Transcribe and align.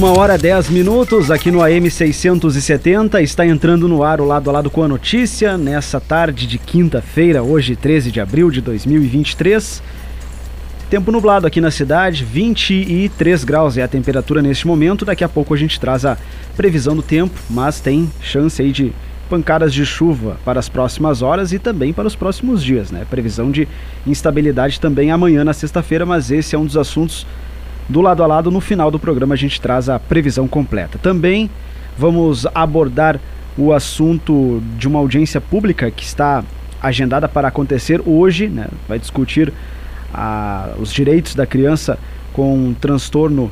Uma 0.00 0.18
hora 0.18 0.38
dez 0.38 0.70
minutos 0.70 1.30
aqui 1.30 1.50
no 1.50 1.62
AM 1.62 1.90
670 1.90 3.20
está 3.20 3.44
entrando 3.44 3.86
no 3.86 4.02
ar 4.02 4.18
o 4.18 4.24
lado 4.24 4.48
a 4.48 4.52
lado 4.54 4.70
com 4.70 4.82
a 4.82 4.88
notícia 4.88 5.58
nessa 5.58 6.00
tarde 6.00 6.46
de 6.46 6.56
quinta-feira, 6.56 7.42
hoje 7.42 7.76
13 7.76 8.10
de 8.10 8.18
abril 8.18 8.50
de 8.50 8.62
2023. 8.62 9.82
Tempo 10.88 11.12
nublado 11.12 11.46
aqui 11.46 11.60
na 11.60 11.70
cidade, 11.70 12.24
23 12.24 13.44
graus 13.44 13.76
é 13.76 13.82
a 13.82 13.88
temperatura 13.88 14.40
neste 14.40 14.66
momento. 14.66 15.04
Daqui 15.04 15.22
a 15.22 15.28
pouco 15.28 15.52
a 15.52 15.56
gente 15.58 15.78
traz 15.78 16.06
a 16.06 16.16
previsão 16.56 16.96
do 16.96 17.02
tempo, 17.02 17.38
mas 17.50 17.78
tem 17.78 18.10
chance 18.22 18.62
aí 18.62 18.72
de 18.72 18.94
pancadas 19.28 19.70
de 19.70 19.84
chuva 19.84 20.38
para 20.46 20.58
as 20.58 20.66
próximas 20.70 21.20
horas 21.20 21.52
e 21.52 21.58
também 21.58 21.92
para 21.92 22.08
os 22.08 22.16
próximos 22.16 22.64
dias, 22.64 22.90
né? 22.90 23.06
Previsão 23.10 23.50
de 23.50 23.68
instabilidade 24.06 24.80
também 24.80 25.10
amanhã 25.10 25.44
na 25.44 25.52
sexta-feira, 25.52 26.06
mas 26.06 26.30
esse 26.30 26.56
é 26.56 26.58
um 26.58 26.64
dos 26.64 26.78
assuntos 26.78 27.26
do 27.90 28.00
lado 28.00 28.22
a 28.22 28.26
lado. 28.26 28.50
No 28.50 28.60
final 28.60 28.90
do 28.90 28.98
programa 28.98 29.34
a 29.34 29.36
gente 29.36 29.60
traz 29.60 29.88
a 29.88 29.98
previsão 29.98 30.46
completa. 30.46 30.98
Também 30.98 31.50
vamos 31.98 32.46
abordar 32.54 33.20
o 33.58 33.72
assunto 33.72 34.62
de 34.78 34.88
uma 34.88 34.98
audiência 34.98 35.40
pública 35.40 35.90
que 35.90 36.04
está 36.04 36.44
agendada 36.80 37.28
para 37.28 37.48
acontecer 37.48 38.00
hoje, 38.06 38.48
né? 38.48 38.68
Vai 38.88 38.98
discutir 38.98 39.52
a, 40.14 40.70
os 40.78 40.92
direitos 40.92 41.34
da 41.34 41.46
criança 41.46 41.98
com 42.32 42.74
transtorno 42.80 43.50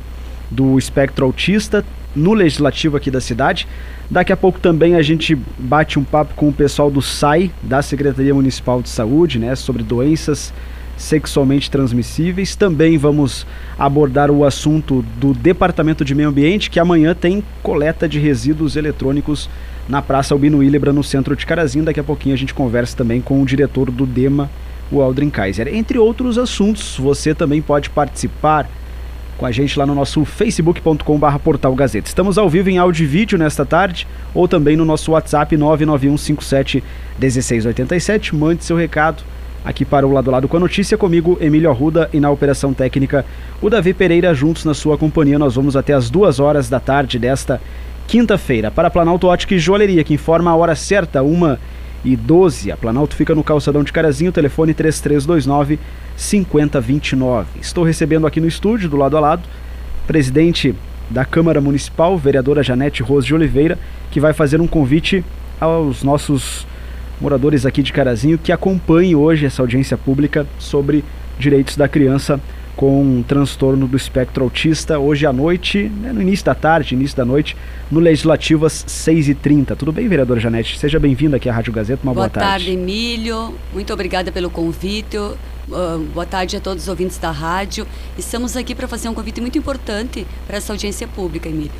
do 0.49 0.79
espectro 0.79 1.25
autista 1.25 1.85
no 2.15 2.33
legislativo 2.33 2.97
aqui 2.97 3.11
da 3.11 3.21
cidade. 3.21 3.67
Daqui 4.09 4.33
a 4.33 4.37
pouco 4.37 4.59
também 4.59 4.95
a 4.95 5.01
gente 5.01 5.35
bate 5.59 5.99
um 5.99 6.03
papo 6.03 6.33
com 6.33 6.49
o 6.49 6.53
pessoal 6.53 6.89
do 6.89 7.01
SAI, 7.01 7.51
da 7.61 7.81
Secretaria 7.83 8.33
Municipal 8.33 8.81
de 8.81 8.89
Saúde, 8.89 9.37
né, 9.37 9.53
sobre 9.55 9.83
doenças 9.83 10.51
sexualmente 10.99 11.71
transmissíveis. 11.71 12.55
Também 12.55 12.95
vamos 12.97 13.47
abordar 13.77 14.29
o 14.29 14.43
assunto 14.45 15.03
do 15.17 15.33
Departamento 15.33 16.03
de 16.03 16.13
Meio 16.13 16.27
Ambiente, 16.29 16.69
que 16.69 16.79
amanhã 16.79 17.15
tem 17.15 17.43
coleta 17.63 18.07
de 18.07 18.19
resíduos 18.19 18.75
eletrônicos 18.75 19.49
na 19.87 20.01
Praça 20.01 20.33
Albino 20.33 20.57
Willebra, 20.57 20.91
no 20.93 21.03
centro 21.03 21.35
de 21.35 21.45
Carazinho. 21.45 21.85
Daqui 21.85 22.01
a 22.01 22.03
pouquinho 22.03 22.35
a 22.35 22.37
gente 22.37 22.53
conversa 22.53 22.97
também 22.97 23.21
com 23.21 23.41
o 23.41 23.45
diretor 23.45 23.89
do 23.89 24.05
DEMA, 24.05 24.49
o 24.91 25.01
Aldrin 25.01 25.29
Kaiser. 25.29 25.73
Entre 25.73 25.97
outros 25.97 26.37
assuntos, 26.37 26.97
você 26.99 27.33
também 27.33 27.61
pode 27.61 27.89
participar 27.89 28.69
com 29.37 29.45
a 29.45 29.53
gente 29.53 29.79
lá 29.79 29.85
no 29.85 29.95
nosso 29.95 30.25
facebook.com.br 30.25 31.37
portal 31.41 31.73
Gazeta. 31.73 32.09
Estamos 32.09 32.37
ao 32.37 32.49
vivo 32.49 32.69
em 32.69 32.77
áudio 32.77 33.05
e 33.05 33.07
vídeo 33.07 33.37
nesta 33.37 33.65
tarde 33.65 34.05
ou 34.33 34.49
também 34.49 34.75
no 34.75 34.83
nosso 34.83 35.13
WhatsApp 35.13 35.55
991571687. 35.55 38.33
Mande 38.33 38.65
seu 38.65 38.75
recado 38.75 39.23
aqui 39.63 39.85
para 39.85 40.07
o 40.07 40.11
lado 40.11 40.31
lado 40.31 40.47
com 40.47 40.57
a 40.57 40.59
notícia 40.59 40.97
comigo, 40.97 41.37
Emílio 41.41 41.69
Arruda 41.69 42.09
e 42.13 42.19
na 42.19 42.29
operação 42.29 42.73
técnica 42.73 43.25
o 43.61 43.69
Davi 43.69 43.93
Pereira 43.93 44.33
juntos 44.33 44.65
na 44.65 44.73
sua 44.73 44.97
companhia. 44.97 45.39
Nós 45.39 45.55
vamos 45.55 45.75
até 45.75 45.93
as 45.93 46.09
duas 46.09 46.39
horas 46.39 46.69
da 46.69 46.79
tarde 46.79 47.19
desta 47.19 47.61
quinta-feira. 48.07 48.71
Para 48.71 48.89
Planalto 48.89 49.27
Ótica 49.27 49.53
e 49.53 49.59
Joalheria, 49.59 50.03
que 50.03 50.13
informa 50.13 50.51
a 50.51 50.55
hora 50.55 50.75
certa, 50.75 51.21
uma 51.21 51.59
e 52.03 52.15
12. 52.15 52.71
A 52.71 52.77
Planalto 52.77 53.15
fica 53.15 53.35
no 53.35 53.43
calçadão 53.43 53.83
de 53.83 53.91
Carazinho, 53.91 54.31
telefone 54.31 54.73
3329 54.73 55.79
5029. 56.15 57.59
Estou 57.61 57.83
recebendo 57.83 58.25
aqui 58.25 58.41
no 58.41 58.47
estúdio, 58.47 58.89
do 58.89 58.97
lado 58.97 59.17
a 59.17 59.19
lado, 59.19 59.43
presidente 60.07 60.73
da 61.09 61.25
Câmara 61.25 61.59
Municipal, 61.59 62.17
vereadora 62.17 62.63
Janete 62.63 63.01
Rose 63.03 63.27
de 63.27 63.33
Oliveira, 63.33 63.77
que 64.11 64.19
vai 64.19 64.33
fazer 64.33 64.61
um 64.61 64.67
convite 64.67 65.23
aos 65.59 66.03
nossos 66.03 66.65
moradores 67.19 67.65
aqui 67.65 67.83
de 67.83 67.91
Carazinho 67.91 68.37
que 68.37 68.51
acompanhem 68.51 69.15
hoje 69.15 69.45
essa 69.45 69.61
audiência 69.61 69.97
pública 69.97 70.47
sobre 70.57 71.03
direitos 71.37 71.75
da 71.75 71.87
criança 71.87 72.39
com 72.75 73.01
um 73.01 73.21
transtorno 73.21 73.85
do 73.85 73.97
espectro 73.97 74.41
autista 74.41 74.97
hoje 74.97 75.25
à 75.25 75.33
noite, 75.33 75.91
né, 76.01 76.13
no 76.13 76.21
início 76.21 76.45
da 76.45 76.55
tarde, 76.55 76.95
início 76.95 77.17
da 77.17 77.25
noite, 77.25 77.57
no 77.91 77.99
Legislativo 77.99 78.65
às 78.65 78.85
6h30. 78.85 79.75
Tudo 79.75 79.91
bem, 79.91 80.07
vereadora 80.07 80.39
Janete? 80.39 80.79
Seja 80.79 80.97
bem-vinda 80.97 81.35
aqui 81.35 81.49
à 81.49 81.53
Rádio 81.53 81.73
Gazeta. 81.73 82.01
Uma 82.03 82.13
boa, 82.13 82.27
boa 82.27 82.29
tarde. 82.29 82.47
Boa 82.47 82.57
tarde, 82.57 82.71
Emílio. 82.71 83.53
Muito 83.73 83.91
obrigada 83.91 84.31
pelo 84.31 84.49
convite. 84.49 85.17
Uh, 85.17 85.37
boa 86.13 86.25
tarde 86.25 86.55
a 86.55 86.61
todos 86.61 86.83
os 86.83 86.89
ouvintes 86.89 87.17
da 87.17 87.31
rádio. 87.31 87.85
Estamos 88.17 88.55
aqui 88.55 88.73
para 88.73 88.87
fazer 88.87 89.09
um 89.09 89.13
convite 89.13 89.41
muito 89.41 89.57
importante 89.57 90.25
para 90.47 90.55
essa 90.55 90.71
audiência 90.71 91.05
pública, 91.05 91.49
Emílio 91.49 91.71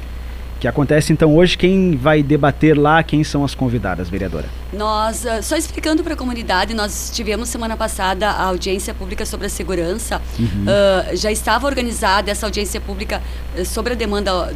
que 0.59 0.68
acontece 0.68 1.14
então 1.14 1.36
hoje. 1.36 1.58
Quem 1.58 1.96
vai 1.96 2.22
debater 2.22 2.78
lá? 2.78 3.02
Quem 3.02 3.24
são 3.24 3.44
as 3.44 3.56
convidadas, 3.56 4.09
vereadora? 4.09 4.46
Nós, 4.74 5.24
uh, 5.24 5.42
só 5.42 5.56
explicando 5.56 6.03
para 6.03 6.14
a 6.14 6.18
comunidade, 6.18 6.74
nós 6.74 7.12
tivemos 7.14 7.50
semana 7.50 7.78
passada 7.78 8.30
a 8.30 8.44
audiência 8.44 8.94
pública 8.94 9.25
sobre 9.25 9.48
a 9.48 9.50
segurança. 9.50 10.22
Uhum. 10.38 10.66
Uh, 10.66 11.16
já 11.16 11.31
estava 11.31 11.66
organizada 11.66 12.30
essa 12.30 12.46
audiência 12.46 12.81
pública 12.81 13.22
sobre 13.66 13.94
a 13.94 13.96
demanda 13.96 14.53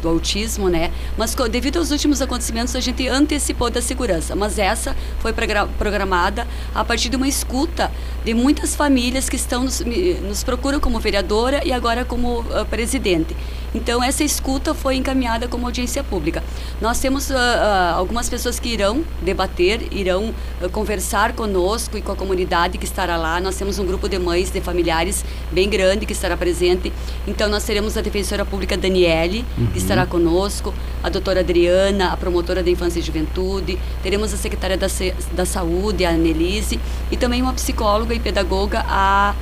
do 0.00 0.08
autismo, 0.08 0.68
né? 0.68 0.90
Mas 1.16 1.34
devido 1.50 1.78
aos 1.78 1.90
últimos 1.90 2.22
acontecimentos, 2.22 2.76
a 2.76 2.80
gente 2.80 3.08
antecipou 3.08 3.70
da 3.70 3.82
segurança. 3.82 4.36
Mas 4.36 4.58
essa 4.58 4.94
foi 5.18 5.32
programada 5.78 6.46
a 6.74 6.84
partir 6.84 7.08
de 7.08 7.16
uma 7.16 7.26
escuta 7.26 7.90
de 8.24 8.34
muitas 8.34 8.74
famílias 8.76 9.28
que 9.28 9.36
estão 9.36 9.64
nos, 9.64 9.82
nos 10.22 10.44
procuram 10.44 10.78
como 10.80 11.00
vereadora 11.00 11.62
e 11.64 11.72
agora 11.72 12.04
como 12.04 12.40
uh, 12.40 12.64
presidente. 12.68 13.34
Então, 13.76 14.02
essa 14.02 14.24
escuta 14.24 14.72
foi 14.72 14.96
encaminhada 14.96 15.46
como 15.46 15.66
audiência 15.66 16.02
pública. 16.02 16.42
Nós 16.80 16.98
temos 16.98 17.28
uh, 17.28 17.34
uh, 17.34 17.94
algumas 17.94 18.26
pessoas 18.26 18.58
que 18.58 18.70
irão 18.70 19.04
debater, 19.20 19.92
irão 19.92 20.34
uh, 20.62 20.70
conversar 20.70 21.34
conosco 21.34 21.98
e 21.98 22.00
com 22.00 22.10
a 22.10 22.16
comunidade 22.16 22.78
que 22.78 22.86
estará 22.86 23.18
lá. 23.18 23.38
Nós 23.38 23.54
temos 23.56 23.78
um 23.78 23.84
grupo 23.84 24.08
de 24.08 24.18
mães, 24.18 24.50
de 24.50 24.62
familiares 24.62 25.22
bem 25.52 25.68
grande 25.68 26.06
que 26.06 26.14
estará 26.14 26.38
presente. 26.38 26.90
Então, 27.28 27.50
nós 27.50 27.64
teremos 27.64 27.98
a 27.98 28.00
defensora 28.00 28.46
pública 28.46 28.78
Daniele, 28.78 29.44
uhum. 29.58 29.66
que 29.66 29.76
estará 29.76 30.06
conosco, 30.06 30.72
a 31.04 31.10
doutora 31.10 31.40
Adriana, 31.40 32.14
a 32.14 32.16
promotora 32.16 32.62
da 32.62 32.70
Infância 32.70 32.98
e 32.98 33.02
Juventude, 33.02 33.78
teremos 34.02 34.32
a 34.32 34.38
secretária 34.38 34.78
da, 34.78 34.86
da 35.32 35.44
Saúde, 35.44 36.06
a 36.06 36.10
Annelise, 36.12 36.80
e 37.10 37.16
também 37.18 37.42
uma 37.42 37.52
psicóloga 37.52 38.14
e 38.14 38.20
pedagoga, 38.20 38.82
a 38.88 39.34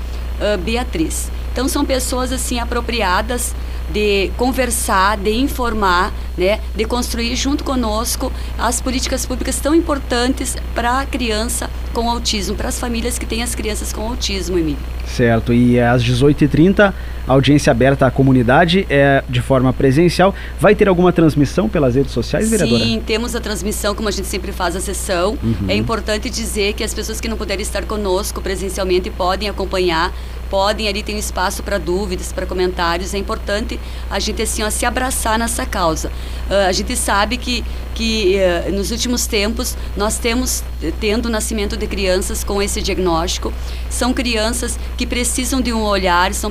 Beatriz. 0.64 1.30
Então, 1.52 1.68
são 1.68 1.84
pessoas 1.84 2.32
assim 2.32 2.58
apropriadas 2.58 3.54
de 3.92 4.30
conversar, 4.36 5.16
de 5.16 5.32
informar, 5.32 6.12
né, 6.36 6.60
de 6.74 6.84
construir 6.84 7.36
junto 7.36 7.62
conosco 7.64 8.32
as 8.58 8.80
políticas 8.80 9.24
públicas 9.24 9.60
tão 9.60 9.74
importantes 9.74 10.56
para 10.74 11.00
a 11.00 11.06
criança 11.06 11.70
com 11.92 12.10
autismo, 12.10 12.56
para 12.56 12.68
as 12.68 12.78
famílias 12.78 13.18
que 13.18 13.24
têm 13.24 13.42
as 13.42 13.54
crianças 13.54 13.92
com 13.92 14.02
autismo, 14.02 14.58
Emílio. 14.58 14.78
Certo, 15.06 15.52
e 15.52 15.78
às 15.78 16.02
18h30, 16.02 16.92
audiência 17.26 17.70
aberta 17.70 18.06
à 18.06 18.10
comunidade 18.10 18.84
é 18.90 19.22
de 19.28 19.40
forma 19.40 19.72
presencial. 19.72 20.34
Vai 20.58 20.74
ter 20.74 20.88
alguma 20.88 21.12
transmissão 21.12 21.68
pelas 21.68 21.94
redes 21.94 22.12
sociais, 22.12 22.50
vereadora? 22.50 22.82
Sim, 22.82 23.02
temos 23.06 23.36
a 23.36 23.40
transmissão, 23.40 23.94
como 23.94 24.08
a 24.08 24.12
gente 24.12 24.26
sempre 24.26 24.50
faz 24.50 24.74
a 24.74 24.80
sessão. 24.80 25.38
Uhum. 25.42 25.68
É 25.68 25.76
importante 25.76 26.28
dizer 26.28 26.72
que 26.72 26.82
as 26.82 26.92
pessoas 26.92 27.20
que 27.20 27.28
não 27.28 27.36
puderem 27.36 27.62
estar 27.62 27.84
conosco 27.84 28.40
presencialmente 28.40 29.08
podem 29.10 29.48
acompanhar 29.48 30.12
podem 30.54 30.86
ali 30.86 31.02
tem 31.02 31.16
um 31.16 31.18
espaço 31.18 31.64
para 31.64 31.78
dúvidas, 31.78 32.32
para 32.32 32.46
comentários. 32.46 33.12
É 33.12 33.18
importante 33.18 33.80
a 34.08 34.20
gente 34.20 34.40
assim 34.40 34.62
ó, 34.62 34.70
se 34.70 34.86
abraçar 34.86 35.36
nessa 35.36 35.66
causa. 35.66 36.12
Uh, 36.48 36.68
a 36.68 36.72
gente 36.72 36.94
sabe 36.94 37.36
que 37.36 37.64
que 37.94 38.36
uh, 38.36 38.72
nos 38.72 38.90
últimos 38.90 39.26
tempos 39.26 39.76
nós 39.96 40.18
temos 40.18 40.62
tendo 41.00 41.26
o 41.26 41.30
nascimento 41.30 41.76
de 41.76 41.86
crianças 41.86 42.42
com 42.44 42.60
esse 42.60 42.82
diagnóstico. 42.82 43.52
São 43.88 44.12
crianças 44.12 44.78
que 44.96 45.06
precisam 45.06 45.60
de 45.60 45.72
um 45.72 45.82
olhar, 45.82 46.34
são 46.34 46.50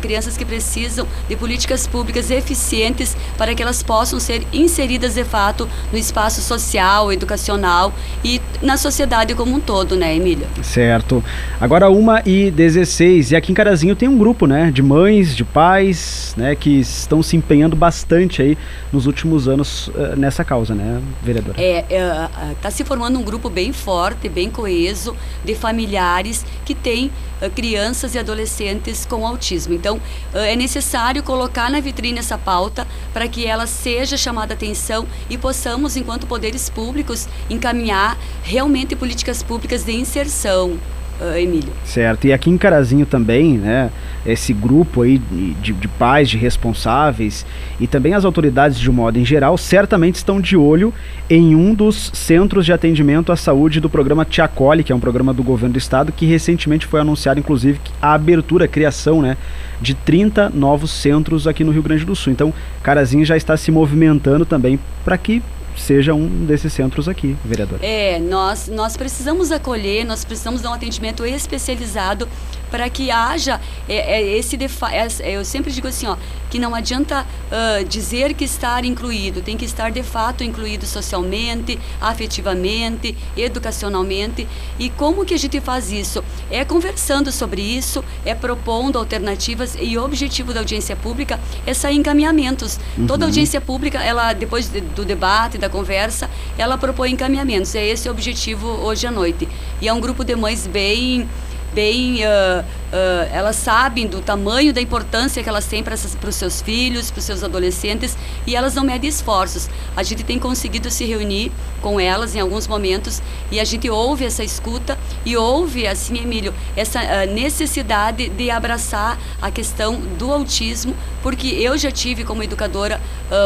crianças 0.00 0.36
que 0.36 0.44
precisam 0.44 1.06
de 1.28 1.34
políticas 1.34 1.86
públicas 1.86 2.30
eficientes 2.30 3.16
para 3.36 3.54
que 3.54 3.62
elas 3.62 3.82
possam 3.82 4.20
ser 4.20 4.46
inseridas 4.52 5.14
de 5.14 5.24
fato 5.24 5.68
no 5.90 5.98
espaço 5.98 6.42
social, 6.42 7.12
educacional 7.12 7.92
e 8.22 8.40
na 8.60 8.76
sociedade 8.76 9.34
como 9.34 9.56
um 9.56 9.60
todo, 9.60 9.96
né, 9.96 10.14
Emília? 10.14 10.46
Certo. 10.62 11.24
Agora 11.60 11.88
uma 11.88 12.22
e 12.26 12.50
16 12.50 13.25
e 13.30 13.36
aqui 13.36 13.52
em 13.52 13.54
Carazinho 13.54 13.96
tem 13.96 14.08
um 14.08 14.18
grupo, 14.18 14.46
né, 14.46 14.70
de 14.70 14.82
mães, 14.82 15.34
de 15.34 15.44
pais, 15.44 16.34
né, 16.36 16.54
que 16.54 16.80
estão 16.80 17.22
se 17.22 17.36
empenhando 17.36 17.74
bastante 17.74 18.42
aí 18.42 18.58
nos 18.92 19.06
últimos 19.06 19.48
anos 19.48 19.88
uh, 19.88 20.16
nessa 20.16 20.44
causa, 20.44 20.74
né, 20.74 21.00
vereadora? 21.22 21.60
É, 21.60 21.80
está 21.80 22.30
é, 22.50 22.54
tá 22.60 22.70
se 22.70 22.84
formando 22.84 23.18
um 23.18 23.22
grupo 23.22 23.48
bem 23.48 23.72
forte, 23.72 24.28
bem 24.28 24.50
coeso 24.50 25.16
de 25.44 25.54
familiares 25.54 26.44
que 26.64 26.74
têm 26.74 27.10
uh, 27.40 27.50
crianças 27.50 28.14
e 28.14 28.18
adolescentes 28.18 29.06
com 29.06 29.26
autismo. 29.26 29.74
Então, 29.74 29.96
uh, 29.96 30.38
é 30.38 30.56
necessário 30.56 31.22
colocar 31.22 31.70
na 31.70 31.80
vitrine 31.80 32.18
essa 32.18 32.36
pauta 32.36 32.86
para 33.12 33.28
que 33.28 33.46
ela 33.46 33.66
seja 33.66 34.16
chamada 34.16 34.54
atenção 34.54 35.06
e 35.30 35.38
possamos, 35.38 35.96
enquanto 35.96 36.26
poderes 36.26 36.68
públicos, 36.68 37.28
encaminhar 37.48 38.18
realmente 38.42 38.94
políticas 38.94 39.42
públicas 39.42 39.84
de 39.84 39.92
inserção 39.92 40.78
uh, 41.20 41.36
Emílio. 41.36 41.72
Certo. 41.84 42.26
E 42.26 42.32
aqui 42.32 42.50
em 42.50 42.58
Carazinho 42.58 43.06
também, 43.06 43.58
né? 43.58 43.90
Esse 44.24 44.52
grupo 44.52 45.02
aí 45.02 45.18
de, 45.18 45.72
de 45.72 45.88
pais, 45.88 46.28
de 46.28 46.36
responsáveis 46.36 47.46
e 47.78 47.86
também 47.86 48.12
as 48.12 48.24
autoridades 48.24 48.78
de 48.78 48.90
um 48.90 48.92
modo 48.92 49.18
em 49.18 49.24
geral 49.24 49.56
certamente 49.56 50.16
estão 50.16 50.40
de 50.40 50.56
olho 50.56 50.92
em 51.30 51.54
um 51.54 51.72
dos 51.74 52.10
centros 52.12 52.66
de 52.66 52.72
atendimento 52.72 53.30
à 53.30 53.36
saúde 53.36 53.80
do 53.80 53.88
programa 53.88 54.24
Tiacole, 54.24 54.82
que 54.82 54.92
é 54.92 54.94
um 54.94 55.00
programa 55.00 55.32
do 55.32 55.42
governo 55.42 55.74
do 55.74 55.78
estado 55.78 56.12
que 56.12 56.26
recentemente 56.26 56.86
foi 56.86 57.00
anunciado, 57.00 57.38
inclusive, 57.38 57.80
a 58.02 58.14
abertura, 58.14 58.64
a 58.64 58.68
criação, 58.68 59.22
né? 59.22 59.36
De 59.80 59.94
30 59.94 60.50
novos 60.50 60.90
centros 60.90 61.46
aqui 61.46 61.62
no 61.62 61.70
Rio 61.70 61.82
Grande 61.82 62.04
do 62.04 62.16
Sul. 62.16 62.32
Então, 62.32 62.52
Carazinho 62.82 63.24
já 63.24 63.36
está 63.36 63.56
se 63.56 63.70
movimentando 63.70 64.44
também 64.44 64.78
para 65.04 65.16
que 65.18 65.42
seja 65.76 66.14
um 66.14 66.26
desses 66.44 66.72
centros 66.72 67.08
aqui, 67.08 67.36
vereador. 67.44 67.78
É, 67.82 68.18
nós, 68.18 68.68
nós 68.68 68.96
precisamos 68.96 69.52
acolher, 69.52 70.04
nós 70.04 70.24
precisamos 70.24 70.62
dar 70.62 70.70
um 70.70 70.74
atendimento 70.74 71.24
especializado 71.24 72.28
para 72.70 72.88
que 72.90 73.10
haja 73.10 73.60
é, 73.88 74.20
é, 74.20 74.36
esse 74.36 74.56
defa 74.56 74.90
é, 74.92 75.06
eu 75.22 75.44
sempre 75.44 75.72
digo 75.72 75.88
assim 75.88 76.06
ó 76.06 76.16
que 76.50 76.58
não 76.58 76.74
adianta 76.74 77.22
uh, 77.24 77.84
dizer 77.84 78.34
que 78.34 78.44
estar 78.44 78.84
incluído 78.84 79.42
tem 79.42 79.56
que 79.56 79.64
estar 79.64 79.90
de 79.90 80.02
fato 80.02 80.44
incluído 80.44 80.86
socialmente 80.86 81.78
afetivamente 82.00 83.16
educacionalmente. 83.36 84.46
E 84.78 84.90
como 84.90 85.24
que 85.24 85.34
a 85.34 85.36
gente 85.38 85.60
faz 85.60 85.90
isso? 85.90 86.22
É 86.50 86.64
conversando 86.64 87.32
sobre 87.32 87.60
isso 87.60 88.04
é 88.24 88.34
propondo 88.34 88.98
alternativas 88.98 89.76
e 89.80 89.98
o 89.98 90.04
objetivo 90.04 90.52
da 90.52 90.60
audiência 90.60 90.96
pública 90.96 91.38
é 91.66 91.74
sair 91.74 91.96
encaminhamentos. 91.96 92.78
Uhum. 92.96 93.06
toda 93.06 93.24
audiência 93.24 93.60
pública 93.60 94.02
ela 94.02 94.32
depois 94.32 94.68
de, 94.68 94.80
do 94.80 95.04
debate 95.04 95.58
da 95.58 95.68
conversa 95.68 96.30
ela 96.56 96.78
propõe 96.78 97.10
encaminhamentos. 97.10 97.74
É 97.74 97.84
esse 97.84 98.08
o 98.08 98.12
objetivo 98.12 98.66
hoje 98.66 99.06
à 99.06 99.10
noite. 99.10 99.48
E 99.80 99.88
é 99.88 99.92
um 99.92 100.00
grupo 100.00 100.24
de 100.24 100.34
mães 100.36 100.66
bem 100.66 101.28
bem, 101.76 102.20
uh, 102.24 102.64
uh, 102.92 103.28
elas 103.32 103.56
sabem 103.56 104.06
do 104.06 104.20
tamanho 104.20 104.72
da 104.72 104.80
importância 104.80 105.42
que 105.42 105.48
elas 105.48 105.66
têm 105.66 105.82
para 105.82 105.94
os 105.94 106.34
seus 106.34 106.60
filhos, 106.60 107.10
para 107.10 107.18
os 107.18 107.24
seus 107.24 107.42
adolescentes 107.42 108.16
e 108.46 108.54
elas 108.54 108.74
não 108.74 108.84
medem 108.84 109.08
esforços. 109.08 109.68
A 109.96 110.02
gente 110.02 110.24
tem 110.24 110.38
conseguido 110.38 110.90
se 110.90 111.04
reunir 111.04 111.52
com 111.80 112.00
elas 112.00 112.34
em 112.34 112.40
alguns 112.40 112.66
momentos 112.66 113.22
e 113.50 113.60
a 113.60 113.64
gente 113.64 113.88
ouve 113.88 114.24
essa 114.24 114.42
escuta 114.42 114.98
e 115.24 115.36
ouve, 115.36 115.86
assim, 115.86 116.18
Emílio, 116.18 116.54
essa 116.76 117.00
uh, 117.00 117.32
necessidade 117.32 118.28
de 118.28 118.50
abraçar 118.50 119.18
a 119.40 119.50
questão 119.50 120.00
do 120.18 120.32
autismo, 120.32 120.94
porque 121.22 121.48
eu 121.48 121.76
já 121.76 121.90
tive 121.90 122.24
como 122.24 122.42
educadora 122.42 123.00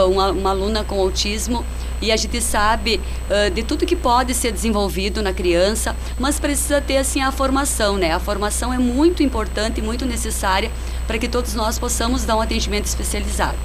uma, 0.08 0.30
uma 0.30 0.50
aluna 0.50 0.84
com 0.84 1.00
autismo 1.00 1.64
e 2.02 2.10
a 2.10 2.16
gente 2.16 2.40
sabe 2.40 3.00
uh, 3.28 3.50
de 3.50 3.62
tudo 3.62 3.84
que 3.84 3.94
pode 3.94 4.32
ser 4.32 4.52
desenvolvido 4.52 5.22
na 5.22 5.32
criança, 5.32 5.94
mas 6.18 6.40
precisa 6.40 6.80
ter 6.80 6.96
assim 6.96 7.20
a 7.20 7.30
formação, 7.30 7.96
né? 7.96 8.12
A 8.12 8.20
formação 8.20 8.72
é 8.72 8.78
muito 8.78 9.22
importante 9.22 9.29
e 9.78 9.82
muito 9.82 10.04
necessária 10.04 10.70
para 11.06 11.18
que 11.18 11.28
todos 11.28 11.54
nós 11.54 11.78
possamos 11.78 12.24
dar 12.24 12.36
um 12.36 12.40
atendimento 12.40 12.84
especializado. 12.84 13.56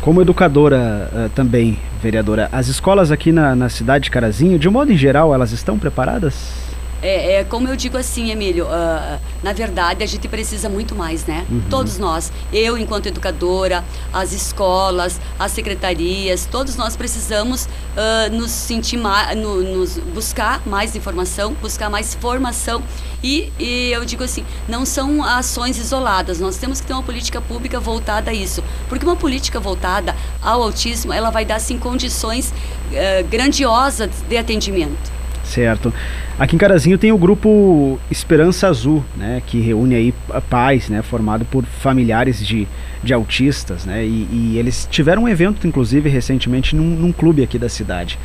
Como 0.00 0.20
educadora 0.20 1.10
uh, 1.12 1.28
também, 1.30 1.78
vereadora, 2.02 2.48
as 2.50 2.68
escolas 2.68 3.10
aqui 3.12 3.30
na, 3.30 3.54
na 3.54 3.68
cidade 3.68 4.04
de 4.04 4.10
Carazinho, 4.10 4.58
de 4.58 4.68
um 4.68 4.72
modo 4.72 4.92
em 4.92 4.96
geral, 4.96 5.32
elas 5.32 5.52
estão 5.52 5.78
preparadas? 5.78 6.71
É, 7.02 7.32
é, 7.34 7.44
como 7.44 7.68
eu 7.68 7.74
digo 7.74 7.98
assim, 7.98 8.30
Emílio, 8.30 8.64
uh, 8.66 9.20
na 9.42 9.52
verdade 9.52 10.04
a 10.04 10.06
gente 10.06 10.28
precisa 10.28 10.68
muito 10.68 10.94
mais, 10.94 11.26
né? 11.26 11.44
Uhum. 11.50 11.62
Todos 11.68 11.98
nós, 11.98 12.32
eu 12.52 12.78
enquanto 12.78 13.06
educadora, 13.06 13.84
as 14.12 14.32
escolas, 14.32 15.20
as 15.36 15.50
secretarias, 15.50 16.46
todos 16.48 16.76
nós 16.76 16.94
precisamos 16.94 17.64
uh, 17.64 18.32
nos 18.32 18.52
sentir 18.52 18.98
mais, 18.98 19.36
no, 19.36 19.60
nos 19.62 19.98
buscar 19.98 20.62
mais 20.64 20.94
informação, 20.94 21.54
buscar 21.54 21.90
mais 21.90 22.14
formação 22.14 22.80
e, 23.20 23.52
e, 23.58 23.90
eu 23.92 24.04
digo 24.04 24.22
assim, 24.22 24.44
não 24.68 24.84
são 24.84 25.24
ações 25.24 25.78
isoladas, 25.78 26.38
nós 26.38 26.56
temos 26.56 26.80
que 26.80 26.86
ter 26.86 26.92
uma 26.92 27.02
política 27.02 27.40
pública 27.40 27.80
voltada 27.80 28.30
a 28.30 28.34
isso, 28.34 28.62
porque 28.88 29.04
uma 29.04 29.16
política 29.16 29.58
voltada 29.58 30.14
ao 30.40 30.62
autismo, 30.62 31.12
ela 31.12 31.30
vai 31.30 31.44
dar 31.44 31.56
assim 31.56 31.78
condições 31.78 32.50
uh, 32.50 33.26
grandiosas 33.28 34.10
de 34.28 34.36
atendimento. 34.36 35.21
Certo. 35.52 35.92
Aqui 36.38 36.56
em 36.56 36.58
Carazinho 36.58 36.96
tem 36.96 37.12
o 37.12 37.18
grupo 37.18 38.00
Esperança 38.10 38.68
Azul, 38.68 39.04
né, 39.14 39.42
que 39.46 39.60
reúne 39.60 39.94
aí 39.94 40.14
pais, 40.48 40.88
né, 40.88 41.02
formado 41.02 41.44
por 41.44 41.66
familiares 41.66 42.42
de, 42.44 42.66
de 43.02 43.12
autistas, 43.12 43.84
né, 43.84 44.02
e, 44.02 44.26
e 44.32 44.56
eles 44.58 44.88
tiveram 44.90 45.24
um 45.24 45.28
evento, 45.28 45.66
inclusive, 45.66 46.08
recentemente 46.08 46.74
num, 46.74 46.82
num, 46.82 47.12
clube 47.12 47.42
aqui 47.42 47.58
da 47.58 47.68
cidade. 47.68 48.18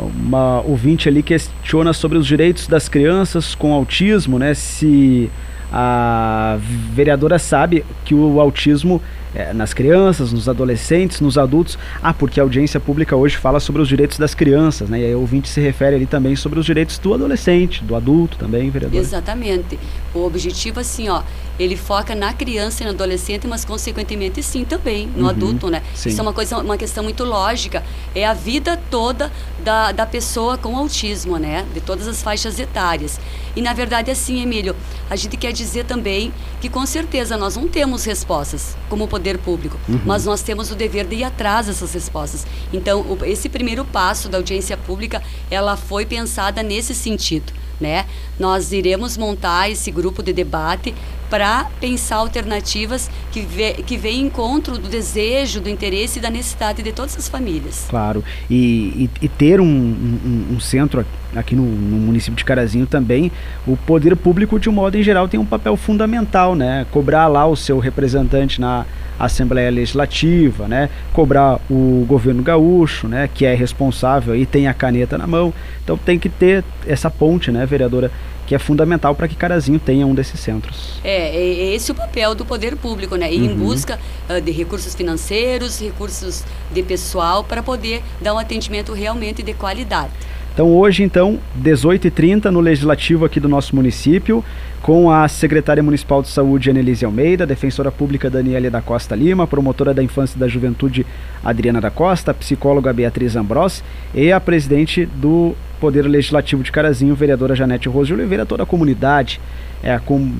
uma 0.00 0.62
ouvinte 0.62 1.10
ali 1.10 1.22
questiona 1.22 1.92
sobre 1.92 2.16
os 2.16 2.26
direitos 2.26 2.66
das 2.66 2.88
crianças 2.88 3.54
com 3.54 3.74
autismo, 3.74 4.38
né, 4.38 4.54
se 4.54 5.30
a 5.72 6.58
vereadora 6.92 7.38
sabe 7.38 7.84
que 8.04 8.14
o 8.14 8.40
autismo 8.40 9.02
é, 9.34 9.52
nas 9.52 9.74
crianças, 9.74 10.32
nos 10.32 10.48
adolescentes, 10.48 11.20
nos 11.20 11.36
adultos. 11.36 11.78
Ah, 12.02 12.14
porque 12.14 12.40
a 12.40 12.42
audiência 12.42 12.80
pública 12.80 13.14
hoje 13.14 13.36
fala 13.36 13.60
sobre 13.60 13.82
os 13.82 13.88
direitos 13.88 14.18
das 14.18 14.34
crianças, 14.34 14.88
né? 14.88 15.00
E 15.00 15.04
aí 15.04 15.14
o 15.14 15.20
ouvinte 15.20 15.48
se 15.48 15.60
refere 15.60 15.96
ali 15.96 16.06
também 16.06 16.34
sobre 16.34 16.58
os 16.58 16.66
direitos 16.66 16.98
do 16.98 17.12
adolescente, 17.14 17.84
do 17.84 17.94
adulto 17.94 18.36
também, 18.38 18.70
vereador. 18.70 18.98
Exatamente. 18.98 19.78
O 20.14 20.24
objetivo, 20.24 20.80
assim, 20.80 21.08
ó, 21.08 21.22
ele 21.58 21.76
foca 21.76 22.14
na 22.14 22.32
criança 22.32 22.82
e 22.82 22.86
no 22.86 22.92
adolescente, 22.92 23.46
mas 23.46 23.64
consequentemente 23.64 24.42
sim 24.42 24.64
também 24.64 25.06
no 25.08 25.24
uhum, 25.24 25.28
adulto, 25.28 25.68
né? 25.68 25.82
Sim. 25.94 26.10
Isso 26.10 26.20
é 26.20 26.22
uma 26.22 26.32
coisa, 26.32 26.58
uma 26.58 26.76
questão 26.76 27.02
muito 27.02 27.24
lógica. 27.24 27.82
É 28.14 28.24
a 28.24 28.32
vida 28.32 28.78
toda 28.90 29.32
da, 29.62 29.92
da 29.92 30.06
pessoa 30.06 30.56
com 30.56 30.76
autismo, 30.76 31.36
né? 31.36 31.66
De 31.74 31.80
todas 31.80 32.06
as 32.06 32.22
faixas 32.22 32.58
etárias. 32.58 33.20
E 33.56 33.62
na 33.62 33.72
verdade, 33.72 34.10
assim, 34.10 34.40
Emílio, 34.40 34.76
a 35.10 35.16
gente 35.16 35.36
quer 35.36 35.52
dizer 35.52 35.84
também 35.84 36.32
que 36.60 36.68
com 36.68 36.86
certeza 36.86 37.36
nós 37.36 37.56
não 37.56 37.66
temos 37.66 38.04
respostas 38.04 38.76
como 38.88 39.08
poder 39.08 39.38
público, 39.38 39.76
uhum. 39.88 40.00
mas 40.04 40.24
nós 40.24 40.42
temos 40.42 40.70
o 40.70 40.74
dever 40.74 41.06
de 41.06 41.16
ir 41.16 41.24
atrás 41.24 41.66
dessas 41.66 41.92
respostas. 41.92 42.46
Então, 42.72 43.00
o, 43.00 43.18
esse 43.24 43.48
primeiro 43.48 43.84
passo 43.84 44.28
da 44.28 44.38
audiência 44.38 44.76
pública, 44.76 45.22
ela 45.50 45.76
foi 45.76 46.06
pensada 46.06 46.62
nesse 46.62 46.94
sentido, 46.94 47.52
né? 47.80 48.06
Nós 48.38 48.72
iremos 48.72 49.16
montar 49.16 49.70
esse 49.70 49.90
grupo 49.90 50.22
de 50.22 50.32
debate 50.32 50.94
para 51.28 51.66
pensar 51.80 52.16
alternativas 52.16 53.10
que, 53.30 53.40
vê, 53.40 53.74
que 53.74 53.96
em 54.08 54.26
encontro 54.26 54.78
do 54.78 54.88
desejo, 54.88 55.60
do 55.60 55.68
interesse 55.68 56.18
e 56.18 56.22
da 56.22 56.30
necessidade 56.30 56.82
de 56.82 56.92
todas 56.92 57.16
as 57.16 57.28
famílias. 57.28 57.86
Claro, 57.88 58.24
e, 58.50 59.08
e, 59.20 59.26
e 59.26 59.28
ter 59.28 59.60
um, 59.60 59.66
um, 59.66 60.46
um, 60.54 60.60
centro 60.60 61.04
aqui 61.34 61.54
no, 61.54 61.62
no, 61.62 61.96
município 61.98 62.36
de 62.36 62.44
Carazinho 62.44 62.86
também, 62.86 63.30
o 63.66 63.76
poder 63.76 64.16
público 64.16 64.58
de 64.58 64.68
um 64.68 64.72
modo 64.72 64.96
em 64.96 65.02
geral 65.02 65.28
tem 65.28 65.38
um 65.38 65.44
papel 65.44 65.76
fundamental, 65.76 66.54
né? 66.54 66.86
Cobrar 66.90 67.26
lá 67.26 67.46
o 67.46 67.56
seu 67.56 67.78
representante 67.78 68.60
na 68.60 68.86
Assembleia 69.18 69.70
Legislativa, 69.70 70.66
né? 70.66 70.88
Cobrar 71.12 71.60
o 71.68 72.04
governo 72.08 72.42
gaúcho, 72.42 73.08
né? 73.08 73.28
Que 73.32 73.44
é 73.44 73.54
responsável 73.54 74.34
e 74.34 74.46
tem 74.46 74.68
a 74.68 74.74
caneta 74.74 75.18
na 75.18 75.26
mão. 75.26 75.52
Então 75.84 75.96
tem 75.96 76.18
que 76.18 76.28
ter 76.28 76.64
essa 76.86 77.10
ponte, 77.10 77.50
né, 77.50 77.66
vereadora? 77.66 78.10
Que 78.48 78.54
é 78.54 78.58
fundamental 78.58 79.14
para 79.14 79.28
que 79.28 79.36
Carazinho 79.36 79.78
tenha 79.78 80.06
um 80.06 80.14
desses 80.14 80.40
centros. 80.40 80.98
É, 81.04 81.36
é, 81.36 81.36
é 81.36 81.74
esse 81.74 81.92
o 81.92 81.94
papel 81.94 82.34
do 82.34 82.46
poder 82.46 82.76
público, 82.76 83.14
né? 83.14 83.30
Ir 83.30 83.42
uhum. 83.42 83.50
em 83.50 83.54
busca 83.54 84.00
uh, 84.26 84.40
de 84.40 84.50
recursos 84.50 84.94
financeiros, 84.94 85.78
recursos 85.78 86.44
de 86.72 86.82
pessoal 86.82 87.44
para 87.44 87.62
poder 87.62 88.02
dar 88.22 88.32
um 88.32 88.38
atendimento 88.38 88.94
realmente 88.94 89.42
de 89.42 89.52
qualidade. 89.52 90.12
Então 90.54 90.74
hoje, 90.74 91.02
então, 91.02 91.38
18h30 91.62 92.46
no 92.46 92.60
Legislativo 92.60 93.26
aqui 93.26 93.38
do 93.38 93.50
nosso 93.50 93.76
município, 93.76 94.42
com 94.80 95.10
a 95.10 95.28
secretária 95.28 95.82
municipal 95.82 96.22
de 96.22 96.28
saúde 96.28 96.70
Annelise 96.70 97.04
Almeida, 97.04 97.46
defensora 97.46 97.92
pública 97.92 98.30
Daniela 98.30 98.70
da 98.70 98.80
Costa 98.80 99.14
Lima, 99.14 99.46
promotora 99.46 99.92
da 99.92 100.02
infância 100.02 100.36
e 100.36 100.40
da 100.40 100.48
juventude 100.48 101.04
Adriana 101.44 101.82
da 101.82 101.90
Costa, 101.90 102.32
psicóloga 102.32 102.94
Beatriz 102.94 103.36
Ambros 103.36 103.84
e 104.14 104.32
a 104.32 104.40
presidente 104.40 105.04
do 105.04 105.54
Poder 105.80 106.02
Legislativo 106.02 106.62
de 106.62 106.72
Carazinho, 106.72 107.14
vereadora 107.14 107.54
Janete 107.54 107.88
Rose 107.88 108.08
de 108.08 108.14
Oliveira, 108.14 108.44
toda 108.44 108.62
a 108.62 108.66
comunidade 108.66 109.40
é 109.82 109.98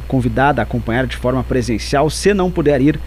convidada 0.08 0.60
a 0.60 0.64
acompanhar 0.64 1.06
de 1.06 1.16
forma 1.16 1.42
presencial. 1.44 2.10
Se 2.10 2.34
não 2.34 2.50
puder 2.50 2.80
ir, 2.80 2.98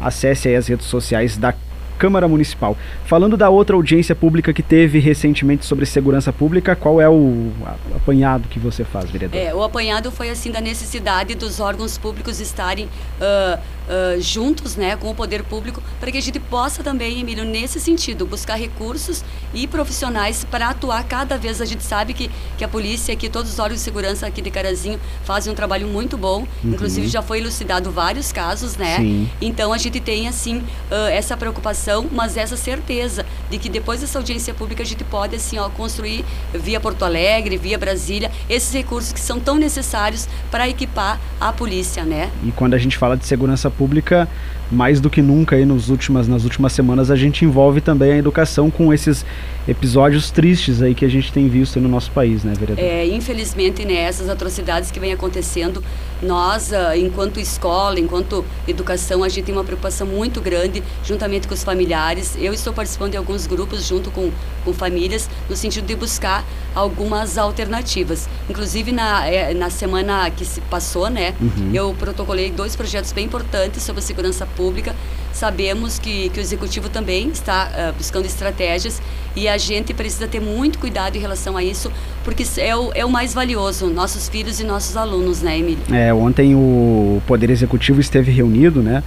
acesse 0.00 0.54
as 0.54 0.68
redes 0.68 0.86
sociais 0.86 1.36
da 1.36 1.54
Câmara 2.00 2.26
Municipal. 2.26 2.78
Falando 3.04 3.36
da 3.36 3.50
outra 3.50 3.76
audiência 3.76 4.14
pública 4.14 4.54
que 4.54 4.62
teve 4.62 4.98
recentemente 4.98 5.66
sobre 5.66 5.84
segurança 5.84 6.32
pública, 6.32 6.74
qual 6.74 6.98
é 6.98 7.06
o 7.06 7.50
apanhado 7.94 8.48
que 8.48 8.58
você 8.58 8.84
faz, 8.84 9.10
vereador? 9.10 9.38
É, 9.38 9.54
o 9.54 9.62
apanhado 9.62 10.10
foi 10.10 10.30
assim 10.30 10.50
da 10.50 10.62
necessidade 10.62 11.34
dos 11.34 11.60
órgãos 11.60 11.98
públicos 11.98 12.40
estarem 12.40 12.86
uh, 12.86 13.60
uh, 13.88 14.20
juntos 14.20 14.76
né, 14.76 14.96
com 14.96 15.10
o 15.10 15.14
poder 15.14 15.42
público 15.44 15.82
para 15.98 16.10
que 16.10 16.18
a 16.18 16.22
gente 16.22 16.38
possa 16.38 16.82
também, 16.82 17.20
Emílio, 17.20 17.44
nesse 17.44 17.80
sentido, 17.80 18.26
buscar 18.26 18.56
recursos 18.56 19.24
e 19.52 19.66
profissionais 19.66 20.44
para 20.44 20.68
atuar 20.68 21.04
cada 21.04 21.36
vez. 21.36 21.60
A 21.60 21.64
gente 21.64 21.82
sabe 21.82 22.14
que, 22.14 22.30
que 22.56 22.64
a 22.64 22.68
polícia, 22.68 23.14
que 23.16 23.28
todos 23.28 23.52
os 23.52 23.58
órgãos 23.58 23.80
de 23.80 23.84
segurança 23.84 24.26
aqui 24.26 24.42
de 24.42 24.50
Carazinho 24.50 25.00
fazem 25.24 25.52
um 25.52 25.56
trabalho 25.56 25.86
muito 25.86 26.16
bom. 26.16 26.46
Uhum. 26.62 26.72
Inclusive 26.72 27.08
já 27.08 27.22
foi 27.22 27.38
elucidado 27.38 27.90
vários 27.90 28.32
casos, 28.32 28.76
né? 28.76 28.96
Sim. 28.96 29.28
Então 29.40 29.72
a 29.72 29.78
gente 29.78 30.00
tem 30.00 30.28
assim 30.28 30.58
uh, 30.58 31.08
essa 31.10 31.36
preocupação 31.36 31.80
mas 32.10 32.36
essa 32.36 32.56
certeza 32.56 33.24
de 33.50 33.58
que 33.58 33.68
depois 33.68 34.00
dessa 34.00 34.18
audiência 34.18 34.52
pública 34.54 34.82
a 34.82 34.86
gente 34.86 35.04
pode 35.04 35.36
assim, 35.36 35.58
ó, 35.58 35.68
construir 35.68 36.24
via 36.52 36.80
Porto 36.80 37.04
Alegre, 37.04 37.56
via 37.56 37.78
Brasília, 37.78 38.30
esses 38.48 38.72
recursos 38.72 39.12
que 39.12 39.20
são 39.20 39.40
tão 39.40 39.56
necessários 39.56 40.28
para 40.50 40.68
equipar 40.68 41.20
a 41.40 41.52
polícia, 41.52 42.04
né? 42.04 42.30
E 42.44 42.52
quando 42.52 42.74
a 42.74 42.78
gente 42.78 42.96
fala 42.96 43.16
de 43.16 43.26
segurança 43.26 43.69
pública, 43.70 44.28
mais 44.70 45.00
do 45.00 45.10
que 45.10 45.20
nunca 45.20 45.56
aí 45.56 45.64
nos 45.64 45.88
últimas, 45.88 46.28
nas 46.28 46.44
últimas 46.44 46.72
semanas 46.72 47.10
a 47.10 47.16
gente 47.16 47.44
envolve 47.44 47.80
também 47.80 48.12
a 48.12 48.16
educação 48.16 48.70
com 48.70 48.92
esses 48.92 49.24
episódios 49.66 50.30
tristes 50.30 50.80
aí 50.80 50.94
que 50.94 51.04
a 51.04 51.08
gente 51.08 51.32
tem 51.32 51.48
visto 51.48 51.80
no 51.80 51.88
nosso 51.88 52.10
país, 52.12 52.44
né, 52.44 52.52
vereador? 52.58 52.82
É, 52.82 53.06
infelizmente, 53.06 53.84
né, 53.84 54.08
atrocidades 54.30 54.90
que 54.90 54.98
vêm 54.98 55.12
acontecendo, 55.12 55.82
nós, 56.22 56.70
uh, 56.70 56.96
enquanto 56.96 57.40
escola, 57.40 57.98
enquanto 57.98 58.44
educação, 58.66 59.22
a 59.24 59.28
gente 59.28 59.46
tem 59.46 59.54
uma 59.54 59.64
preocupação 59.64 60.06
muito 60.06 60.40
grande, 60.40 60.82
juntamente 61.04 61.48
com 61.48 61.54
os 61.54 61.64
familiares. 61.64 62.36
Eu 62.38 62.52
estou 62.52 62.72
participando 62.72 63.12
de 63.12 63.16
alguns 63.16 63.46
grupos 63.46 63.86
junto 63.86 64.10
com, 64.10 64.30
com 64.64 64.72
famílias, 64.72 65.28
no 65.48 65.56
sentido 65.56 65.86
de 65.86 65.96
buscar 65.96 66.44
algumas 66.74 67.36
alternativas. 67.38 68.28
Inclusive, 68.48 68.92
na, 68.92 69.26
é, 69.26 69.54
na 69.54 69.70
semana 69.70 70.30
que 70.30 70.44
se 70.44 70.60
passou, 70.62 71.08
né, 71.08 71.34
uhum. 71.40 71.70
eu 71.72 71.94
protocolei 71.98 72.50
dois 72.50 72.76
projetos 72.76 73.12
bem 73.12 73.26
importantes 73.26 73.82
sobre 73.82 74.02
segurança 74.02 74.46
pública. 74.46 74.94
Sabemos 75.32 75.98
que, 75.98 76.28
que 76.30 76.40
o 76.40 76.42
executivo 76.42 76.88
também 76.88 77.28
está 77.28 77.70
uh, 77.70 77.96
buscando 77.96 78.26
estratégias 78.26 79.00
e 79.36 79.46
a 79.48 79.56
gente 79.56 79.94
precisa 79.94 80.26
ter 80.26 80.40
muito 80.40 80.78
cuidado 80.78 81.16
em 81.16 81.20
relação 81.20 81.56
a 81.56 81.62
isso, 81.62 81.90
porque 82.24 82.44
é 82.58 82.74
o, 82.74 82.90
é 82.94 83.04
o 83.04 83.10
mais 83.10 83.32
valioso, 83.32 83.86
nossos 83.86 84.28
filhos 84.28 84.58
e 84.58 84.64
nossos 84.64 84.96
alunos, 84.96 85.40
né, 85.40 85.58
Emílio? 85.58 85.82
É, 85.92 86.12
ontem 86.12 86.54
o 86.54 87.22
Poder 87.26 87.48
Executivo 87.50 88.00
esteve 88.00 88.32
reunido, 88.32 88.82
né? 88.82 89.04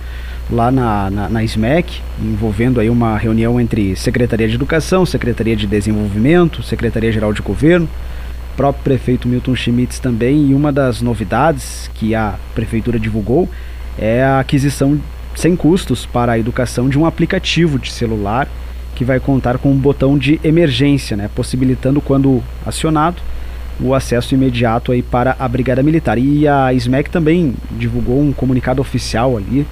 Lá 0.50 0.72
na, 0.72 1.10
na, 1.10 1.30
na, 1.30 1.44
SMEC, 1.44 2.02
envolvendo 2.22 2.80
aí 2.80 2.90
uma 2.90 3.18
reunião 3.18 3.60
entre 3.60 3.96
Secretaria 3.96 4.48
de 4.48 4.56
Educação, 4.56 5.06
Secretaria 5.06 5.56
de 5.56 5.66
Desenvolvimento, 5.66 6.62
Secretaria 6.62 7.12
Geral 7.12 7.34
de 7.34 7.42
Governo, 7.42 7.88
próprio 8.56 8.84
prefeito 8.84 9.28
Milton 9.28 9.56
Schmitz 9.56 10.00
também, 10.00 10.50
e 10.50 10.54
uma 10.54 10.72
das 10.72 11.02
novidades 11.02 11.90
que 11.96 12.14
a 12.14 12.36
prefeitura 12.54 13.00
divulgou 13.00 13.50
é 13.98 14.24
a 14.24 14.40
aquisição 14.40 15.00
sem 15.36 15.56
custos 15.56 16.06
para 16.06 16.34
a 16.34 16.40
educação 16.40 16.88
de 16.88 16.98
um 16.98 17.06
aplicativo 17.06 17.80
de 17.80 17.92
celular 17.92 18.48
que 18.96 19.04
vai 19.04 19.20
contar 19.20 19.58
com 19.58 19.72
um 19.72 19.78
botão 19.78 20.18
de 20.18 20.40
emergência, 20.44 21.18
né, 21.18 21.30
possibilitando 21.34 22.00
quando 22.00 22.44
acionado 22.66 23.22
o 23.80 23.96
acesso 23.96 24.36
imediato 24.36 24.92
aí 24.92 25.02
para 25.02 25.36
a 25.40 25.48
Brigada 25.48 25.82
Militar. 25.82 26.18
E 26.20 26.48
a 26.48 26.72
SMEC 26.74 27.10
também 27.10 27.56
divulgou 27.72 28.22
um 28.22 28.32
comunicado 28.32 28.80
oficial 28.80 29.36
ali 29.36 29.66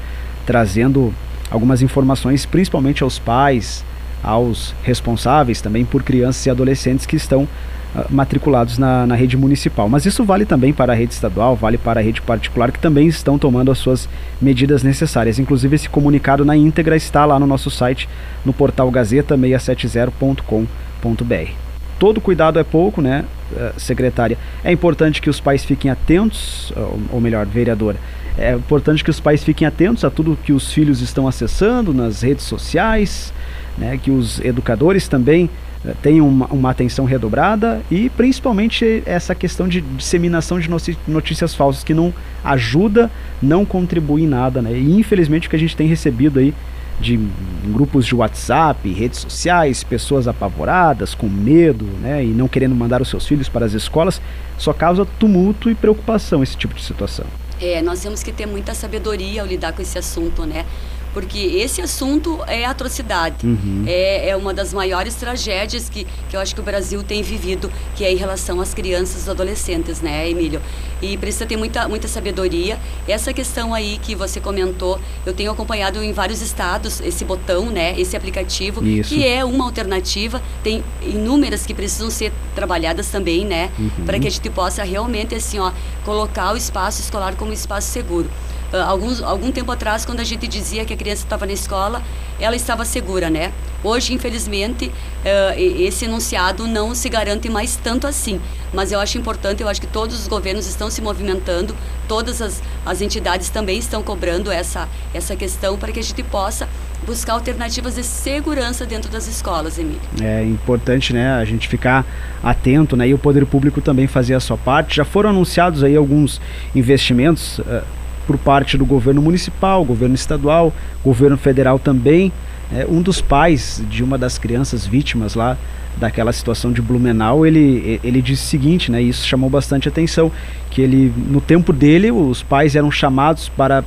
trazendo 0.46 1.14
algumas 1.50 1.82
informações, 1.82 2.46
principalmente 2.46 3.04
aos 3.04 3.20
pais, 3.20 3.84
aos 4.24 4.74
responsáveis 4.84 5.60
também 5.62 5.84
por 5.84 6.04
crianças 6.04 6.46
e 6.46 6.50
adolescentes 6.50 7.06
que 7.06 7.18
estão 7.18 7.44
uh, 7.44 8.06
matriculados 8.10 8.78
na, 8.78 9.06
na, 9.06 9.16
rede 9.16 9.36
municipal. 9.36 9.90
Mas 9.90 10.06
isso 10.06 10.24
vale 10.24 10.46
também 10.46 10.72
para 10.72 10.94
a 10.94 10.96
rede 10.96 11.14
estadual, 11.14 11.54
vale 11.56 11.78
para 11.78 12.00
a 12.00 12.04
rede 12.04 12.22
particular, 12.22 12.72
que 12.72 12.80
também 12.80 13.08
estão 13.08 13.38
tomando 13.38 13.70
as 13.72 13.78
suas 13.78 14.08
medidas 14.42 14.82
necessárias. 14.84 15.38
Inclusive, 15.40 15.76
esse 15.76 15.90
comunicado 15.90 16.46
na 16.46 16.56
íntegra 16.56 16.96
está 16.96 17.26
lá 17.26 17.38
no 17.40 17.48
nosso 17.48 17.70
site, 17.70 18.08
no 18.46 18.54
portal 18.54 18.90
gazeta670.com.br. 18.92 21.52
Todo 22.00 22.22
cuidado 22.22 22.58
é 22.58 22.64
pouco, 22.64 23.02
né, 23.02 23.26
uh, 23.52 23.78
secretária? 23.80 24.38
É 24.64 24.72
importante 24.72 25.22
que 25.22 25.30
os 25.30 25.40
pais 25.40 25.66
fiquem 25.66 25.92
atentos, 25.92 26.74
ou 27.12 27.22
melhor, 27.22 27.46
vereadora, 27.46 27.98
é 28.42 28.54
importante 28.54 29.04
que 29.04 29.10
os 29.10 29.20
pais 29.20 29.44
fiquem 29.44 29.68
atentos 29.68 30.04
a 30.04 30.10
tudo 30.10 30.38
que 30.44 30.52
os 30.52 30.72
filhos 30.72 31.02
estão 31.02 31.28
acessando 31.28 31.94
nas 31.94 32.22
redes 32.22 32.46
sociais, 32.46 33.34
né, 33.78 34.00
que 34.02 34.12
os 34.12 34.40
educadores 34.42 35.08
também 35.08 35.50
uh, 35.86 35.96
tenham 36.02 36.28
uma, 36.28 36.48
uma, 36.48 36.70
atenção 36.72 37.06
redobrada 37.06 37.82
e 37.90 38.10
principalmente 38.10 39.04
essa 39.06 39.36
questão 39.36 39.68
de 39.68 39.82
disseminação 39.82 40.60
de 40.60 40.70
notícias 41.08 41.54
falsas 41.54 41.84
que 41.84 41.94
não 41.94 42.14
ajuda, 42.44 43.10
não 43.42 43.64
contribui 43.64 44.24
em 44.24 44.28
nada. 44.28 44.62
Né? 44.62 44.74
E 44.74 45.00
infelizmente 45.00 45.48
o 45.48 45.50
que 45.50 45.56
a 45.56 45.60
gente 45.60 45.76
tem 45.76 45.88
recebido 45.88 46.40
aí 46.40 46.54
de 47.00 47.20
grupos 47.66 48.06
de 48.06 48.14
WhatsApp, 48.14 48.88
redes 48.92 49.20
sociais, 49.20 49.84
pessoas 49.84 50.28
apavoradas, 50.28 51.16
com 51.16 51.28
medo, 51.28 51.86
né, 52.02 52.24
e 52.24 52.28
não 52.28 52.48
querendo 52.48 52.76
mandar 52.76 53.02
os 53.02 53.10
seus 53.10 53.26
filhos 53.26 53.50
para 53.50 53.66
as 53.66 53.74
escolas, 53.74 54.22
só 54.58 54.72
causa 54.72 55.06
tumulto 55.20 55.70
e 55.70 55.76
preocupação 55.76 56.44
esse 56.44 56.56
tipo 56.56 56.76
de 56.76 56.84
situação. 56.84 57.26
É, 57.62 57.82
nós 57.82 58.02
temos 58.02 58.24
que 58.24 58.32
ter 58.32 58.48
muita 58.48 58.74
sabedoria 58.74 59.42
ao 59.42 59.48
lidar 59.48 59.72
com 59.74 59.84
esse 59.84 59.98
assunto, 59.98 60.46
né? 60.46 60.66
Porque 61.14 61.38
esse 61.38 61.82
assunto 61.82 62.40
é 62.48 62.66
atrocidade. 62.66 63.46
Uhum. 63.46 63.84
É, 63.86 64.30
é 64.30 64.36
uma 64.36 64.54
das 64.54 64.74
maiores 64.74 65.16
tragédias 65.16 65.90
que, 65.90 66.06
que 66.30 66.36
eu 66.36 66.40
acho 66.40 66.56
que 66.56 66.62
o 66.62 66.64
Brasil 66.64 67.04
tem 67.04 67.22
vivido, 67.22 67.72
que 67.96 68.04
é 68.04 68.12
em 68.12 68.16
relação 68.16 68.62
às 68.62 68.74
crianças 68.74 69.28
e 69.28 69.30
adolescentes, 69.30 70.02
né, 70.02 70.30
Emílio? 70.30 70.62
E 71.02 71.18
precisa 71.18 71.46
ter 71.46 71.58
muita, 71.58 71.88
muita 71.88 72.08
sabedoria. 72.08 72.80
Essa 73.08 73.34
questão 73.34 73.74
aí 73.74 74.00
que 74.02 74.16
você 74.16 74.40
comentou, 74.40 75.00
eu 75.26 75.34
tenho 75.34 75.52
acompanhado 75.52 76.02
em 76.04 76.14
vários 76.14 76.42
estados 76.42 77.02
esse 77.02 77.26
botão, 77.26 77.66
né, 77.66 78.00
esse 78.00 78.16
aplicativo, 78.16 78.86
Isso. 78.86 79.10
que 79.10 79.26
é 79.26 79.44
uma 79.44 79.66
alternativa. 79.66 80.42
Tem 80.64 80.84
inúmeras 81.02 81.66
que 81.66 81.74
precisam 81.74 82.10
ser 82.10 82.32
trabalhadas 82.56 83.10
também, 83.10 83.46
né, 83.46 83.70
uhum. 83.78 84.06
para 84.06 84.20
que 84.20 84.28
a 84.28 84.32
gente 84.32 84.50
possa 84.50 84.84
realmente, 84.84 85.36
assim, 85.36 85.60
ó, 85.60 85.72
colocar 86.06 86.54
o 86.54 86.58
espaço 86.58 87.02
escolar 87.02 87.36
como 87.36 87.52
um 87.52 87.54
espaço 87.54 87.90
seguro. 87.92 88.30
Uh, 88.72 88.78
alguns, 88.78 89.22
algum 89.22 89.52
tempo 89.52 89.72
atrás, 89.72 90.06
quando 90.06 90.20
a 90.20 90.24
gente 90.24 90.48
dizia 90.48 90.86
que 90.86 90.94
a 90.94 90.98
criança 90.98 91.24
estava 91.24 91.46
na 91.46 91.54
escola, 91.54 92.02
ela 92.40 92.56
estava 92.56 92.86
segura, 92.86 93.30
né? 93.30 93.52
Hoje, 93.84 94.14
infelizmente, 94.14 94.88
uh, 94.88 95.60
esse 95.60 96.06
enunciado 96.06 96.68
não 96.68 96.96
se 96.96 97.10
garante 97.10 97.50
mais 97.50 97.76
tanto 97.76 98.08
assim. 98.08 98.40
Mas 98.74 98.92
eu 98.92 99.00
acho 99.00 99.18
importante, 99.18 99.62
eu 99.62 99.68
acho 99.68 99.82
que 99.82 99.88
todos 99.88 100.20
os 100.20 100.28
governos 100.28 100.68
estão 100.68 100.90
se 100.90 101.02
movimentando, 101.02 101.76
todas 102.08 102.42
as, 102.42 102.62
as 102.86 103.02
entidades 103.02 103.50
também 103.50 103.78
estão 103.78 104.02
cobrando 104.02 104.52
essa, 104.52 104.88
essa 105.14 105.36
questão 105.36 105.78
para 105.78 105.92
que 105.92 106.00
a 106.00 106.04
gente 106.04 106.24
possa 106.24 106.70
buscar 107.06 107.34
alternativas 107.34 107.96
de 107.96 108.04
segurança 108.04 108.86
dentro 108.86 109.12
das 109.12 109.28
escolas, 109.28 109.78
Emílio. 109.78 110.00
É 110.22 110.44
importante, 110.44 111.14
né, 111.14 111.34
a 111.34 111.44
gente 111.44 111.68
ficar 111.68 112.06
atento, 112.44 112.96
né, 112.96 113.08
e 113.08 113.14
o 113.14 113.18
poder 113.18 113.46
público 113.46 113.82
também 113.82 114.08
fazer 114.08 114.36
a 114.36 114.40
sua 114.40 114.58
parte. 114.58 114.96
Já 114.96 115.04
foram 115.04 115.32
anunciados 115.32 115.84
aí 115.84 115.96
alguns 115.96 116.40
investimentos 116.76 117.60
uh, 117.60 117.82
por 118.26 118.38
parte 118.38 118.78
do 118.78 118.86
governo 118.86 119.22
municipal, 119.22 119.84
governo 119.84 120.16
estadual, 120.16 120.74
governo 121.04 121.38
federal 121.38 121.80
também. 121.80 122.32
É, 122.74 122.86
um 122.90 123.02
dos 123.02 123.22
pais 123.22 123.84
de 123.90 124.04
uma 124.04 124.18
das 124.18 124.38
crianças 124.38 124.86
vítimas 124.86 125.36
lá 125.36 125.58
daquela 125.98 126.32
situação 126.32 126.72
de 126.72 126.82
Blumenau, 126.82 127.46
ele, 127.46 128.00
ele 128.04 128.22
disse 128.22 128.44
o 128.44 128.48
seguinte, 128.48 128.92
né, 128.92 129.04
e 129.04 129.10
isso 129.10 129.28
chamou 129.28 129.50
bastante 129.50 129.90
atenção, 129.90 130.32
que 130.70 130.82
ele, 130.82 131.14
no 131.28 131.42
tempo 131.42 131.74
dele, 131.74 132.12
os 132.12 132.42
pais 132.42 132.76
eram 132.76 132.90
chamados 132.90 133.50
para, 133.50 133.84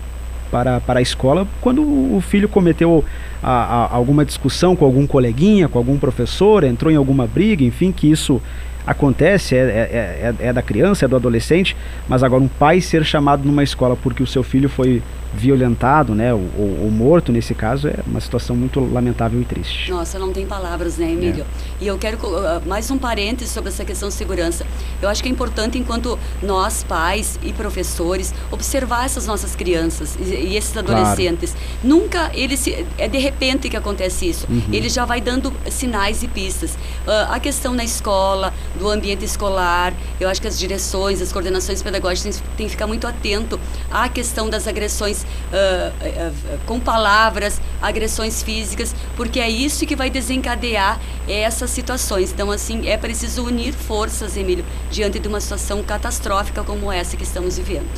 para, 0.50 0.80
para 0.80 0.98
a 0.98 1.02
escola 1.02 1.48
quando 1.62 1.82
o 1.82 2.20
filho 2.20 2.48
cometeu 2.48 3.04
a, 3.42 3.50
a, 3.50 3.94
alguma 3.94 4.24
discussão 4.24 4.76
com 4.76 4.84
algum 4.84 5.06
coleguinha, 5.06 5.68
com 5.68 5.78
algum 5.78 5.98
professor, 5.98 6.62
entrou 6.62 6.92
em 6.92 6.96
alguma 6.96 7.26
briga, 7.26 7.64
enfim, 7.64 7.90
que 7.90 8.10
isso 8.10 8.40
acontece, 8.86 9.56
é, 9.56 9.60
é, 9.60 10.34
é, 10.40 10.46
é, 10.48 10.52
da 10.52 10.62
criança, 10.62 11.04
é 11.04 11.08
do 11.08 11.16
adolescente, 11.16 11.76
mas 12.08 12.22
agora 12.22 12.42
um 12.42 12.48
pai 12.48 12.80
ser 12.80 13.04
chamado 13.04 13.44
numa 13.44 13.62
escola 13.62 13.96
porque 13.96 14.22
o 14.22 14.26
seu 14.26 14.42
filho 14.42 14.68
foi 14.68 15.02
violentado, 15.34 16.14
né, 16.14 16.32
ou, 16.32 16.40
ou, 16.56 16.90
morto 16.90 17.32
nesse 17.32 17.54
caso, 17.54 17.88
é 17.88 17.96
uma 18.06 18.20
situação 18.20 18.54
muito 18.54 18.80
lamentável 18.80 19.40
e 19.40 19.44
triste. 19.44 19.90
Nossa, 19.90 20.18
não 20.18 20.32
tem 20.32 20.46
palavras, 20.46 20.96
né, 20.96 21.10
Emílio? 21.10 21.42
É. 21.80 21.84
E 21.84 21.86
eu 21.86 21.98
quero 21.98 22.18
uh, 22.18 22.66
mais 22.66 22.90
um 22.90 22.96
parênteses 22.96 23.52
sobre 23.52 23.70
essa 23.70 23.84
questão 23.84 24.08
de 24.08 24.14
segurança. 24.14 24.64
Eu 25.02 25.08
acho 25.08 25.22
que 25.22 25.28
é 25.28 25.32
importante, 25.32 25.76
enquanto 25.76 26.18
nós, 26.42 26.84
pais 26.84 27.38
e 27.42 27.52
professores, 27.52 28.32
observar 28.50 29.04
essas 29.04 29.26
nossas 29.26 29.56
crianças 29.56 30.16
e, 30.20 30.22
e 30.22 30.56
esses 30.56 30.76
adolescentes. 30.76 31.52
Claro. 31.52 31.66
Nunca 31.82 32.30
ele 32.32 32.56
se, 32.56 32.86
é 32.96 33.08
de 33.08 33.18
repente 33.18 33.68
que 33.68 33.76
acontece 33.76 34.28
isso. 34.28 34.46
Uhum. 34.48 34.62
Ele 34.72 34.88
já 34.88 35.04
vai 35.04 35.20
dando 35.20 35.52
sinais 35.68 36.22
e 36.22 36.28
pistas. 36.28 36.74
Uh, 37.06 37.32
a 37.32 37.40
questão 37.40 37.74
na 37.74 37.84
escola, 37.84 38.54
do 38.78 38.88
ambiente 38.88 39.24
escolar, 39.24 39.94
eu 40.20 40.28
acho 40.28 40.40
que 40.40 40.48
as 40.48 40.58
direções, 40.58 41.20
as 41.20 41.32
coordenações 41.32 41.82
pedagógicas 41.82 42.42
têm 42.56 42.66
que 42.66 42.72
ficar 42.72 42.86
muito 42.86 43.06
atento 43.06 43.58
à 43.90 44.08
questão 44.08 44.48
das 44.48 44.66
agressões 44.66 45.22
uh, 45.22 45.26
uh, 45.26 46.58
com 46.66 46.80
palavras, 46.80 47.60
agressões 47.80 48.42
físicas, 48.42 48.94
porque 49.16 49.40
é 49.40 49.48
isso 49.48 49.86
que 49.86 49.96
vai 49.96 50.10
desencadear 50.10 51.00
essas 51.28 51.70
situações. 51.70 52.32
Então, 52.32 52.50
assim, 52.50 52.88
é 52.88 52.96
preciso 52.96 53.44
unir 53.44 53.72
forças, 53.72 54.36
Emílio, 54.36 54.64
diante 54.90 55.18
de 55.18 55.28
uma 55.28 55.40
situação 55.40 55.82
catastrófica 55.82 56.62
como 56.62 56.90
essa 56.90 57.16
que 57.16 57.22
estamos 57.22 57.56
vivendo. 57.56 57.88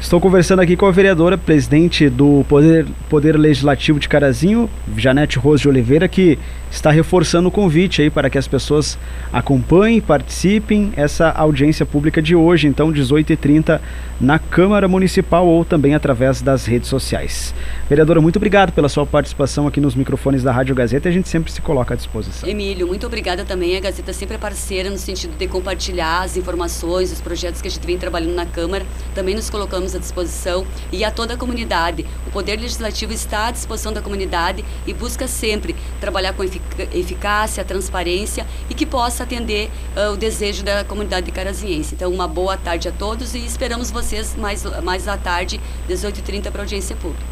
Estou 0.00 0.20
conversando 0.20 0.60
aqui 0.60 0.76
com 0.76 0.86
a 0.86 0.92
vereadora, 0.92 1.36
presidente 1.36 2.08
do 2.08 2.44
Poder, 2.48 2.86
Poder 3.10 3.36
Legislativo 3.36 3.98
de 3.98 4.08
Carazinho, 4.08 4.70
Janete 4.96 5.40
Rose 5.40 5.62
de 5.62 5.68
Oliveira, 5.68 6.06
que 6.06 6.38
está 6.70 6.90
reforçando 6.90 7.48
o 7.48 7.50
convite 7.50 8.02
aí 8.02 8.10
para 8.10 8.30
que 8.30 8.38
as 8.38 8.46
pessoas 8.46 8.96
acompanhem, 9.32 10.00
participem 10.00 10.92
essa 10.96 11.30
audiência 11.30 11.84
pública 11.84 12.22
de 12.22 12.36
hoje, 12.36 12.68
então 12.68 12.92
18h30 12.92 13.80
na 14.20 14.38
Câmara 14.38 14.86
Municipal 14.86 15.46
ou 15.46 15.64
também 15.64 15.94
através 15.94 16.42
das 16.42 16.66
redes 16.66 16.88
sociais. 16.88 17.54
Vereadora, 17.88 18.20
muito 18.20 18.36
obrigado 18.36 18.72
pela 18.72 18.88
sua 18.88 19.06
participação 19.06 19.66
aqui 19.66 19.80
nos 19.80 19.94
microfones 19.94 20.42
da 20.42 20.52
Rádio 20.52 20.74
Gazeta 20.74 21.08
a 21.08 21.12
gente 21.12 21.28
sempre 21.28 21.50
se 21.50 21.60
coloca 21.60 21.94
à 21.94 21.96
disposição. 21.96 22.48
Emílio, 22.48 22.86
muito 22.86 23.06
obrigada 23.06 23.44
também. 23.44 23.76
A 23.76 23.80
Gazeta 23.80 24.12
sempre 24.12 24.36
é 24.36 24.38
parceira 24.38 24.90
no 24.90 24.98
sentido 24.98 25.36
de 25.36 25.46
compartilhar 25.46 26.22
as 26.22 26.36
informações, 26.36 27.10
os 27.12 27.20
projetos 27.20 27.60
que 27.62 27.68
a 27.68 27.70
gente 27.70 27.86
vem 27.86 27.96
trabalhando 27.96 28.34
na 28.34 28.46
Câmara. 28.46 28.84
Também 29.14 29.34
nos 29.34 29.48
colocamos 29.48 29.87
à 29.94 29.98
disposição 29.98 30.66
e 30.92 31.04
a 31.04 31.10
toda 31.10 31.34
a 31.34 31.36
comunidade. 31.36 32.04
O 32.26 32.30
Poder 32.30 32.58
Legislativo 32.60 33.12
está 33.12 33.46
à 33.46 33.50
disposição 33.50 33.92
da 33.92 34.00
comunidade 34.00 34.64
e 34.86 34.92
busca 34.92 35.26
sempre 35.26 35.74
trabalhar 36.00 36.32
com 36.32 36.44
eficácia, 36.44 37.64
transparência 37.64 38.46
e 38.68 38.74
que 38.74 38.86
possa 38.86 39.24
atender 39.24 39.70
uh, 39.96 40.12
o 40.12 40.16
desejo 40.16 40.62
da 40.62 40.84
comunidade 40.84 41.26
de 41.26 41.32
caraziense. 41.32 41.94
Então, 41.94 42.12
uma 42.12 42.28
boa 42.28 42.56
tarde 42.56 42.88
a 42.88 42.92
todos 42.92 43.34
e 43.34 43.44
esperamos 43.44 43.90
vocês 43.90 44.36
mais, 44.36 44.64
mais 44.82 45.08
à 45.08 45.16
tarde, 45.16 45.60
18h30, 45.88 46.50
para 46.50 46.62
audiência 46.62 46.96
pública. 46.96 47.22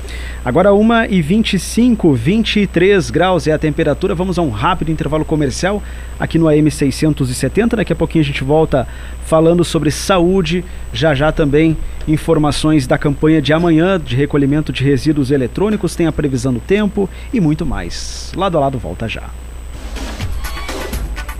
Agora 0.45 0.71
1h25, 0.71 2.15
23 2.15 3.11
graus 3.11 3.47
é 3.47 3.53
a 3.53 3.59
temperatura. 3.59 4.15
Vamos 4.15 4.39
a 4.39 4.43
um 4.43 4.51
rápido 4.51 4.91
intervalo 4.91 5.25
comercial 5.25 5.83
aqui 6.19 6.39
no 6.39 6.49
AM 6.49 6.71
670. 6.71 7.77
Daqui 7.77 7.93
a 7.93 7.97
pouquinho 7.97 8.23
a 8.23 8.27
gente 8.27 8.43
volta 8.43 8.87
falando 9.25 9.65
sobre 9.65 9.91
saúde. 9.91 10.65
Já 10.93 11.15
já 11.15 11.33
também 11.33 11.77
informações 12.09 12.46
da 12.87 12.97
campanha 12.97 13.43
de 13.43 13.53
amanhã 13.53 14.01
de 14.01 14.15
recolhimento 14.15 14.73
de 14.73 14.85
resíduos 14.85 15.31
eletrônicos, 15.31 15.95
tem 15.95 16.07
a 16.07 16.13
previsão 16.13 16.53
do 16.53 16.61
tempo 16.61 17.09
e 17.33 17.41
muito 17.41 17.67
mais. 17.67 18.33
Lado 18.37 18.57
a 18.57 18.61
lado 18.61 18.79
volta 18.79 19.09
já. 19.09 19.25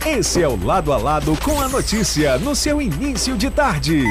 Esse 0.07 0.43
é 0.43 0.49
o 0.49 0.57
Lado 0.65 0.93
a 0.93 0.97
Lado 0.97 1.37
com 1.43 1.61
a 1.61 1.69
notícia 1.69 2.39
no 2.39 2.55
seu 2.55 2.81
início 2.81 3.37
de 3.37 3.51
tarde. 3.51 4.05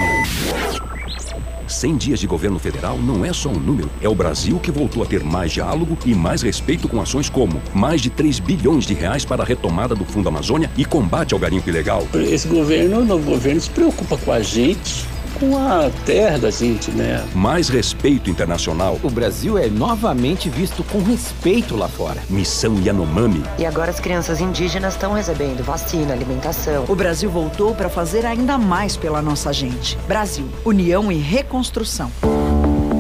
100 1.68 1.98
dias 1.98 2.20
de 2.20 2.28
governo 2.28 2.60
federal 2.60 2.98
não 2.98 3.26
é 3.26 3.34
só 3.34 3.50
um 3.50 3.60
número. 3.60 3.90
É 4.02 4.10
o 4.10 4.16
Brasil 4.16 4.60
que 4.60 4.72
voltou 4.72 5.04
a 5.04 5.06
ter 5.06 5.24
mais 5.24 5.52
diálogo 5.52 5.98
e 6.06 6.14
mais 6.14 6.42
respeito 6.42 6.88
com 6.88 7.02
ações 7.02 7.30
como 7.30 7.62
mais 7.74 8.02
de 8.02 8.10
3 8.10 8.40
bilhões 8.40 8.86
de 8.86 8.94
reais 8.94 9.26
para 9.26 9.44
a 9.44 9.46
retomada 9.46 9.96
do 9.96 10.06
Fundo 10.06 10.30
Amazônia 10.30 10.70
e 10.78 10.86
combate 10.86 11.34
ao 11.34 11.40
garimpo 11.40 11.70
ilegal. 11.70 12.08
Esse 12.14 12.48
governo, 12.48 13.00
o 13.00 13.06
novo 13.06 13.32
governo, 13.32 13.62
se 13.62 13.70
preocupa 13.70 14.18
com 14.18 14.32
a 14.32 14.42
gente 14.42 15.15
com 15.50 15.58
a 15.58 15.92
terra 16.06 16.40
da 16.40 16.50
gente, 16.50 16.92
né? 16.92 17.24
Mais 17.34 17.70
respeito 17.70 18.30
internacional. 18.30 19.00
O 19.04 19.10
Brasil 19.10 19.58
é 19.58 19.68
novamente 19.68 20.50
visto 20.50 20.84
com 20.84 21.04
respeito 21.04 21.76
lá 21.76 21.88
fora. 21.88 22.22
Missão 22.30 22.82
Yanomami. 22.82 23.44
E 23.60 23.66
agora 23.66 23.92
as 23.92 24.00
crianças 24.00 24.42
indígenas 24.42 24.94
estão 24.94 25.14
recebendo 25.14 25.64
vacina, 25.64 26.14
alimentação. 26.14 26.86
O 26.88 26.96
Brasil 26.96 27.30
voltou 27.30 27.76
para 27.76 27.90
fazer 27.90 28.26
ainda 28.26 28.58
mais 28.58 28.98
pela 28.98 29.22
nossa 29.22 29.54
gente. 29.54 29.98
Brasil, 30.08 30.48
união 30.64 31.12
e 31.12 31.16
reconstrução. 31.16 32.12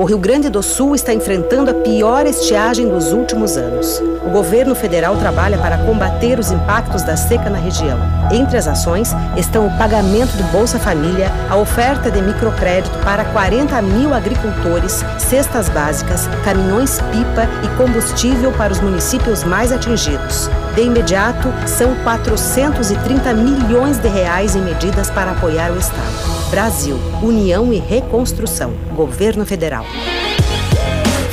O 0.00 0.04
Rio 0.06 0.16
Grande 0.16 0.48
do 0.48 0.62
Sul 0.62 0.94
está 0.94 1.12
enfrentando 1.12 1.70
a 1.70 1.74
pior 1.74 2.24
estiagem 2.24 2.88
dos 2.88 3.12
últimos 3.12 3.58
anos. 3.58 4.00
O 4.24 4.30
governo 4.30 4.74
federal 4.74 5.14
trabalha 5.18 5.58
para 5.58 5.76
combater 5.76 6.38
os 6.38 6.50
impactos 6.50 7.02
da 7.02 7.18
seca 7.18 7.50
na 7.50 7.58
região. 7.58 7.98
Entre 8.32 8.56
as 8.56 8.66
ações 8.66 9.12
estão 9.36 9.66
o 9.66 9.76
pagamento 9.76 10.34
do 10.38 10.44
Bolsa 10.44 10.78
Família, 10.78 11.30
a 11.50 11.56
oferta 11.58 12.10
de 12.10 12.22
microcrédito 12.22 12.96
para 13.00 13.26
40 13.26 13.82
mil 13.82 14.14
agricultores, 14.14 15.04
cestas 15.18 15.68
básicas, 15.68 16.26
caminhões-pipa 16.44 17.46
e 17.62 17.76
combustível 17.76 18.52
para 18.52 18.72
os 18.72 18.80
municípios 18.80 19.44
mais 19.44 19.70
atingidos. 19.70 20.48
De 20.74 20.82
imediato, 20.82 21.48
são 21.66 21.94
430 22.04 23.34
milhões 23.34 23.98
de 23.98 24.08
reais 24.08 24.54
em 24.54 24.62
medidas 24.62 25.10
para 25.10 25.32
apoiar 25.32 25.72
o 25.72 25.78
Estado. 25.78 26.48
Brasil, 26.50 26.96
União 27.22 27.72
e 27.72 27.78
Reconstrução. 27.78 28.72
Governo 28.94 29.44
Federal. 29.44 29.84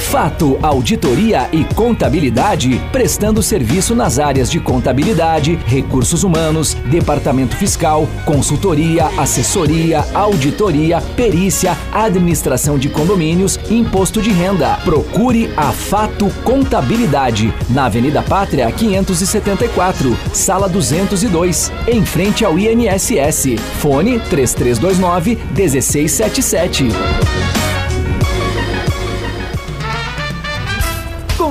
Fato 0.10 0.58
Auditoria 0.62 1.50
e 1.52 1.66
Contabilidade, 1.66 2.82
prestando 2.94 3.44
serviço 3.44 3.94
nas 3.94 4.20
áreas 4.20 4.50
de 4.50 4.58
contabilidade, 4.58 5.60
recursos 5.66 6.24
humanos, 6.24 6.76
departamento 6.86 7.58
fiscal, 7.58 8.08
consultoria, 8.24 9.08
assessoria, 9.18 10.06
auditoria, 10.14 11.02
perícia, 11.02 11.78
administração 11.92 12.80
de 12.80 12.88
condomínios, 12.88 13.60
imposto 13.70 14.22
de 14.22 14.32
renda. 14.32 14.78
Procure 14.78 15.52
a 15.58 15.74
Fato 15.74 16.30
Contabilidade, 16.42 17.54
na 17.70 17.88
Avenida 17.88 18.24
Pátria 18.24 18.72
574, 18.72 20.18
sala 20.32 20.70
202, 20.70 21.70
em 21.86 22.06
frente 22.06 22.46
ao 22.46 22.58
INSS. 22.58 23.60
Fone 23.82 24.22
3329 24.22 25.38
1677. 25.54 27.57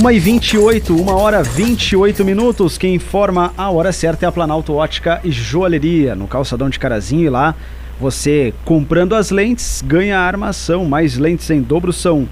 Uma 0.00 0.14
e 0.14 0.18
28, 0.18 0.96
uma 0.96 1.14
hora 1.14 1.42
28 1.42 2.24
minutos. 2.24 2.78
Quem 2.78 2.94
informa 2.94 3.52
a 3.54 3.70
hora 3.70 3.92
certa 3.92 4.24
é 4.24 4.28
a 4.30 4.32
Planalto 4.32 4.72
Ótica 4.72 5.20
e 5.22 5.30
Joalheria, 5.30 6.14
no 6.14 6.26
calçadão 6.26 6.70
de 6.70 6.78
Carazinho. 6.78 7.26
E 7.26 7.28
lá 7.28 7.54
você 8.00 8.54
comprando 8.64 9.14
as 9.14 9.30
lentes 9.30 9.84
ganha 9.86 10.18
a 10.18 10.22
armação. 10.22 10.86
Mais 10.86 11.18
lentes 11.18 11.50
em 11.50 11.60
dobro 11.60 11.92
são 11.92 12.26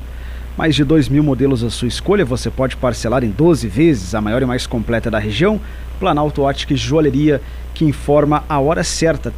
mais 0.57 0.74
de 0.74 0.83
2 0.83 1.11
mil 1.11 1.22
modelos 1.22 1.62
à 1.62 1.68
sua 1.68 1.88
escolha. 1.88 2.24
Você 2.24 2.48
pode 2.48 2.74
parcelar 2.74 3.22
em 3.22 3.28
12 3.28 3.68
vezes, 3.68 4.14
a 4.14 4.20
maior 4.22 4.40
e 4.40 4.46
mais 4.46 4.66
completa 4.66 5.11
da 5.11 5.18
região. 5.18 5.61
Planalto 6.00 6.40
Ótica 6.40 6.72
e 6.72 6.76
Joalheria, 6.76 7.38
que 7.74 7.85
informa 7.85 8.44
a 8.48 8.59
hora 8.59 8.83
certa. 8.83 9.31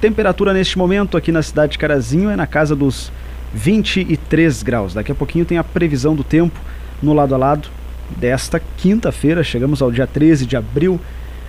Temperatura 0.00 0.52
neste 0.52 0.76
momento 0.76 1.16
aqui 1.16 1.30
na 1.30 1.40
cidade 1.40 1.74
de 1.74 1.78
Carazinho 1.78 2.30
é 2.30 2.34
na 2.34 2.48
casa 2.48 2.74
dos 2.74 3.12
23 3.54 4.64
graus. 4.64 4.92
Daqui 4.92 5.12
a 5.12 5.14
pouquinho 5.14 5.44
tem 5.44 5.56
a 5.56 5.62
previsão 5.62 6.16
do 6.16 6.24
tempo 6.24 6.58
no 7.02 7.12
lado 7.12 7.34
a 7.34 7.38
lado 7.38 7.68
desta 8.16 8.60
quinta-feira. 8.76 9.42
Chegamos 9.42 9.82
ao 9.82 9.90
dia 9.90 10.06
13 10.06 10.46
de 10.46 10.56
abril 10.56 11.00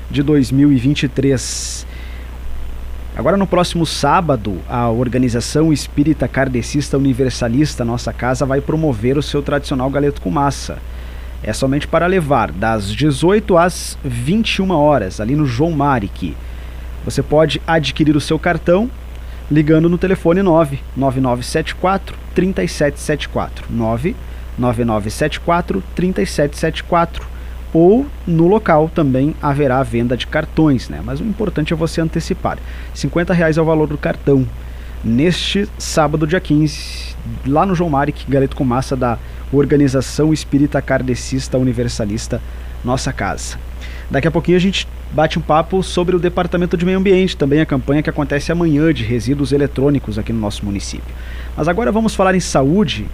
de 0.10 0.24
2023. 0.24 1.86
Agora, 3.16 3.36
no 3.36 3.48
próximo 3.48 3.86
sábado, 3.86 4.60
a 4.70 4.90
Organização 4.90 5.74
Espírita 5.74 6.28
Kardecista 6.28 6.98
Universalista 6.98 7.84
Nossa 7.84 8.14
Casa 8.14 8.46
vai 8.46 8.62
promover 8.62 9.18
o 9.18 9.24
seu 9.24 9.42
tradicional 9.42 9.90
galeto 9.90 10.22
com 10.22 10.30
massa. 10.30 10.78
É 11.42 11.52
somente 11.52 11.88
para 11.88 12.06
levar 12.06 12.52
das 12.52 12.92
18 12.92 13.58
às 13.58 13.98
21 14.04 14.70
horas, 14.72 15.20
ali 15.20 15.36
no 15.36 15.46
João 15.46 15.72
Maric. 15.72 16.36
Você 17.06 17.24
pode 17.24 17.62
adquirir 17.66 18.16
o 18.16 18.22
seu 18.22 18.38
cartão 18.38 18.90
ligando 19.50 19.90
no 19.90 19.98
telefone 19.98 20.44
99974 20.44 22.16
3774 22.36 23.66
9 23.70 24.16
9974 24.58 25.84
3774 25.96 27.28
ou 27.74 28.06
no 28.26 28.48
local 28.48 28.90
também 28.94 29.36
haverá 29.42 29.84
venda 29.84 30.16
de 30.16 30.26
cartões, 30.26 30.90
né? 30.90 31.02
Mas 31.04 31.20
o 31.20 31.24
importante 31.24 31.74
é 31.74 31.76
você 31.76 32.02
antecipar. 32.02 32.58
50 32.94 33.34
reais 33.34 33.58
é 33.58 33.62
o 33.62 33.66
valor 33.66 33.88
do 33.88 33.98
cartão. 33.98 34.48
Neste 35.04 35.70
sábado, 35.78 36.26
dia 36.26 36.40
15, 36.40 37.16
lá 37.46 37.66
no 37.66 37.76
João 37.76 37.90
Maric, 37.90 38.26
Galeto 38.30 38.56
com 38.56 38.64
Massa 38.64 38.96
da 38.96 39.20
Organização 39.52 40.34
Espírita 40.34 40.82
Kardecista 40.82 41.58
Universalista 41.58 42.42
Nossa 42.84 43.14
Casa. 43.14 43.58
Daqui 44.10 44.28
a 44.28 44.32
pouquinho 44.32 44.58
a 44.58 44.62
gente 44.62 44.88
bate 45.12 45.38
um 45.38 45.42
papo 45.42 45.84
sobre 45.84 46.16
o 46.16 46.20
Departamento 46.20 46.76
de 46.76 46.86
Meio 46.86 46.98
Ambiente, 46.98 47.38
também 47.38 47.62
a 47.62 47.66
campanha 47.66 48.02
que 48.02 48.10
acontece 48.10 48.52
amanhã 48.52 48.94
de 48.94 49.04
resíduos 49.04 49.52
eletrônicos 49.52 50.18
aqui 50.18 50.34
no 50.34 50.40
nosso 50.40 50.66
município. 50.66 51.14
Mas 51.56 51.68
agora 51.68 51.92
vamos 51.92 52.16
falar 52.16 52.34
em 52.34 52.40
saúde, 52.40 53.06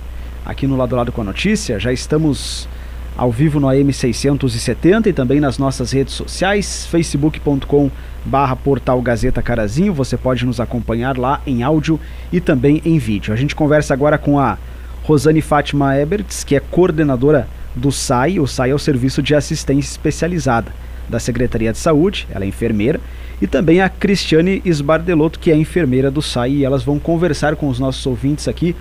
aqui 0.45 0.67
no 0.67 0.75
lado 0.75 0.95
lado 0.95 1.11
com 1.11 1.21
a 1.21 1.25
notícia. 1.25 1.79
Já 1.79 1.91
estamos 1.91 2.67
ao 3.15 3.31
vivo 3.31 3.59
no 3.59 3.69
AM 3.69 3.91
670 3.93 5.09
e 5.09 5.13
também 5.13 5.39
nas 5.39 5.57
nossas 5.57 5.91
redes 5.91 6.13
sociais, 6.13 6.85
facebook.com 6.87 7.91
barra 8.25 8.55
portal 8.55 9.01
Gazeta 9.01 9.41
Carazinho, 9.41 9.93
você 9.93 10.17
pode 10.17 10.45
nos 10.45 10.59
acompanhar 10.59 11.17
lá 11.17 11.41
em 11.45 11.61
áudio 11.61 11.99
e 12.31 12.39
também 12.39 12.81
em 12.85 12.97
vídeo. 12.97 13.33
A 13.33 13.37
gente 13.37 13.55
conversa 13.55 13.93
agora 13.93 14.17
com 14.17 14.39
a 14.39 14.57
Rosane 15.03 15.41
Fátima 15.41 15.97
Eberts, 15.97 16.43
que 16.43 16.55
é 16.55 16.59
coordenadora 16.59 17.47
do 17.75 17.91
SAI, 17.91 18.39
o 18.39 18.47
SAI 18.47 18.71
é 18.71 18.73
o 18.73 18.79
Serviço 18.79 19.21
de 19.21 19.35
Assistência 19.35 19.91
Especializada 19.91 20.71
da 21.09 21.19
Secretaria 21.19 21.71
de 21.71 21.77
Saúde, 21.77 22.27
ela 22.31 22.45
é 22.45 22.47
enfermeira, 22.47 22.99
e 23.41 23.47
também 23.47 23.81
a 23.81 23.89
Cristiane 23.89 24.61
Esbardelotto, 24.63 25.37
que 25.37 25.51
é 25.51 25.55
enfermeira 25.55 26.09
do 26.09 26.21
SAI, 26.21 26.51
e 26.51 26.65
elas 26.65 26.83
vão 26.83 26.97
conversar 26.97 27.57
com 27.57 27.67
os 27.67 27.79
nossos 27.79 28.05
ouvintes 28.05 28.47
aqui, 28.47 28.73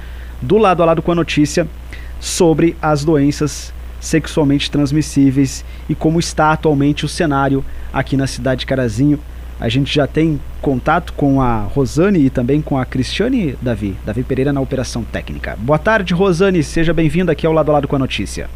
do 0.43 0.59
lado 0.59 0.83
a 0.83 0.87
lado 0.87 1.01
com 1.01 1.13
a 1.13 1.15
notícia, 1.15 1.67
sobre 2.21 2.77
as 2.83 3.05
doenças 3.05 3.73
sexualmente 4.01 4.71
transmissíveis 4.71 5.65
e 5.89 5.95
como 5.95 6.19
está 6.19 6.53
atualmente 6.53 7.05
o 7.05 7.09
cenário 7.09 7.65
aqui 7.93 8.17
na 8.17 8.27
cidade 8.27 8.61
de 8.61 8.67
Carazinho. 8.67 9.19
A 9.61 9.69
gente 9.69 9.95
já 9.95 10.09
tem 10.09 10.41
contato 10.61 11.13
com 11.13 11.41
a 11.41 11.61
Rosane 11.61 12.19
e 12.19 12.31
também 12.31 12.61
com 12.61 12.77
a 12.77 12.85
Cristiane 12.85 13.57
Davi, 13.63 13.97
Davi 14.05 14.25
Pereira 14.25 14.53
na 14.53 14.61
operação 14.61 15.05
técnica. 15.05 15.57
Boa 15.61 15.79
tarde, 15.79 16.13
Rosane, 16.15 16.65
seja 16.65 16.93
bem-vinda 16.93 17.31
aqui 17.31 17.47
ao 17.47 17.53
lado 17.53 17.71
a 17.71 17.75
lado 17.75 17.89
com 17.89 17.95
a 17.95 17.99
notícia. 17.99 18.51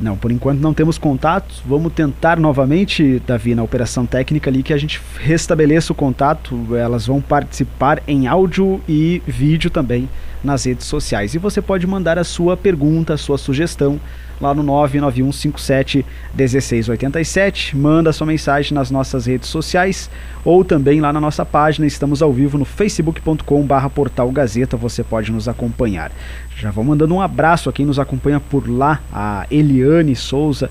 Não, 0.00 0.16
por 0.16 0.30
enquanto 0.30 0.60
não 0.60 0.72
temos 0.72 0.96
contatos. 0.96 1.62
Vamos 1.66 1.92
tentar 1.92 2.38
novamente, 2.38 3.20
Davi, 3.26 3.54
na 3.54 3.62
operação 3.62 4.06
técnica 4.06 4.48
ali, 4.48 4.62
que 4.62 4.72
a 4.72 4.78
gente 4.78 5.00
restabeleça 5.18 5.92
o 5.92 5.96
contato. 5.96 6.76
Elas 6.76 7.06
vão 7.06 7.20
participar 7.20 8.02
em 8.06 8.26
áudio 8.26 8.80
e 8.88 9.22
vídeo 9.26 9.70
também 9.70 10.08
nas 10.42 10.64
redes 10.64 10.86
sociais. 10.86 11.34
E 11.34 11.38
você 11.38 11.60
pode 11.60 11.86
mandar 11.86 12.18
a 12.18 12.24
sua 12.24 12.56
pergunta, 12.56 13.14
a 13.14 13.18
sua 13.18 13.38
sugestão 13.38 14.00
lá 14.40 14.54
no 14.54 14.62
99157 14.62 16.04
1687. 16.34 17.76
Manda 17.76 18.12
sua 18.12 18.26
mensagem 18.26 18.74
nas 18.74 18.90
nossas 18.90 19.26
redes 19.26 19.48
sociais 19.48 20.10
ou 20.44 20.64
também 20.64 21.00
lá 21.00 21.12
na 21.12 21.20
nossa 21.20 21.44
página. 21.44 21.86
Estamos 21.86 22.22
ao 22.22 22.32
vivo 22.32 22.58
no 22.58 22.64
facebook.com/barra 22.64 23.90
portal 23.90 24.30
Gazeta. 24.30 24.76
Você 24.76 25.02
pode 25.02 25.32
nos 25.32 25.48
acompanhar. 25.48 26.12
Já 26.56 26.70
vou 26.70 26.84
mandando 26.84 27.14
um 27.14 27.20
abraço 27.20 27.68
a 27.68 27.72
quem 27.72 27.86
nos 27.86 27.98
acompanha 27.98 28.40
por 28.40 28.68
lá: 28.68 29.00
a 29.12 29.46
Eliane 29.50 30.14
Souza, 30.14 30.70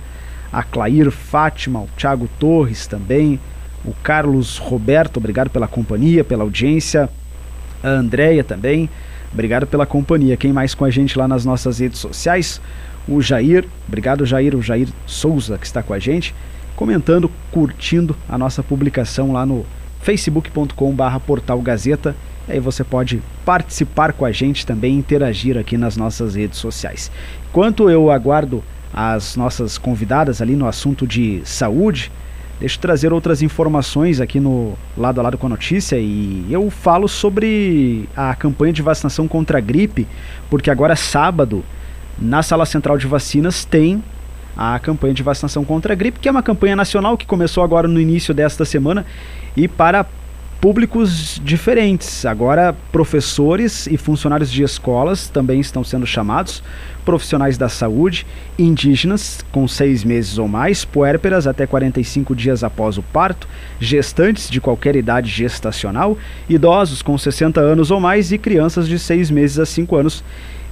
a 0.52 0.64
Clair 0.64 1.12
Fátima, 1.12 1.82
o 1.82 1.90
Thiago 1.98 2.30
Torres 2.40 2.88
também, 2.88 3.40
o 3.86 3.94
Carlos 4.04 4.58
Roberto. 4.58 5.18
Obrigado 5.18 5.50
pela 5.50 5.68
companhia, 5.68 6.24
pela 6.24 6.44
audiência. 6.44 7.10
A 7.84 7.90
Andréia 7.90 8.44
também. 8.44 8.90
Obrigado 9.34 9.68
pela 9.68 9.86
companhia. 9.86 10.38
Quem 10.38 10.54
mais 10.54 10.74
com 10.74 10.86
a 10.86 10.90
gente 10.90 11.18
lá 11.18 11.28
nas 11.28 11.46
nossas 11.46 11.80
redes 11.80 12.00
sociais? 12.00 12.62
o 13.08 13.22
Jair, 13.22 13.66
obrigado 13.88 14.26
Jair, 14.26 14.56
o 14.56 14.62
Jair 14.62 14.90
Souza 15.06 15.58
que 15.58 15.66
está 15.66 15.82
com 15.82 15.94
a 15.94 16.00
gente, 16.00 16.36
comentando, 16.76 17.32
curtindo 17.52 18.16
a 18.28 18.38
nossa 18.38 18.62
publicação 18.62 19.32
lá 19.32 19.46
no 19.46 19.66
facebook.com/barra 20.02 21.20
portal 21.20 21.62
Gazeta. 21.62 22.16
Aí 22.48 22.60
você 22.60 22.84
pode 22.84 23.22
participar 23.46 24.14
com 24.14 24.26
a 24.26 24.32
gente 24.32 24.66
também, 24.66 24.98
interagir 24.98 25.58
aqui 25.58 25.78
nas 25.78 25.98
nossas 25.98 26.36
redes 26.36 26.60
sociais. 26.60 27.12
Enquanto 27.50 27.90
eu 27.90 28.12
aguardo 28.12 28.64
as 28.94 29.36
nossas 29.36 29.78
convidadas 29.78 30.42
ali 30.42 30.56
no 30.56 30.68
assunto 30.68 31.06
de 31.06 31.42
saúde, 31.44 32.12
deixa 32.60 32.78
eu 32.78 32.82
trazer 32.82 33.14
outras 33.14 33.42
informações 33.42 34.20
aqui 34.20 34.40
no 34.40 34.74
lado 34.98 35.20
a 35.20 35.24
lado 35.24 35.38
com 35.38 35.46
a 35.46 35.50
notícia 35.50 35.98
e 35.98 36.46
eu 36.50 36.70
falo 36.70 37.08
sobre 37.08 38.10
a 38.16 38.34
campanha 38.36 38.74
de 38.74 38.82
vacinação 38.82 39.28
contra 39.28 39.60
a 39.60 39.62
gripe, 39.62 40.08
porque 40.50 40.72
agora 40.72 40.96
sábado 40.96 41.64
na 42.18 42.42
Sala 42.42 42.66
Central 42.66 42.98
de 42.98 43.06
Vacinas 43.06 43.64
tem 43.64 44.04
a 44.58 44.80
campanha 44.80 45.14
de 45.14 45.22
vacinação 45.22 45.64
contra 45.64 45.94
a 45.94 45.96
gripe, 45.96 46.20
que 46.20 46.28
é 46.28 46.32
uma 46.32 46.42
campanha 46.42 46.76
nacional 46.76 47.16
que 47.16 47.28
começou 47.28 47.64
agora 47.64 47.88
no 47.88 48.00
início 48.00 48.34
desta 48.34 48.66
semana 48.66 49.06
e 49.56 49.68
para 49.68 50.06
públicos 50.60 51.40
diferentes. 51.44 52.26
Agora, 52.26 52.76
professores 52.92 53.88
e 53.88 53.98
funcionários 53.98 54.52
de 54.52 54.64
escolas 54.64 55.28
também 55.28 55.60
estão 55.60 55.84
sendo 55.84 56.06
chamados, 56.06 56.64
profissionais 57.06 57.58
da 57.58 57.70
saúde, 57.70 58.26
indígenas 58.60 59.46
com 59.52 59.68
seis 59.68 60.04
meses 60.04 60.38
ou 60.38 60.48
mais, 60.48 60.84
puérperas 60.84 61.48
até 61.48 61.66
45 61.66 62.36
dias 62.36 62.64
após 62.64 62.98
o 62.98 63.04
parto, 63.04 63.48
gestantes 63.80 64.50
de 64.50 64.60
qualquer 64.60 64.96
idade 64.96 65.30
gestacional, 65.30 66.18
idosos 66.50 67.02
com 67.02 67.18
60 67.18 67.62
anos 67.62 67.92
ou 67.92 68.00
mais 68.00 68.32
e 68.32 68.38
crianças 68.38 68.88
de 68.88 69.00
seis 69.00 69.32
meses 69.32 69.60
a 69.60 69.66
5 69.66 69.96
anos 69.96 70.24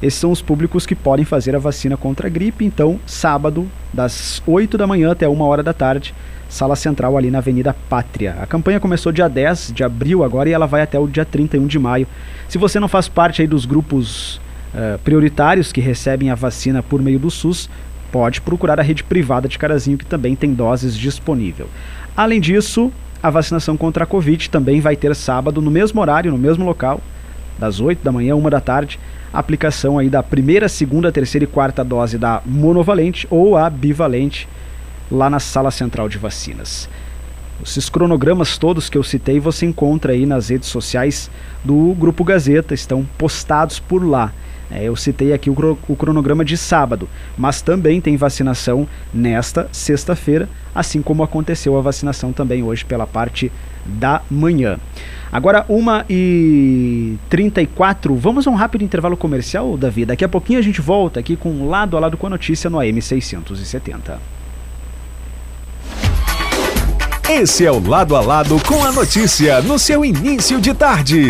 esses 0.05 0.19
são 0.19 0.31
os 0.31 0.39
públicos 0.39 0.85
que 0.85 0.93
podem 0.93 1.25
fazer 1.25 1.55
a 1.55 1.59
vacina 1.59 1.97
contra 1.97 2.27
a 2.27 2.29
gripe. 2.29 2.63
Então, 2.63 2.99
sábado, 3.07 3.67
das 3.91 4.39
8 4.45 4.77
da 4.77 4.85
manhã 4.85 5.11
até 5.11 5.27
1 5.27 5.41
hora 5.41 5.63
da 5.63 5.73
tarde, 5.73 6.13
sala 6.47 6.75
central 6.75 7.17
ali 7.17 7.31
na 7.31 7.39
Avenida 7.39 7.75
Pátria. 7.89 8.35
A 8.39 8.45
campanha 8.45 8.79
começou 8.79 9.11
dia 9.11 9.27
10 9.27 9.73
de 9.73 9.83
abril 9.83 10.23
agora 10.23 10.47
e 10.47 10.53
ela 10.53 10.67
vai 10.67 10.83
até 10.83 10.99
o 10.99 11.07
dia 11.07 11.25
31 11.25 11.65
de 11.65 11.79
maio. 11.79 12.07
Se 12.47 12.59
você 12.59 12.79
não 12.79 12.87
faz 12.87 13.07
parte 13.07 13.41
aí 13.41 13.47
dos 13.47 13.65
grupos 13.65 14.35
uh, 14.75 14.99
prioritários 15.03 15.71
que 15.71 15.81
recebem 15.81 16.29
a 16.29 16.35
vacina 16.35 16.83
por 16.83 17.01
meio 17.01 17.17
do 17.17 17.31
SUS, 17.31 17.67
pode 18.11 18.41
procurar 18.41 18.79
a 18.79 18.83
rede 18.83 19.03
privada 19.03 19.47
de 19.47 19.57
Carazinho 19.57 19.97
que 19.97 20.05
também 20.05 20.35
tem 20.35 20.53
doses 20.53 20.95
disponível. 20.95 21.67
Além 22.15 22.39
disso, 22.39 22.91
a 23.23 23.31
vacinação 23.31 23.75
contra 23.75 24.03
a 24.03 24.07
Covid 24.07 24.51
também 24.51 24.79
vai 24.79 24.95
ter 24.95 25.15
sábado 25.15 25.63
no 25.63 25.71
mesmo 25.71 25.99
horário, 25.99 26.31
no 26.31 26.37
mesmo 26.37 26.63
local, 26.63 27.01
das 27.57 27.79
8 27.79 28.03
da 28.03 28.11
manhã, 28.11 28.35
1 28.35 28.49
da 28.51 28.61
tarde, 28.61 28.99
aplicação 29.39 29.97
aí 29.97 30.09
da 30.09 30.23
primeira, 30.23 30.69
segunda, 30.69 31.11
terceira 31.11 31.43
e 31.43 31.47
quarta 31.47 31.83
dose 31.83 32.17
da 32.17 32.41
monovalente 32.45 33.27
ou 33.29 33.57
a 33.57 33.69
bivalente 33.69 34.47
lá 35.11 35.29
na 35.29 35.39
sala 35.39 35.71
central 35.71 36.07
de 36.09 36.17
vacinas. 36.17 36.89
Esses 37.63 37.89
cronogramas 37.89 38.57
todos 38.57 38.89
que 38.89 38.97
eu 38.97 39.03
citei 39.03 39.39
você 39.39 39.65
encontra 39.65 40.13
aí 40.13 40.25
nas 40.25 40.49
redes 40.49 40.69
sociais 40.69 41.29
do 41.63 41.93
Grupo 41.93 42.23
Gazeta, 42.23 42.73
estão 42.73 43.07
postados 43.17 43.79
por 43.79 44.05
lá. 44.05 44.33
É, 44.71 44.83
eu 44.83 44.95
citei 44.95 45.33
aqui 45.33 45.49
o, 45.49 45.77
o 45.87 45.95
cronograma 45.95 46.43
de 46.43 46.57
sábado, 46.57 47.07
mas 47.37 47.61
também 47.61 48.01
tem 48.01 48.17
vacinação 48.17 48.87
nesta 49.13 49.69
sexta-feira, 49.71 50.49
assim 50.73 51.01
como 51.01 51.23
aconteceu 51.23 51.77
a 51.77 51.81
vacinação 51.81 52.33
também 52.33 52.63
hoje 52.63 52.83
pela 52.83 53.05
parte 53.05 53.51
da 53.85 54.21
manhã. 54.29 54.79
Agora, 55.31 55.65
1h34, 55.69 58.15
vamos 58.15 58.47
a 58.47 58.49
um 58.49 58.55
rápido 58.55 58.83
intervalo 58.83 59.15
comercial, 59.17 59.77
Davi. 59.77 60.05
Daqui 60.05 60.23
a 60.23 60.29
pouquinho 60.29 60.59
a 60.59 60.61
gente 60.61 60.79
volta 60.81 61.19
aqui 61.19 61.35
com 61.35 61.67
lado 61.67 61.97
a 61.97 61.99
lado 61.99 62.17
com 62.17 62.27
a 62.27 62.29
notícia 62.29 62.69
no 62.69 62.79
AM 62.79 63.01
670. 63.01 64.19
Esse 67.29 67.65
é 67.65 67.71
o 67.71 67.85
lado 67.85 68.15
a 68.15 68.21
lado 68.21 68.57
com 68.65 68.83
a 68.83 68.91
notícia 68.91 69.61
no 69.61 69.77
seu 69.77 70.05
início 70.05 70.61
de 70.61 70.73
tarde. 70.73 71.27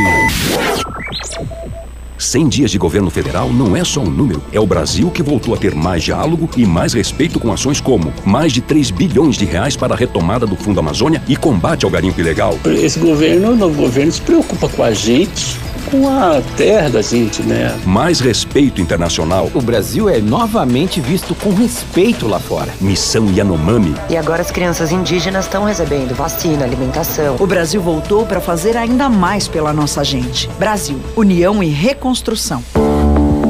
100 2.18 2.48
dias 2.50 2.72
de 2.72 2.78
governo 2.78 3.10
federal 3.10 3.52
não 3.52 3.76
é 3.76 3.84
só 3.84 4.02
um 4.02 4.10
número. 4.10 4.42
É 4.52 4.60
o 4.60 4.66
Brasil 4.66 5.10
que 5.12 5.24
voltou 5.24 5.54
a 5.54 5.58
ter 5.58 5.76
mais 5.76 6.04
diálogo 6.04 6.50
e 6.56 6.66
mais 6.66 6.94
respeito 6.94 7.40
com 7.40 7.52
ações 7.52 7.82
como 7.82 8.14
mais 8.26 8.54
de 8.54 8.62
3 8.62 8.92
bilhões 8.92 9.38
de 9.38 9.46
reais 9.46 9.76
para 9.76 9.94
a 9.94 9.98
retomada 9.98 10.46
do 10.46 10.56
Fundo 10.56 10.80
Amazônia 10.80 11.22
e 11.28 11.36
combate 11.36 11.86
ao 11.86 11.92
garimpo 11.92 12.20
ilegal. 12.20 12.58
Esse 12.66 13.00
governo, 13.00 13.52
o 13.52 13.56
novo 13.56 13.76
governo, 13.82 14.12
se 14.12 14.22
preocupa 14.22 14.70
com 14.70 14.84
a 14.84 14.92
gente 14.92 15.58
com 15.92 16.10
a 16.10 16.42
terra 16.58 16.90
da 16.90 17.02
gente, 17.02 17.42
né? 17.44 17.78
Mais 17.86 18.20
respeito 18.20 18.82
internacional. 18.82 19.50
O 19.54 19.62
Brasil 19.62 20.10
é 20.10 20.20
novamente 20.20 21.00
visto 21.00 21.36
com 21.36 21.54
respeito 21.54 22.28
lá 22.28 22.40
fora. 22.40 22.74
Missão 22.82 23.32
Yanomami. 23.32 23.96
E 24.10 24.18
agora 24.18 24.42
as 24.42 24.52
crianças 24.52 24.92
indígenas 24.92 25.46
estão 25.46 25.64
recebendo 25.64 26.14
vacina, 26.16 26.66
alimentação. 26.66 27.36
O 27.40 27.48
Brasil 27.48 27.82
voltou 27.82 28.26
para 28.26 28.42
fazer 28.42 28.78
ainda 28.78 29.10
mais 29.10 29.48
pela 29.48 29.74
nossa 29.74 30.04
gente. 30.04 30.50
Brasil, 30.60 31.00
união 31.16 31.62
e 31.64 31.70
reconstrução. 31.70 32.64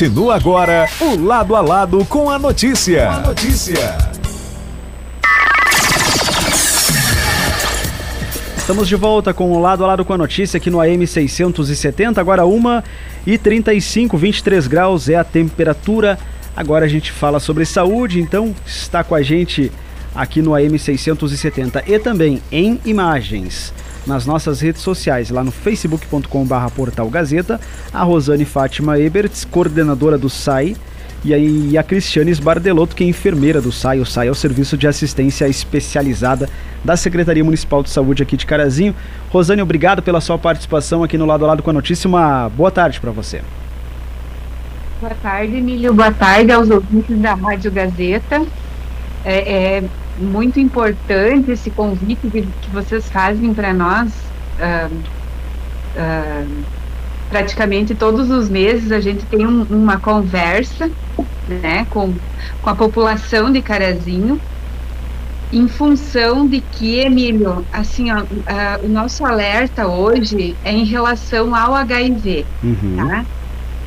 Continua 0.00 0.34
agora 0.34 0.88
o 0.98 1.22
lado 1.22 1.54
a 1.54 1.60
lado 1.60 2.02
com 2.06 2.30
a 2.30 2.38
notícia. 2.38 3.04
Com 3.04 3.12
a 3.12 3.20
notícia. 3.20 3.98
Estamos 8.56 8.88
de 8.88 8.96
volta 8.96 9.34
com 9.34 9.52
o 9.52 9.60
lado 9.60 9.84
a 9.84 9.88
lado 9.88 10.02
com 10.02 10.14
a 10.14 10.16
notícia 10.16 10.56
aqui 10.56 10.70
no 10.70 10.80
AM 10.80 11.06
670, 11.06 12.18
agora 12.18 12.46
1 12.46 12.82
e 13.26 13.36
35, 13.36 14.16
23 14.16 14.66
graus 14.66 15.06
é 15.06 15.16
a 15.16 15.22
temperatura. 15.22 16.18
Agora 16.56 16.86
a 16.86 16.88
gente 16.88 17.12
fala 17.12 17.38
sobre 17.38 17.66
saúde, 17.66 18.22
então 18.22 18.56
está 18.64 19.04
com 19.04 19.14
a 19.14 19.20
gente 19.20 19.70
aqui 20.14 20.40
no 20.40 20.54
AM 20.54 20.78
670 20.78 21.84
e 21.86 21.98
também 21.98 22.40
em 22.50 22.80
imagens 22.86 23.70
nas 24.06 24.26
nossas 24.26 24.60
redes 24.60 24.82
sociais, 24.82 25.30
lá 25.30 25.44
no 25.44 25.50
facebook.com.br 25.50 26.70
portal 26.74 27.08
Gazeta, 27.08 27.60
a 27.92 28.02
Rosane 28.02 28.44
Fátima 28.44 28.98
Eberts, 28.98 29.44
coordenadora 29.44 30.16
do 30.16 30.28
SAI, 30.28 30.76
e 31.22 31.34
aí 31.34 31.76
a 31.76 31.82
Cristiane 31.82 32.30
Sbardelotto, 32.30 32.96
que 32.96 33.04
é 33.04 33.06
enfermeira 33.06 33.60
do 33.60 33.70
SAI. 33.70 34.00
O 34.00 34.06
SAI 34.06 34.28
é 34.28 34.30
o 34.30 34.34
Serviço 34.34 34.76
de 34.76 34.86
Assistência 34.86 35.46
Especializada 35.46 36.48
da 36.82 36.96
Secretaria 36.96 37.44
Municipal 37.44 37.82
de 37.82 37.90
Saúde 37.90 38.22
aqui 38.22 38.36
de 38.36 38.46
Carazinho. 38.46 38.94
Rosane, 39.28 39.60
obrigado 39.60 40.02
pela 40.02 40.20
sua 40.20 40.38
participação 40.38 41.04
aqui 41.04 41.18
no 41.18 41.26
Lado 41.26 41.44
a 41.44 41.48
Lado 41.48 41.62
com 41.62 41.70
a 41.70 41.74
Notícia. 41.74 42.08
Uma 42.08 42.48
boa 42.48 42.70
tarde 42.70 42.98
para 43.00 43.10
você. 43.10 43.42
Boa 45.00 45.14
tarde, 45.22 45.56
Emílio. 45.56 45.92
Boa 45.92 46.12
tarde 46.12 46.52
aos 46.52 46.70
ouvintes 46.70 47.18
da 47.18 47.34
Rádio 47.34 47.70
Gazeta. 47.70 48.42
É, 49.24 49.76
é 49.78 49.84
muito 50.20 50.60
importante 50.60 51.50
esse 51.50 51.70
convite 51.70 52.28
que, 52.28 52.42
que 52.42 52.70
vocês 52.70 53.08
fazem 53.10 53.52
para 53.54 53.72
nós. 53.72 54.12
Uh, 54.58 54.94
uh, 55.96 56.64
praticamente 57.30 57.94
todos 57.94 58.28
os 58.28 58.48
meses 58.48 58.90
a 58.90 59.00
gente 59.00 59.24
tem 59.26 59.46
um, 59.46 59.62
uma 59.70 59.98
conversa 59.98 60.90
né, 61.48 61.86
com, 61.88 62.12
com 62.60 62.70
a 62.70 62.74
população 62.74 63.52
de 63.52 63.62
Carazinho, 63.62 64.40
em 65.52 65.66
função 65.66 66.46
de 66.46 66.60
que, 66.60 66.98
Emílio, 66.98 67.64
assim, 67.72 68.10
ó, 68.12 68.22
o 68.84 68.88
nosso 68.88 69.24
alerta 69.24 69.86
hoje 69.86 70.56
é 70.64 70.72
em 70.72 70.84
relação 70.84 71.54
ao 71.54 71.74
HIV, 71.74 72.46
uhum. 72.62 72.96
tá? 72.96 73.24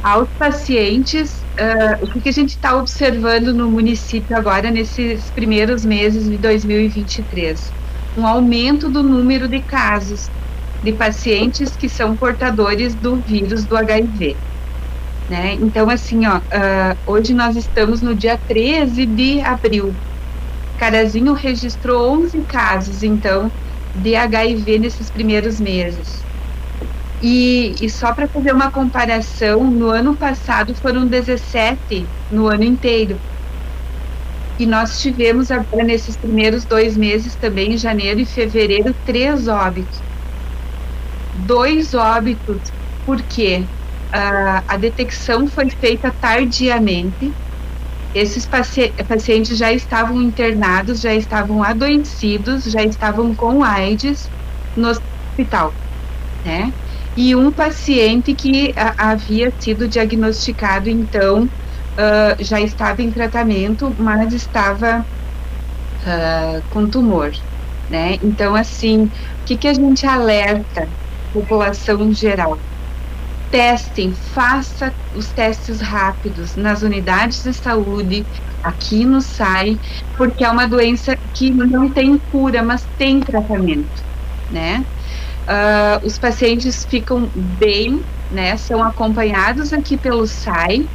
Aos 0.03 0.27
pacientes 0.37 1.42
uh, 1.59 2.05
o 2.05 2.21
que, 2.21 2.29
a 2.29 2.31
gente 2.31 2.49
está 2.49 2.75
observando 2.75 3.53
no 3.53 3.69
município 3.69 4.35
agora 4.37 4.71
nesses 4.71 5.29
primeiros 5.31 5.85
meses 5.85 6.29
de 6.29 6.37
2023? 6.37 7.71
Um 8.17 8.25
aumento 8.25 8.89
do 8.89 9.03
número 9.03 9.47
de 9.47 9.61
casos 9.61 10.29
de 10.81 10.93
pacientes 10.93 11.75
que 11.75 11.87
são 11.87 12.15
portadores 12.15 12.93
do 12.95 13.21
vírus 13.21 13.65
do 13.65 13.77
HIV. 13.77 14.35
Né? 15.29 15.53
Então, 15.53 15.89
assim, 15.89 16.25
ó, 16.25 16.37
uh, 16.37 16.97
hoje 17.05 17.33
nós 17.33 17.55
estamos 17.55 18.01
no 18.01 18.13
dia 18.13 18.37
13 18.37 19.05
de 19.05 19.41
abril. 19.41 19.95
Carazinho 20.77 21.33
registrou 21.33 22.11
11 22.23 22.41
casos, 22.41 23.03
então, 23.03 23.49
de 23.95 24.15
HIV 24.15 24.79
nesses 24.79 25.09
primeiros 25.09 25.59
meses. 25.59 26.22
E, 27.23 27.73
e 27.81 27.89
só 27.89 28.13
para 28.13 28.29
fazer 28.29 28.53
uma 28.53 28.71
comparação, 28.71 29.71
no 29.71 29.89
ano 29.89 30.17
passado 30.17 30.75
foram 30.75 31.07
17 31.07 32.13
no 32.29 32.47
ano 32.47 32.65
inteiro. 32.65 33.23
E 34.57 34.65
nós 34.65 34.97
tivemos 34.99 35.51
agora 35.51 35.83
nesses 35.85 36.17
primeiros 36.17 36.65
dois 36.65 36.97
meses 36.97 37.35
também, 37.37 37.73
em 37.73 37.77
janeiro 37.77 38.19
e 38.19 38.25
fevereiro, 38.25 38.95
três 39.05 39.47
óbitos. 39.47 40.03
Dois 41.33 41.93
óbitos, 41.93 42.71
porque 43.05 43.71
uh, 44.15 44.63
a 44.67 44.77
detecção 44.77 45.47
foi 45.47 45.69
feita 45.79 46.13
tardiamente. 46.19 47.37
Esses 48.13 48.47
paci 48.47 48.93
pacientes 49.07 49.57
já 49.57 49.73
estavam 49.73 50.21
internados, 50.21 51.01
já 51.01 51.15
estavam 51.15 51.63
adoecidos, 51.63 52.65
já 52.65 52.83
estavam 52.83 53.35
com 53.35 53.63
AIDS 53.63 54.31
no 54.75 54.89
hospital, 54.89 55.77
né? 56.45 56.73
E 57.15 57.35
um 57.35 57.51
paciente 57.51 58.33
que 58.35 58.73
a, 58.75 59.11
havia 59.11 59.53
sido 59.59 59.87
diagnosticado, 59.87 60.89
então, 60.89 61.45
uh, 61.45 62.43
já 62.43 62.59
estava 62.61 63.01
em 63.01 63.11
tratamento, 63.11 63.95
mas 63.97 64.33
estava 64.33 65.07
uh, 66.01 66.63
com 66.69 66.89
tumor, 66.89 67.31
né? 67.89 68.17
Então, 68.21 68.55
assim, 68.55 69.05
o 69.05 69.11
que, 69.45 69.57
que 69.57 69.67
a 69.67 69.73
gente 69.73 70.05
alerta 70.05 70.89
população 71.31 72.01
em 72.01 72.13
geral? 72.13 72.63
Testem, 73.49 74.13
faça 74.13 74.95
os 75.13 75.31
testes 75.33 75.79
rápidos 75.79 76.55
nas 76.55 76.81
unidades 76.81 77.43
de 77.43 77.53
saúde, 77.53 78.27
aqui 78.63 79.05
no 79.05 79.21
SAI, 79.21 79.79
porque 80.15 80.43
é 80.43 80.49
uma 80.49 80.67
doença 80.67 81.15
que 81.33 81.51
não 81.51 81.91
tem 81.91 82.17
cura, 82.17 82.63
mas 82.63 82.87
tem 82.97 83.19
tratamento, 83.19 84.03
né? 84.49 84.87
Uh, 85.43 86.05
os 86.05 86.17
pacientes 86.17 86.85
ficam 86.85 87.29
bem, 87.35 88.05
né? 88.31 88.55
São 88.57 88.83
acompanhados 88.83 89.73
aqui 89.73 89.97
pelo 89.97 90.25
SAI 90.25 90.89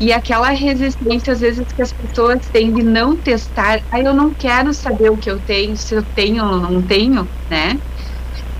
e 0.00 0.12
aquela 0.12 0.50
resistência 0.50 1.32
às 1.32 1.40
vezes 1.40 1.64
que 1.72 1.82
as 1.82 1.92
pessoas 1.92 2.48
têm 2.48 2.72
de 2.72 2.82
não 2.82 3.16
testar, 3.16 3.80
aí 3.90 4.04
eu 4.04 4.14
não 4.14 4.34
quero 4.34 4.72
saber 4.74 5.10
o 5.10 5.16
que 5.16 5.30
eu 5.30 5.40
tenho, 5.40 5.76
se 5.76 5.94
eu 5.94 6.02
tenho 6.02 6.44
ou 6.44 6.56
não 6.56 6.82
tenho, 6.82 7.28
né? 7.48 7.80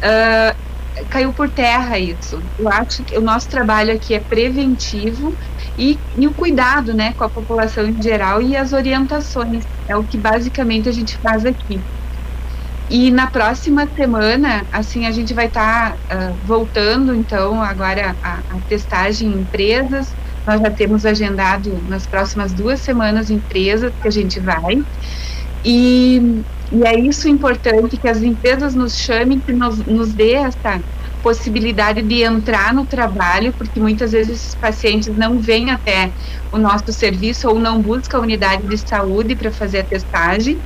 Uh, 0.05 1.07
caiu 1.09 1.33
por 1.33 1.51
terra 1.51 1.99
isso. 1.99 2.41
Eu 2.59 2.69
acho 2.69 3.05
que 3.05 3.17
o 3.17 3.23
nosso 3.23 3.49
trabalho 3.49 3.95
aqui 3.95 4.15
é 4.15 4.21
preventivo 4.21 5.37
e, 5.77 5.99
e, 6.15 6.27
o 6.29 6.35
cuidado, 6.35 6.95
né, 6.95 7.15
com 7.15 7.25
a 7.25 7.31
população 7.31 7.87
em 7.87 8.01
geral 8.01 8.43
e 8.43 8.57
as 8.57 8.73
orientações 8.73 9.65
é 9.89 9.97
o 9.97 10.05
que 10.05 10.19
basicamente 10.19 10.89
a 10.89 10.93
gente 10.93 11.19
faz 11.19 11.45
aqui. 11.47 11.87
E 12.93 13.11
na 13.11 13.27
próxima 13.27 13.89
semana, 13.97 14.67
assim, 14.71 15.07
a 15.07 15.11
gente 15.11 15.33
vai 15.33 15.47
estar 15.47 15.97
tá, 16.07 16.15
uh, 16.15 16.35
voltando, 16.47 17.15
então, 17.15 17.63
agora 17.63 18.15
a, 18.23 18.33
a, 18.35 18.61
testagem 18.69 19.31
em 19.31 19.41
empresas. 19.41 20.13
Nós 20.47 20.61
já 20.61 20.71
temos 20.71 21.07
agendado 21.07 21.75
nas 21.89 22.07
próximas 22.07 22.53
duas 22.53 22.81
semanas 22.81 23.31
empresas 23.31 23.91
que 24.03 24.07
a 24.07 24.11
gente 24.11 24.39
vai. 24.41 24.85
E, 25.65 26.43
e 26.71 26.85
é 26.85 27.01
isso 27.01 27.27
importante 27.31 27.97
que 27.97 28.07
as 28.07 28.23
empresas 28.23 28.75
nos 28.75 28.99
chamem, 28.99 29.41
que 29.41 29.55
nos, 29.55 29.79
nos 29.87 30.13
dê 30.13 30.35
essa 30.35 30.79
possibilidade 31.23 32.03
de 32.03 32.23
entrar 32.23 32.75
no 32.75 32.85
trabalho, 32.85 33.55
porque 33.55 33.81
muitas 33.81 34.13
vezes 34.13 34.37
esses 34.37 34.55
pacientes 34.55 35.17
não 35.17 35.39
vêm 35.39 35.71
até 35.71 36.11
o 36.53 36.59
nosso 36.59 36.93
serviço 36.93 37.49
ou 37.49 37.59
não 37.59 37.81
buscam 37.81 38.19
a 38.19 38.21
unidade 38.21 38.67
de 38.67 38.77
saúde 38.77 39.35
para 39.35 39.51
fazer 39.51 39.79
a 39.79 39.85
testagem. 39.85 40.59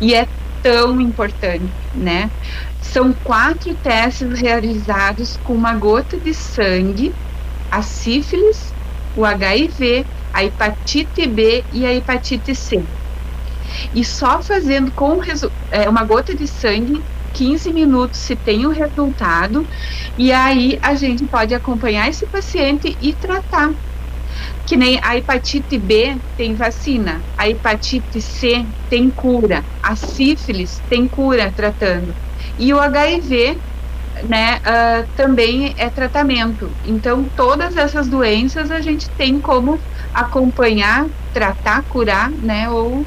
E 0.00 0.14
é 0.14 0.26
tão 0.64 0.98
importante, 0.98 1.70
né? 1.92 2.30
São 2.80 3.12
quatro 3.12 3.74
testes 3.74 4.40
realizados 4.40 5.36
com 5.44 5.52
uma 5.52 5.74
gota 5.74 6.18
de 6.18 6.32
sangue, 6.32 7.14
a 7.70 7.82
sífilis, 7.82 8.72
o 9.14 9.26
HIV, 9.26 10.06
a 10.32 10.42
hepatite 10.42 11.26
B 11.26 11.62
e 11.70 11.84
a 11.84 11.92
hepatite 11.92 12.54
C. 12.54 12.82
E 13.92 14.02
só 14.02 14.42
fazendo 14.42 14.90
com 14.90 15.20
é, 15.70 15.86
uma 15.86 16.02
gota 16.02 16.34
de 16.34 16.48
sangue, 16.48 17.04
15 17.34 17.70
minutos 17.70 18.18
se 18.20 18.34
tem 18.34 18.64
o 18.64 18.70
resultado, 18.70 19.68
e 20.16 20.32
aí 20.32 20.78
a 20.80 20.94
gente 20.94 21.26
pode 21.26 21.54
acompanhar 21.54 22.08
esse 22.08 22.24
paciente 22.24 22.96
e 23.02 23.12
tratar 23.12 23.74
que 24.66 24.76
nem 24.76 24.98
a 25.02 25.16
hepatite 25.16 25.78
B 25.78 26.16
tem 26.36 26.54
vacina, 26.54 27.22
a 27.36 27.48
hepatite 27.48 28.20
C 28.20 28.64
tem 28.88 29.10
cura, 29.10 29.64
a 29.82 29.94
sífilis 29.96 30.80
tem 30.88 31.06
cura 31.08 31.52
tratando. 31.54 32.14
E 32.58 32.72
o 32.72 32.80
HIV, 32.80 33.58
né, 34.28 34.56
uh, 34.58 35.08
também 35.16 35.74
é 35.76 35.90
tratamento. 35.90 36.70
Então, 36.84 37.24
todas 37.36 37.76
essas 37.76 38.08
doenças 38.08 38.70
a 38.70 38.80
gente 38.80 39.10
tem 39.10 39.40
como 39.40 39.78
acompanhar, 40.12 41.06
tratar, 41.32 41.82
curar, 41.84 42.30
né, 42.30 42.68
ou, 42.70 43.04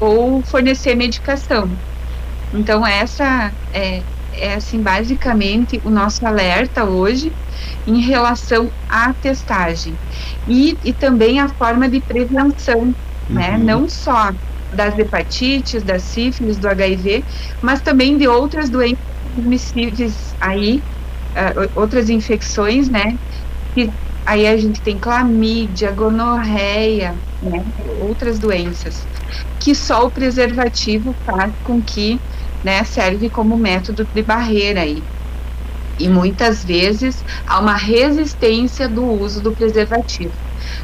ou 0.00 0.42
fornecer 0.42 0.94
medicação. 0.94 1.70
Então, 2.52 2.86
essa 2.86 3.52
é, 3.72 4.02
é 4.40 4.54
assim, 4.54 4.80
basicamente 4.80 5.80
o 5.84 5.90
nosso 5.90 6.26
alerta 6.26 6.84
hoje 6.84 7.32
em 7.86 8.00
relação 8.00 8.70
à 8.88 9.12
testagem 9.12 9.94
e, 10.46 10.76
e 10.84 10.92
também 10.92 11.40
a 11.40 11.48
forma 11.48 11.88
de 11.88 12.00
prevenção, 12.00 12.94
né? 13.28 13.56
Uhum. 13.56 13.64
Não 13.64 13.88
só 13.88 14.32
das 14.72 14.98
hepatites, 14.98 15.82
das 15.82 16.02
sífilis, 16.02 16.56
do 16.58 16.68
HIV, 16.68 17.24
mas 17.62 17.80
também 17.80 18.18
de 18.18 18.28
outras 18.28 18.68
doenças 18.68 18.98
transmissíveis 19.34 20.34
aí, 20.40 20.82
uh, 21.34 21.70
outras 21.74 22.10
infecções, 22.10 22.88
né? 22.88 23.18
Que 23.74 23.90
aí 24.26 24.46
a 24.46 24.56
gente 24.56 24.80
tem 24.80 24.98
clamídia, 24.98 25.90
gonorreia, 25.90 27.14
né? 27.42 27.64
Outras 28.00 28.38
doenças 28.38 29.06
que 29.58 29.74
só 29.74 30.06
o 30.06 30.10
preservativo 30.10 31.14
faz 31.26 31.52
com 31.64 31.80
que, 31.80 32.20
né, 32.62 32.84
serve 32.84 33.30
como 33.30 33.56
método 33.56 34.04
de 34.12 34.22
barreira 34.22 34.82
aí. 34.82 35.02
E 35.98 36.08
muitas 36.08 36.64
vezes 36.64 37.24
há 37.46 37.58
uma 37.58 37.74
resistência 37.76 38.88
do 38.88 39.04
uso 39.04 39.42
do 39.42 39.52
preservativo. 39.52 40.32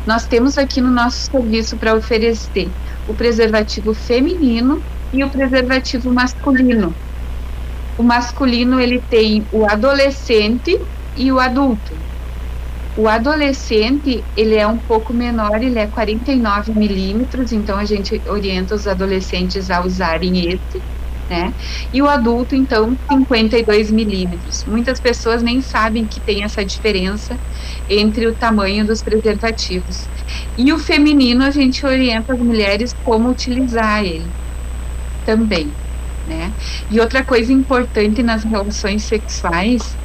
Nós 0.06 0.26
temos 0.26 0.58
aqui 0.58 0.80
no 0.80 0.90
nosso 0.90 1.18
serviço 1.30 1.76
para 1.78 1.94
oferecer 1.94 2.76
o 3.06 3.14
preservativo 3.14 3.94
feminino 3.94 4.84
e 5.12 5.22
o 5.24 5.30
preservativo 5.30 6.12
masculino. 6.12 6.96
O 7.96 8.02
masculino 8.02 8.80
ele 8.80 9.00
tem 9.00 9.46
o 9.52 9.64
adolescente 9.64 10.76
e 11.14 11.30
o 11.30 11.38
adulto. 11.38 12.02
O 12.96 13.08
adolescente 13.08 14.28
ele 14.36 14.56
é 14.56 14.66
um 14.66 14.78
pouco 14.78 15.12
menor, 15.12 15.62
ele 15.62 15.78
é 15.78 15.86
49 15.86 16.72
milímetros, 16.74 17.52
então 17.52 17.78
a 17.78 17.84
gente 17.84 18.22
orienta 18.26 18.74
os 18.74 18.86
adolescentes 18.86 19.70
a 19.70 19.84
usarem 19.84 20.52
esse, 20.52 20.84
né? 21.28 21.52
E 21.92 22.02
o 22.02 22.08
adulto 22.08 22.54
então 22.54 22.96
52 23.10 23.90
milímetros. 23.90 24.64
Muitas 24.64 25.00
pessoas 25.00 25.42
nem 25.42 25.60
sabem 25.60 26.04
que 26.06 26.20
tem 26.20 26.44
essa 26.44 26.64
diferença 26.64 27.36
entre 27.88 28.26
o 28.26 28.34
tamanho 28.34 28.84
dos 28.86 29.02
preservativos. 29.02 30.06
E 30.56 30.72
o 30.72 30.78
feminino 30.78 31.44
a 31.44 31.50
gente 31.50 31.84
orienta 31.84 32.32
as 32.34 32.38
mulheres 32.38 32.94
como 33.04 33.28
utilizar 33.30 34.04
ele 34.04 34.26
também, 35.24 35.70
né? 36.28 36.52
E 36.90 37.00
outra 37.00 37.24
coisa 37.24 37.52
importante 37.52 38.22
nas 38.22 38.44
relações 38.44 39.02
sexuais 39.04 39.96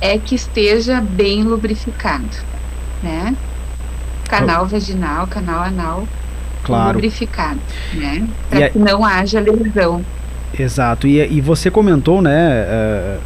é 0.00 0.18
que 0.18 0.34
esteja 0.34 1.00
bem 1.00 1.44
lubrificado, 1.44 2.28
né? 3.02 3.34
Canal 4.28 4.66
vaginal, 4.66 5.26
canal 5.26 5.62
anal 5.62 6.08
Claro. 6.64 6.94
lubrificado, 6.94 7.60
né? 7.92 8.26
Para 8.48 8.66
a- 8.66 8.70
que 8.70 8.78
não 8.78 9.04
haja 9.04 9.38
lesão. 9.40 10.04
Exato. 10.58 11.06
E, 11.06 11.20
e 11.20 11.40
você 11.40 11.70
comentou, 11.70 12.22
né, 12.22 12.64
eh, 12.66 13.18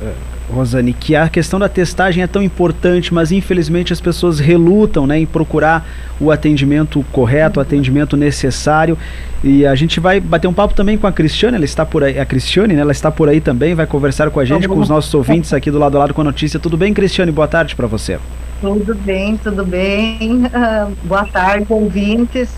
Rosane, 0.50 0.92
que 0.92 1.14
a 1.14 1.28
questão 1.28 1.58
da 1.58 1.68
testagem 1.68 2.22
é 2.22 2.26
tão 2.26 2.42
importante, 2.42 3.12
mas 3.12 3.30
infelizmente 3.30 3.92
as 3.92 4.00
pessoas 4.00 4.38
relutam 4.38 5.06
né, 5.06 5.18
em 5.20 5.26
procurar 5.26 5.86
o 6.18 6.30
atendimento 6.30 7.04
correto, 7.12 7.60
o 7.60 7.62
atendimento 7.62 8.16
necessário. 8.16 8.96
E 9.44 9.66
a 9.66 9.74
gente 9.74 10.00
vai 10.00 10.18
bater 10.20 10.48
um 10.48 10.52
papo 10.52 10.74
também 10.74 10.96
com 10.96 11.06
a 11.06 11.12
Cristiane, 11.12 11.56
ela 11.56 11.64
está 11.64 11.84
por 11.84 12.02
aí, 12.02 12.18
a 12.18 12.24
Cristiane, 12.24 12.74
né, 12.74 12.80
ela 12.80 12.92
está 12.92 13.10
por 13.10 13.28
aí 13.28 13.40
também, 13.40 13.74
vai 13.74 13.86
conversar 13.86 14.30
com 14.30 14.40
a 14.40 14.44
gente, 14.44 14.66
com 14.66 14.78
os 14.78 14.88
nossos 14.88 15.12
ouvintes 15.12 15.52
aqui 15.52 15.70
do 15.70 15.78
lado 15.78 15.96
a 15.96 16.00
lado 16.00 16.14
com 16.14 16.22
a 16.22 16.24
notícia. 16.24 16.58
Tudo 16.58 16.76
bem, 16.76 16.94
Cristiane? 16.94 17.30
Boa 17.30 17.48
tarde 17.48 17.76
para 17.76 17.86
você. 17.86 18.18
Tudo 18.60 18.94
bem, 18.94 19.36
tudo 19.36 19.64
bem. 19.64 20.42
Ah, 20.52 20.88
boa 21.04 21.26
tarde, 21.26 21.66
ouvintes. 21.68 22.48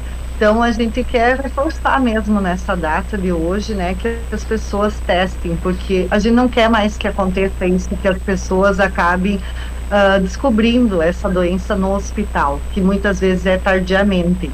Então 0.41 0.63
a 0.63 0.73
gente 0.73 1.05
quer 1.05 1.39
reforçar 1.39 2.01
mesmo 2.01 2.41
nessa 2.41 2.75
data 2.75 3.19
de 3.19 3.31
hoje, 3.31 3.75
né, 3.75 3.95
que 3.95 4.21
as 4.33 4.43
pessoas 4.43 4.99
testem, 5.01 5.55
porque 5.59 6.07
a 6.11 6.19
gente 6.19 6.33
não 6.33 6.49
quer 6.49 6.71
mais 6.71 6.97
que 6.97 7.07
aconteça 7.07 7.67
isso, 7.67 7.91
que 8.01 8.09
as 8.09 8.17
pessoas 8.23 8.81
acabem 8.81 9.39
ah, 9.91 10.17
descobrindo 10.17 11.03
essa 11.03 11.29
doença 11.29 11.77
no 11.77 11.95
hospital, 11.95 12.59
que 12.73 12.81
muitas 12.81 13.21
vezes 13.21 13.45
é 13.45 13.59
tardiamente. 13.59 14.51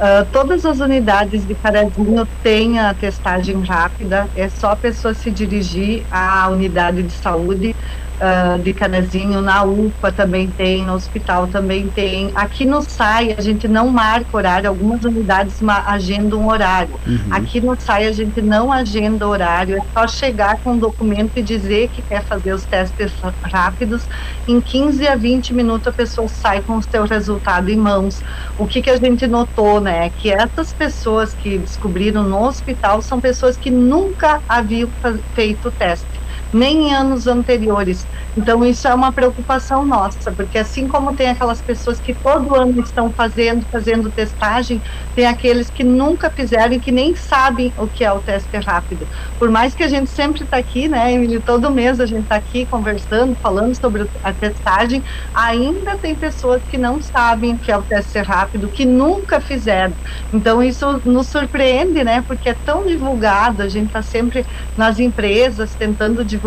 Ah, 0.00 0.26
todas 0.32 0.64
as 0.64 0.80
unidades 0.80 1.46
de 1.46 1.54
Carazinho 1.54 2.26
têm 2.42 2.80
a 2.80 2.92
testagem 2.92 3.62
rápida, 3.62 4.28
é 4.34 4.48
só 4.48 4.72
a 4.72 4.76
pessoa 4.76 5.14
se 5.14 5.30
dirigir 5.30 6.04
à 6.10 6.48
unidade 6.48 7.00
de 7.04 7.12
saúde 7.12 7.76
ah, 8.20 8.58
de 8.60 8.72
Canazinho, 8.72 9.40
na 9.40 9.62
UPA 9.62 10.10
também 10.10 10.50
tem, 10.50 10.84
no 10.84 10.94
hospital 10.94 11.46
também 11.46 11.88
tem. 11.88 12.32
Aqui 12.34 12.64
no 12.64 12.82
SAI 12.82 13.34
a 13.38 13.40
gente 13.40 13.68
não 13.68 13.88
marca 13.88 14.36
horário, 14.36 14.68
algumas 14.68 15.04
unidades 15.04 15.60
agendam 15.86 16.48
horário. 16.48 16.98
Uhum. 17.06 17.28
Aqui 17.30 17.60
no 17.60 17.80
SAI 17.80 18.06
a 18.06 18.12
gente 18.12 18.42
não 18.42 18.72
agenda 18.72 19.26
horário, 19.26 19.76
é 19.76 19.82
só 19.92 20.08
chegar 20.08 20.58
com 20.58 20.72
um 20.72 20.78
documento 20.78 21.36
e 21.36 21.42
dizer 21.42 21.90
que 21.90 22.02
quer 22.02 22.24
fazer 22.24 22.52
os 22.52 22.64
testes 22.64 23.12
rápidos. 23.42 24.04
Em 24.48 24.60
15 24.60 25.06
a 25.06 25.14
20 25.14 25.54
minutos 25.54 25.86
a 25.86 25.92
pessoa 25.92 26.26
sai 26.26 26.60
com 26.60 26.76
o 26.76 26.82
seu 26.82 27.04
resultado 27.04 27.70
em 27.70 27.76
mãos. 27.76 28.20
O 28.58 28.66
que, 28.66 28.82
que 28.82 28.90
a 28.90 28.96
gente 28.96 29.28
notou, 29.28 29.80
né, 29.80 30.10
que 30.10 30.30
essas 30.30 30.72
pessoas 30.72 31.34
que 31.34 31.58
descobriram 31.58 32.24
no 32.24 32.42
hospital 32.42 33.00
são 33.00 33.20
pessoas 33.20 33.56
que 33.56 33.70
nunca 33.70 34.42
haviam 34.48 34.90
feito 35.34 35.68
o 35.68 35.70
teste 35.70 36.17
nem 36.52 36.88
em 36.88 36.94
anos 36.94 37.26
anteriores. 37.26 38.06
Então 38.36 38.64
isso 38.64 38.86
é 38.88 38.94
uma 38.94 39.12
preocupação 39.12 39.84
nossa, 39.86 40.34
porque 40.34 40.58
assim 40.58 40.88
como 40.88 41.14
tem 41.14 41.28
aquelas 41.28 41.62
pessoas 41.62 42.00
que 42.00 42.14
todo 42.14 42.54
ano 42.54 42.80
estão 42.80 43.12
fazendo, 43.12 43.66
fazendo 43.70 44.10
testagem, 44.12 44.82
tem 45.14 45.26
aqueles 45.26 45.70
que 45.70 45.84
nunca 45.84 46.30
fizeram 46.34 46.74
e 46.74 46.80
que 46.80 46.92
nem 46.92 47.14
sabem 47.14 47.72
o 47.76 47.88
que 47.88 48.04
é 48.04 48.12
o 48.12 48.22
teste 48.22 48.56
rápido. 48.58 49.08
Por 49.38 49.50
mais 49.50 49.74
que 49.74 49.82
a 49.82 49.88
gente 49.88 50.10
sempre 50.10 50.44
está 50.44 50.56
aqui, 50.58 50.88
né, 50.88 51.12
Emily, 51.12 51.42
todo 51.42 51.72
mês 51.72 52.00
a 52.00 52.06
gente 52.06 52.22
está 52.22 52.36
aqui 52.36 52.66
conversando, 52.66 53.36
falando 53.42 53.74
sobre 53.78 54.08
a 54.22 54.32
testagem, 54.32 55.02
ainda 55.34 55.98
tem 55.98 56.18
pessoas 56.18 56.62
que 56.66 56.78
não 56.78 57.00
sabem 57.00 57.54
o 57.54 57.58
que 57.58 57.70
é 57.70 57.76
o 57.76 57.84
teste 57.84 58.18
rápido, 58.20 58.70
que 58.70 58.86
nunca 58.86 59.40
fizeram. 59.40 59.96
Então 60.32 60.62
isso 60.62 61.00
nos 61.04 61.28
surpreende, 61.28 62.02
né, 62.04 62.22
porque 62.26 62.50
é 62.50 62.56
tão 62.64 62.84
divulgado, 62.86 63.62
a 63.62 63.68
gente 63.68 63.86
está 63.88 64.02
sempre 64.02 64.46
nas 64.76 64.98
empresas 64.98 65.74
tentando 65.76 66.24
divulgar 66.24 66.37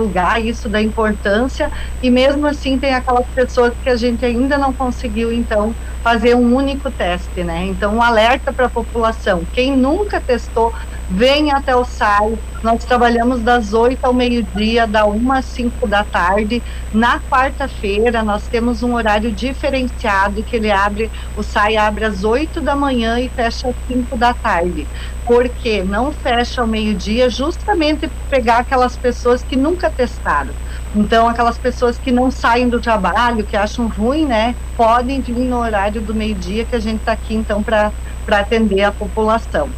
isso 0.41 0.69
da 0.69 0.81
importância 0.81 1.69
e 2.01 2.09
mesmo 2.09 2.45
assim 2.47 2.79
tem 2.79 2.93
aquelas 2.93 3.27
pessoas 3.33 3.71
que 3.81 3.89
a 3.89 3.95
gente 3.95 4.25
ainda 4.25 4.57
não 4.57 4.73
conseguiu 4.73 5.31
então 5.31 5.75
fazer 6.03 6.35
um 6.35 6.55
único 6.55 6.91
teste, 6.91 7.43
né? 7.43 7.65
Então 7.65 7.95
um 7.95 8.01
alerta 8.01 8.53
para 8.53 8.67
a 8.67 8.71
população, 8.71 9.47
quem 9.51 9.75
nunca 9.77 10.21
testou, 10.21 10.71
venha 11.11 11.57
até 11.57 11.75
o 11.75 11.83
SAI. 11.83 12.39
Nós 12.63 12.85
trabalhamos 12.85 13.43
das 13.43 13.73
8 13.73 13.99
ao 14.05 14.13
meio-dia, 14.13 14.87
da 14.87 15.05
1 15.05 15.31
às 15.33 15.45
5 15.47 15.87
da 15.87 16.05
tarde. 16.05 16.63
Na 16.93 17.19
quarta-feira 17.19 18.23
nós 18.23 18.47
temos 18.47 18.81
um 18.81 18.93
horário 18.93 19.33
diferenciado 19.33 20.43
que 20.43 20.55
ele 20.55 20.71
abre, 20.71 21.11
o 21.35 21.43
SAI 21.43 21.75
abre 21.75 22.05
às 22.05 22.23
8 22.23 22.61
da 22.61 22.75
manhã 22.75 23.19
e 23.19 23.29
fecha 23.29 23.67
às 23.67 23.75
5 23.91 24.17
da 24.17 24.33
tarde. 24.33 24.87
Porque 25.25 25.83
não 25.83 26.13
fecha 26.13 26.61
ao 26.61 26.67
meio-dia, 26.67 27.29
justamente 27.29 28.07
para 28.07 28.23
pegar 28.29 28.57
aquelas 28.59 28.97
pessoas 28.97 29.43
que 29.43 29.57
nunca 29.57 29.91
testaram. 29.91 30.55
Então, 30.93 31.27
aquelas 31.27 31.59
pessoas 31.59 31.99
que 31.99 32.11
não 32.11 32.31
saem 32.31 32.69
do 32.69 32.79
trabalho, 32.79 33.45
que 33.45 33.57
acham 33.57 33.87
ruim, 33.89 34.25
né, 34.25 34.55
podem 34.77 35.21
vir 35.21 35.45
no 35.45 35.57
horário 35.57 36.01
do 36.01 36.15
meio-dia, 36.15 36.65
que 36.65 36.75
a 36.75 36.79
gente 36.79 36.99
está 36.99 37.11
aqui, 37.13 37.35
então, 37.35 37.61
para 37.63 37.93
atender 38.29 38.83
a 38.83 38.93
população. 38.93 39.75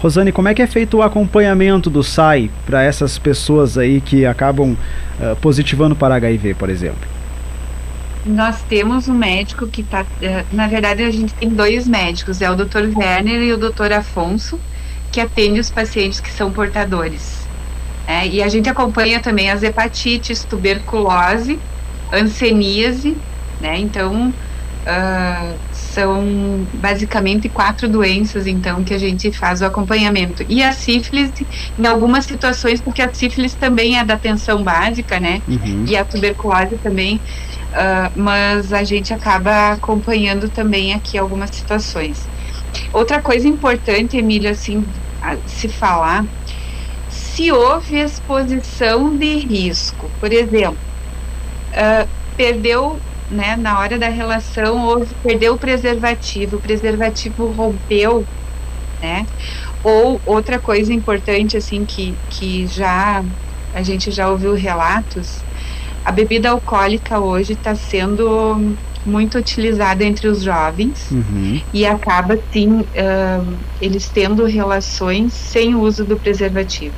Rosane, 0.00 0.30
como 0.30 0.48
é 0.48 0.54
que 0.54 0.62
é 0.62 0.66
feito 0.66 0.98
o 0.98 1.02
acompanhamento 1.02 1.88
do 1.88 2.02
SAI 2.02 2.50
para 2.66 2.82
essas 2.82 3.18
pessoas 3.18 3.78
aí 3.78 4.00
que 4.00 4.26
acabam 4.26 4.76
ah, 5.20 5.36
positivando 5.40 5.96
para 5.96 6.14
HIV, 6.16 6.54
por 6.54 6.68
exemplo? 6.68 7.08
Nós 8.24 8.60
temos 8.62 9.08
um 9.08 9.14
médico 9.14 9.66
que 9.68 9.82
está. 9.82 10.04
Na 10.52 10.66
verdade, 10.66 11.02
a 11.04 11.10
gente 11.10 11.32
tem 11.34 11.48
dois 11.48 11.86
médicos, 11.86 12.42
é 12.42 12.50
o 12.50 12.56
Dr. 12.56 12.96
Werner 12.96 13.40
e 13.40 13.52
o 13.52 13.56
Dr. 13.56 13.92
Afonso, 13.92 14.58
que 15.12 15.20
atendem 15.20 15.60
os 15.60 15.70
pacientes 15.70 16.20
que 16.20 16.30
são 16.30 16.50
portadores. 16.50 17.46
É, 18.06 18.26
e 18.26 18.42
a 18.42 18.48
gente 18.48 18.68
acompanha 18.68 19.20
também 19.20 19.50
as 19.50 19.62
hepatites, 19.62 20.44
tuberculose, 20.44 21.58
hanseníase, 22.12 23.16
né? 23.60 23.78
Então, 23.78 24.32
ah, 24.86 25.54
são 25.96 26.68
basicamente 26.74 27.48
quatro 27.48 27.88
doenças, 27.88 28.46
então, 28.46 28.84
que 28.84 28.92
a 28.92 28.98
gente 28.98 29.32
faz 29.32 29.62
o 29.62 29.64
acompanhamento. 29.64 30.44
E 30.46 30.62
a 30.62 30.70
sífilis, 30.70 31.32
em 31.78 31.86
algumas 31.86 32.26
situações, 32.26 32.82
porque 32.82 33.00
a 33.00 33.12
sífilis 33.12 33.54
também 33.54 33.98
é 33.98 34.04
da 34.04 34.12
atenção 34.12 34.62
básica, 34.62 35.18
né? 35.18 35.40
Uhum. 35.48 35.86
E 35.88 35.96
a 35.96 36.04
tuberculose 36.04 36.76
também, 36.82 37.18
ah, 37.72 38.12
mas 38.14 38.74
a 38.74 38.84
gente 38.84 39.14
acaba 39.14 39.72
acompanhando 39.72 40.50
também 40.50 40.92
aqui 40.92 41.16
algumas 41.16 41.48
situações. 41.50 42.28
Outra 42.92 43.22
coisa 43.22 43.48
importante, 43.48 44.18
Emília, 44.18 44.50
assim, 44.50 44.84
se 45.46 45.66
falar, 45.66 46.26
se 47.08 47.50
houve 47.50 47.96
exposição 47.96 49.16
de 49.16 49.38
risco, 49.38 50.10
por 50.20 50.30
exemplo, 50.30 50.78
ah, 51.72 52.06
perdeu, 52.36 53.00
né, 53.30 53.56
na 53.56 53.78
hora 53.80 53.98
da 53.98 54.08
relação, 54.08 54.84
houve, 54.86 55.14
perdeu 55.22 55.54
o 55.54 55.58
preservativo, 55.58 56.56
o 56.56 56.60
preservativo 56.60 57.52
rompeu, 57.52 58.28
né, 59.02 59.26
ou 59.82 60.20
outra 60.24 60.60
coisa 60.60 60.92
importante, 60.92 61.56
assim, 61.56 61.84
que, 61.86 62.20
que 62.28 62.66
já 62.66 63.24
a 63.72 63.82
gente 63.82 64.10
já 64.10 64.30
ouviu 64.30 64.54
relatos, 64.54 65.46
a 66.04 66.12
bebida 66.12 66.50
alcoólica 66.50 67.20
hoje 67.20 67.52
está 67.54 67.74
sendo 67.74 68.78
muito 69.04 69.38
utilizada 69.38 70.04
entre 70.04 70.28
os 70.28 70.42
jovens 70.42 71.10
Uhum. 71.10 71.62
e 71.72 71.86
acaba 71.86 72.36
sim 72.52 72.68
uh, 72.72 73.66
eles 73.80 74.10
tendo 74.10 74.44
relações 74.46 75.34
sem 75.34 75.74
o 75.74 75.80
uso 75.80 76.04
do 76.06 76.18
preservativo, 76.18 76.96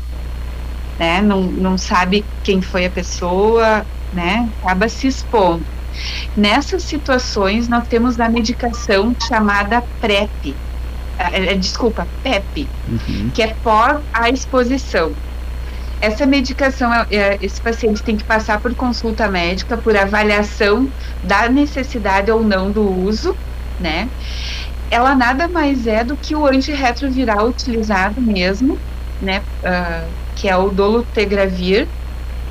né? 0.98 1.20
Não, 1.22 1.50
não 1.52 1.78
sabe 1.78 2.28
quem 2.42 2.60
foi 2.62 2.86
a 2.86 2.90
pessoa, 2.92 3.86
né? 4.12 4.50
Acaba 4.62 4.88
se 4.88 5.06
expondo. 5.06 5.66
Nessas 6.36 6.84
situações 6.84 7.68
nós 7.68 7.86
temos 7.88 8.18
a 8.20 8.28
medicação 8.30 9.14
chamada 9.20 9.82
PrEP, 10.00 10.60
eh, 11.18 11.52
eh, 11.52 11.56
desculpa, 11.56 12.10
PEP, 12.22 12.74
Uhum. 12.86 13.30
que 13.32 13.42
é 13.42 13.54
pós 13.62 14.02
a 14.12 14.30
exposição. 14.30 15.16
Essa 16.00 16.26
medicação, 16.26 16.92
é- 16.94 17.06
é- 17.10 17.38
esse 17.40 17.60
paciente 17.60 18.02
tem 18.04 18.16
que 18.16 18.24
passar 18.24 18.60
por 18.60 18.74
consulta 18.76 19.28
médica, 19.30 19.80
por 19.80 19.96
avaliação 19.96 20.92
da 21.22 21.48
necessidade 21.48 22.30
ou 22.30 22.44
não 22.44 22.72
do 22.72 22.88
uso, 22.88 23.38
né? 23.78 24.10
Ela 24.90 25.14
nada 25.16 25.48
mais 25.48 25.86
é 25.86 26.04
do 26.04 26.18
que 26.18 26.34
o 26.36 26.46
antirretroviral 26.46 27.48
utilizado 27.48 28.20
mesmo, 28.22 28.82
né? 29.20 29.44
ah, 29.64 30.12
que 30.34 30.48
é 30.48 30.56
o 30.56 30.70
dolutegravir 30.70 31.92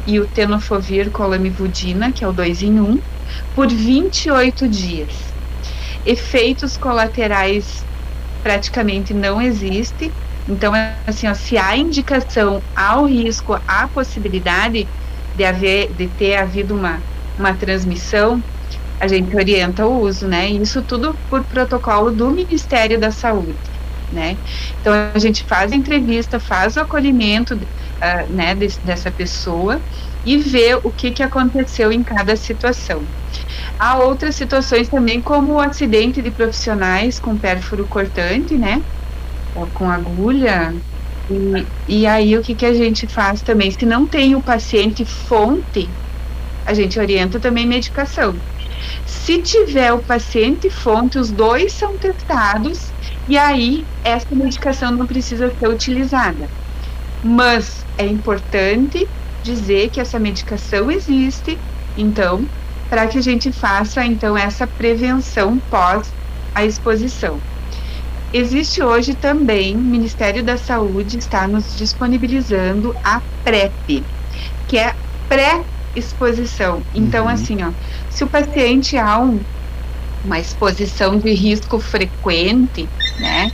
e 0.08 0.20
o 0.20 0.26
tenofovir 0.26 1.12
com 1.12 1.22
a 1.22 1.28
lamivudina, 1.28 2.12
que 2.12 2.24
é 2.24 2.28
o 2.28 2.32
2 2.32 2.64
em 2.64 2.80
1, 2.80 3.00
por 3.54 3.68
28 3.68 4.68
dias. 4.68 5.14
Efeitos 6.06 6.78
colaterais 6.78 7.86
praticamente 8.42 9.14
não 9.14 9.42
existe. 9.42 10.12
Então, 10.48 10.74
é 10.74 10.96
assim, 11.06 11.28
ó, 11.28 11.34
se 11.34 11.58
há 11.58 11.76
indicação, 11.76 12.64
há 12.74 12.98
o 12.98 13.06
risco, 13.06 13.60
há 13.68 13.88
possibilidade 13.90 14.88
de 15.36 15.44
haver, 15.44 15.92
de 15.92 16.08
ter 16.08 16.38
havido 16.38 16.74
uma, 16.74 17.02
uma 17.38 17.54
transmissão, 17.54 18.42
a 19.00 19.08
gente 19.08 19.36
orienta 19.36 19.86
o 19.86 20.02
uso, 20.02 20.28
né? 20.28 20.50
E 20.50 20.62
isso 20.62 20.82
tudo 20.82 21.16
por 21.30 21.44
protocolo 21.44 22.12
do 22.12 22.32
Ministério 22.32 22.98
da 22.98 23.12
Saúde, 23.12 23.54
né? 24.12 24.38
Então, 24.80 24.94
a 25.14 25.20
gente 25.20 25.44
faz 25.44 25.74
a 25.74 25.76
entrevista, 25.76 26.40
faz 26.40 26.78
o 26.78 26.80
acolhimento, 26.80 27.60
ah, 28.02 28.28
né, 28.30 28.56
des- 28.56 28.80
dessa 28.84 29.12
pessoa 29.12 29.84
e 30.24 30.38
vê 30.38 30.76
o 30.84 30.92
que, 30.94 31.12
que 31.12 31.24
aconteceu 31.24 31.92
em 31.92 32.04
cada 32.04 32.36
situação. 32.36 33.10
Há 33.80 34.00
outras 34.00 34.36
situações 34.36 34.90
também, 34.90 35.22
como 35.22 35.54
o 35.56 35.60
acidente 35.62 36.22
de 36.22 36.32
profissionais 36.32 37.20
com 37.20 37.40
pérfuro 37.40 37.88
cortante, 37.88 38.58
né? 38.58 38.86
Ou 39.54 39.72
com 39.72 39.90
agulha. 39.90 40.82
E, 41.30 41.74
e 42.02 42.08
aí, 42.08 42.38
o 42.38 42.42
que, 42.44 42.56
que 42.56 42.66
a 42.66 42.74
gente 42.74 43.08
faz 43.08 43.42
também? 43.44 43.72
Se 43.72 43.86
não 43.86 44.08
tem 44.10 44.36
o 44.36 44.44
paciente 44.44 45.06
fonte, 45.06 45.98
a 46.66 46.74
gente 46.74 47.00
orienta 47.00 47.40
também 47.40 47.68
medicação. 47.68 48.42
Se 49.06 49.42
tiver 49.42 49.94
o 49.94 50.04
paciente 50.06 50.70
fonte, 50.70 51.18
os 51.20 51.32
dois 51.32 51.74
são 51.78 51.98
testados, 51.98 52.94
e 53.28 53.38
aí 53.38 53.90
essa 54.04 54.28
medicação 54.32 54.92
não 54.92 55.08
precisa 55.08 55.50
ser 55.58 55.70
utilizada. 55.70 56.52
Mas 57.24 57.87
é 57.98 58.06
importante 58.06 59.08
dizer 59.44 59.90
que 59.90 60.00
essa 60.00 60.20
medicação 60.20 60.92
existe, 60.92 61.58
então, 61.96 62.46
para 62.90 63.08
que 63.08 63.18
a 63.18 63.22
gente 63.22 63.52
faça 63.52 64.06
então 64.06 64.38
essa 64.38 64.68
prevenção 64.68 65.60
pós 65.70 66.14
a 66.54 66.66
exposição. 66.66 67.40
Existe 68.34 68.84
hoje 68.84 69.14
também, 69.16 69.76
o 69.76 69.80
Ministério 69.80 70.44
da 70.44 70.58
Saúde 70.58 71.18
está 71.18 71.48
nos 71.48 71.76
disponibilizando 71.78 72.94
a 73.04 73.22
PrEP, 73.44 74.04
que 74.68 74.78
é 74.78 74.94
pré-exposição. 75.30 76.84
Então, 76.94 77.28
assim, 77.28 77.64
ó, 77.64 77.72
se 78.10 78.24
o 78.24 78.28
paciente 78.28 78.98
há 78.98 79.20
um, 79.20 79.40
uma 80.24 80.40
exposição 80.40 81.18
de 81.18 81.34
risco 81.34 81.80
frequente, 81.80 82.90
né, 83.20 83.50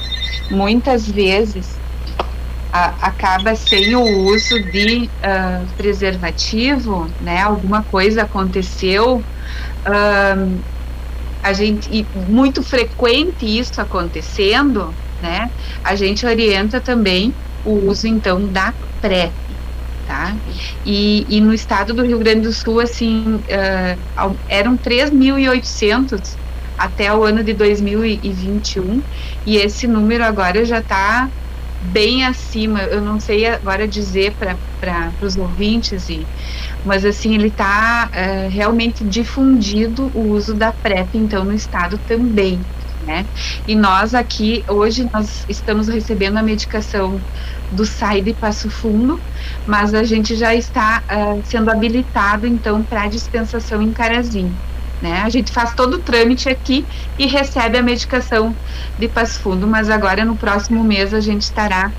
muitas 0.50 1.08
vezes 1.08 1.83
a- 2.74 3.10
acaba 3.10 3.56
sem 3.56 3.96
o 3.96 4.04
uso 4.04 4.60
de 4.72 5.14
ah, 5.24 5.66
preservativo, 5.78 7.08
né? 7.20 7.42
Alguma 7.44 7.86
coisa 7.86 8.24
aconteceu, 8.24 9.28
ahn, 9.86 10.64
a 11.44 11.54
gente 11.54 11.90
e 11.92 12.10
muito 12.16 12.64
frequente 12.64 13.46
isso 13.46 13.80
acontecendo, 13.82 14.98
né? 15.20 15.52
A 15.84 15.96
gente 15.96 16.26
orienta 16.26 16.82
também 16.82 17.38
o 17.64 17.90
uso 17.90 18.08
então 18.08 18.52
da 18.52 18.76
PrEP, 19.02 19.36
tá? 20.06 20.38
E, 20.86 21.26
e 21.38 21.42
no 21.42 21.54
estado 21.54 21.94
do 21.94 22.04
Rio 22.04 22.20
Grande 22.20 22.42
do 22.42 22.54
Sul, 22.54 22.80
assim, 22.80 23.44
ao- 24.16 24.42
eram 24.48 24.78
3.800 24.78 26.38
até 26.78 27.14
o 27.14 27.24
ano 27.24 27.44
de 27.44 27.54
2021 27.54 29.04
e 29.46 29.58
esse 29.58 29.88
número 29.88 30.24
agora 30.24 30.66
já 30.66 30.80
está 30.80 31.30
bem 31.84 32.26
acima. 32.26 32.84
Eu 32.84 33.02
não 33.02 33.20
sei 33.20 33.46
agora 33.48 33.88
dizer 33.88 34.36
para 34.38 35.16
os 35.22 35.36
ouvintes, 35.38 36.10
e, 36.10 36.30
mas 36.84 37.06
assim 37.06 37.36
ele 37.36 37.48
está 37.50 38.10
realmente 38.50 39.04
difundido 39.06 40.10
o 40.14 40.30
uso 40.30 40.56
da 40.56 40.74
PrEP 40.74 41.16
então 41.18 41.44
no 41.46 41.54
estado 41.54 42.00
também. 42.00 42.68
Né? 43.02 43.30
E 43.68 43.76
nós 43.76 44.14
aqui 44.14 44.64
hoje 44.70 45.10
nós 45.14 45.44
estamos 45.50 45.90
recebendo 45.90 46.38
a 46.38 46.44
medicação 46.44 47.26
do 47.70 47.86
SAI 47.86 48.22
de 48.22 48.34
Passo 48.34 48.70
Fundo, 48.70 49.26
mas 49.66 49.94
a 49.94 50.04
gente 50.04 50.36
já 50.36 50.56
está 50.56 51.04
ah, 51.08 51.34
sendo 51.44 51.70
habilitado 51.70 52.48
então 52.48 52.86
para 52.86 53.10
dispensação 53.10 53.82
em 53.82 53.92
Carazinho. 53.94 54.58
Né? 55.04 55.22
A 55.22 55.28
gente 55.30 55.52
faz 55.52 55.74
todo 55.76 55.96
o 55.96 56.00
trâmite 56.00 56.48
aqui 56.48 56.86
e 57.20 57.28
recebe 57.28 57.78
a 57.78 57.84
medicação 57.84 58.56
de 58.98 59.10
Passo 59.10 59.38
Fundo, 59.42 59.68
mas 59.68 59.90
agora 59.90 60.24
no 60.24 60.38
próximo 60.38 60.82
mês 60.82 61.14
a 61.14 61.20
gente 61.20 61.42
estará 61.42 61.92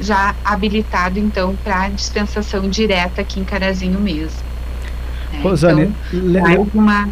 já 0.00 0.36
habilitado 0.44 1.18
então 1.18 1.56
para 1.64 1.88
dispensação 1.88 2.68
direta 2.68 3.22
aqui 3.22 3.40
em 3.40 3.44
Carazinho 3.44 3.98
mesmo. 4.00 4.38
né? 5.32 5.40
Rosane, 5.42 5.92
le- 6.12 6.40
mais 6.40 6.60
uma 6.72 7.08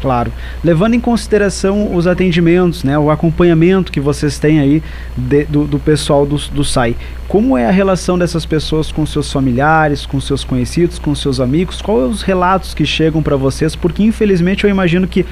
Claro. 0.00 0.32
Levando 0.64 0.94
em 0.94 1.00
consideração 1.00 1.94
os 1.94 2.06
atendimentos, 2.06 2.82
né, 2.84 2.98
o 2.98 3.10
acompanhamento 3.10 3.92
que 3.92 4.00
vocês 4.00 4.38
têm 4.38 4.58
aí 4.58 4.82
de- 5.16 5.44
do, 5.44 5.64
do 5.66 5.78
pessoal 5.78 6.24
do, 6.24 6.36
do 6.36 6.64
SAI, 6.64 6.96
como 7.28 7.56
é 7.56 7.66
a 7.66 7.70
relação 7.70 8.18
dessas 8.18 8.46
pessoas 8.46 8.90
com 8.90 9.04
seus 9.04 9.30
familiares, 9.30 10.06
com 10.06 10.20
seus 10.20 10.42
conhecidos, 10.42 10.98
com 10.98 11.14
seus 11.14 11.38
amigos? 11.38 11.82
Quais 11.82 12.10
os 12.10 12.22
relatos 12.22 12.72
que 12.72 12.86
chegam 12.86 13.22
para 13.22 13.36
vocês? 13.36 13.76
Porque 13.76 14.02
infelizmente 14.02 14.64
eu 14.64 14.70
imagino 14.70 15.06
que 15.06 15.26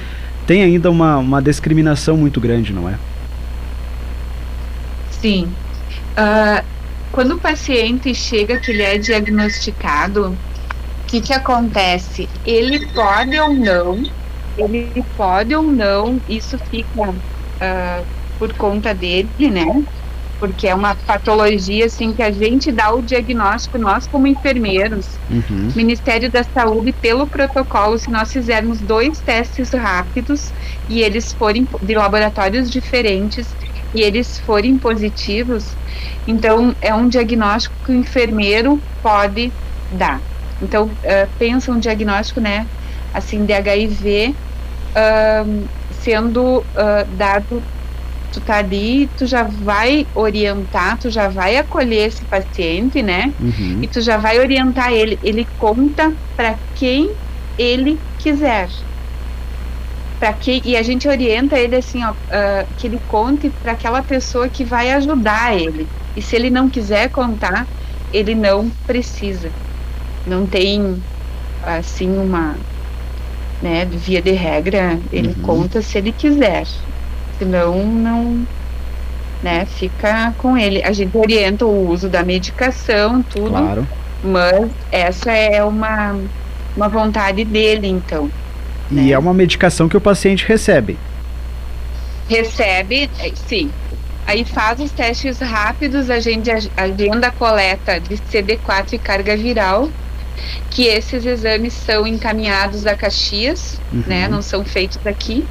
tem 0.45 0.61
ainda 0.63 0.89
uma, 0.89 1.17
uma 1.17 1.41
discriminação 1.41 2.15
muito 2.15 2.39
grande, 2.39 2.71
não 2.71 2.87
é? 2.87 2.95
Sim. 5.11 5.47
Ah, 6.15 6.63
quando 7.11 7.33
o 7.35 7.39
paciente 7.39 8.13
chega 8.13 8.57
que 8.59 8.71
ele 8.71 8.83
é 8.83 8.97
diagnosticado, 8.97 10.27
o 10.29 10.37
que, 11.07 11.21
que 11.21 11.33
acontece? 11.33 12.29
Ele 12.45 12.85
pode 12.93 13.37
ou 13.39 13.53
não, 13.53 14.03
ele 14.61 15.03
pode 15.15 15.55
ou 15.55 15.63
não, 15.71 16.21
isso 16.27 16.57
fica 16.69 17.15
ah, 17.59 18.05
por 18.37 18.53
conta 18.55 18.93
dele, 18.93 19.33
né? 19.51 19.65
Porque 20.39 20.67
é 20.67 20.75
uma 20.75 20.95
patologia 20.95 21.85
assim 21.85 22.13
que 22.13 22.21
a 22.21 22.31
gente 22.31 22.71
dá 22.71 22.91
o 22.93 23.01
diagnóstico, 23.01 23.77
nós 23.77 24.07
como 24.07 24.27
enfermeiros, 24.27 25.19
Uhum. 25.29 25.71
Ministério 25.75 26.29
da 26.31 26.43
Saúde, 26.43 26.93
pelo 26.93 27.27
protocolo, 27.29 27.97
se 27.97 28.09
nós 28.09 28.31
fizermos 28.31 28.81
dois 28.81 29.21
testes 29.21 29.71
rápidos 29.73 30.53
e 30.87 31.01
eles 31.01 31.33
forem 31.33 31.67
de 31.81 31.95
laboratórios 31.95 32.69
diferentes 32.69 33.55
e 33.93 34.01
eles 34.01 34.39
forem 34.39 34.77
positivos, 34.79 35.77
então 36.25 36.75
é 36.81 36.93
um 36.93 37.07
diagnóstico 37.07 37.75
que 37.83 37.91
o 37.91 37.95
enfermeiro 37.95 38.83
pode 39.01 39.53
dar. 39.89 40.23
Então, 40.61 40.97
eh, 41.03 41.27
pensa 41.37 41.71
um 41.71 41.79
diagnóstico, 41.79 42.39
né, 42.41 42.69
assim, 43.13 43.45
de 43.45 43.53
HIV 43.53 44.39
ahn, 44.95 45.65
sendo 45.91 46.63
ah, 46.75 47.05
dado 47.17 47.61
tu 48.31 48.39
tá 48.41 48.57
ali, 48.57 49.09
tu 49.17 49.25
já 49.25 49.43
vai 49.43 50.05
orientar, 50.13 50.97
tu 50.97 51.09
já 51.09 51.27
vai 51.27 51.57
acolher 51.57 52.07
esse 52.07 52.23
paciente, 52.25 53.01
né? 53.01 53.33
Uhum. 53.39 53.79
E 53.81 53.87
tu 53.87 54.01
já 54.01 54.17
vai 54.17 54.39
orientar 54.39 54.91
ele. 54.93 55.19
Ele 55.23 55.47
conta 55.57 56.13
para 56.35 56.55
quem 56.75 57.11
ele 57.57 57.99
quiser. 58.19 58.69
Para 60.19 60.33
quem 60.33 60.61
e 60.63 60.75
a 60.75 60.83
gente 60.83 61.07
orienta 61.07 61.57
ele 61.57 61.75
assim, 61.75 62.03
ó, 62.03 62.13
ah, 62.29 62.65
que 62.77 62.87
ele 62.87 62.99
conte 63.07 63.49
para 63.49 63.71
aquela 63.71 64.01
pessoa 64.01 64.47
que 64.47 64.63
vai 64.63 64.91
ajudar 64.91 65.57
ele. 65.57 65.87
E 66.15 66.21
se 66.21 66.35
ele 66.35 66.49
não 66.49 66.69
quiser 66.69 67.09
contar, 67.09 67.65
ele 68.13 68.35
não 68.35 68.69
precisa. 68.85 69.51
Não 70.25 70.45
tem 70.45 71.01
assim 71.63 72.17
uma, 72.17 72.55
né, 73.61 73.85
via 73.85 74.21
de 74.21 74.31
regra, 74.31 74.99
ele 75.11 75.29
Uhum. 75.29 75.43
conta 75.43 75.81
se 75.81 75.97
ele 75.97 76.11
quiser. 76.11 76.65
Senão 77.37 77.85
não, 77.85 78.45
né, 79.43 79.65
fica 79.65 80.33
com 80.37 80.57
ele. 80.57 80.83
A 80.83 80.91
gente 80.91 81.15
orienta 81.17 81.65
o 81.65 81.89
uso 81.89 82.09
da 82.09 82.23
medicação, 82.23 83.21
tudo. 83.23 83.49
Claro. 83.51 83.87
Mas 84.23 84.69
essa 84.91 85.31
é 85.31 85.63
uma, 85.63 86.17
uma 86.75 86.89
vontade 86.89 87.43
dele, 87.45 87.87
então. 87.87 88.29
E 88.91 88.95
né? 88.95 89.11
é 89.11 89.17
uma 89.19 89.33
medicação 89.33 89.87
que 89.87 89.95
o 89.95 90.01
paciente 90.01 90.45
recebe. 90.47 90.97
Recebe, 92.27 93.09
é, 93.19 93.31
sim. 93.47 93.71
Aí 94.27 94.45
faz 94.45 94.79
os 94.79 94.91
testes 94.91 95.39
rápidos, 95.39 96.09
a 96.09 96.19
gente 96.19 96.51
agenda 96.77 97.27
a 97.27 97.31
coleta 97.31 97.99
de 97.99 98.15
CD4 98.17 98.93
e 98.93 98.97
carga 98.99 99.35
viral, 99.35 99.89
que 100.69 100.83
esses 100.83 101.25
exames 101.25 101.73
são 101.73 102.05
encaminhados 102.05 102.85
a 102.85 102.95
Caxias, 102.95 103.79
uhum. 103.91 104.03
né? 104.07 104.27
Não 104.27 104.41
são 104.41 104.63
feitos 104.63 104.99
aqui. 105.05 105.45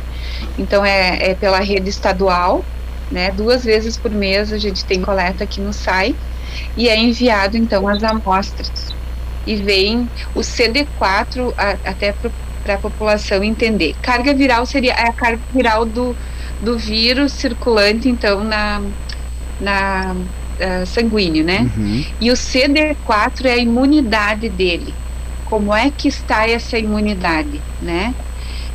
Então 0.58 0.84
é, 0.84 1.30
é 1.30 1.34
pela 1.34 1.60
rede 1.60 1.88
estadual, 1.88 2.64
né? 3.10 3.30
Duas 3.30 3.64
vezes 3.64 3.96
por 3.96 4.10
mês 4.10 4.52
a 4.52 4.58
gente 4.58 4.84
tem 4.84 5.00
coleta 5.00 5.44
aqui 5.44 5.60
no 5.60 5.72
SAI 5.72 6.14
e 6.76 6.88
é 6.88 6.96
enviado 6.96 7.56
então 7.56 7.88
as 7.88 8.02
amostras. 8.02 8.94
E 9.46 9.56
vem 9.56 10.08
o 10.34 10.40
CD4 10.40 11.54
a, 11.56 11.90
até 11.90 12.12
para 12.62 12.74
a 12.74 12.78
população 12.78 13.42
entender. 13.42 13.94
Carga 14.02 14.34
viral 14.34 14.66
seria 14.66 14.94
a 14.94 15.12
carga 15.12 15.40
viral 15.52 15.86
do, 15.86 16.14
do 16.60 16.76
vírus 16.76 17.32
circulante, 17.32 18.08
então, 18.08 18.44
na, 18.44 18.82
na 19.60 20.14
uh, 20.58 20.86
sanguíneo, 20.86 21.44
né? 21.44 21.70
Uhum. 21.76 22.04
E 22.20 22.30
o 22.30 22.34
CD4 22.34 23.46
é 23.46 23.52
a 23.52 23.56
imunidade 23.58 24.48
dele. 24.48 24.94
Como 25.46 25.74
é 25.74 25.90
que 25.90 26.08
está 26.08 26.48
essa 26.48 26.78
imunidade, 26.78 27.60
né? 27.80 28.14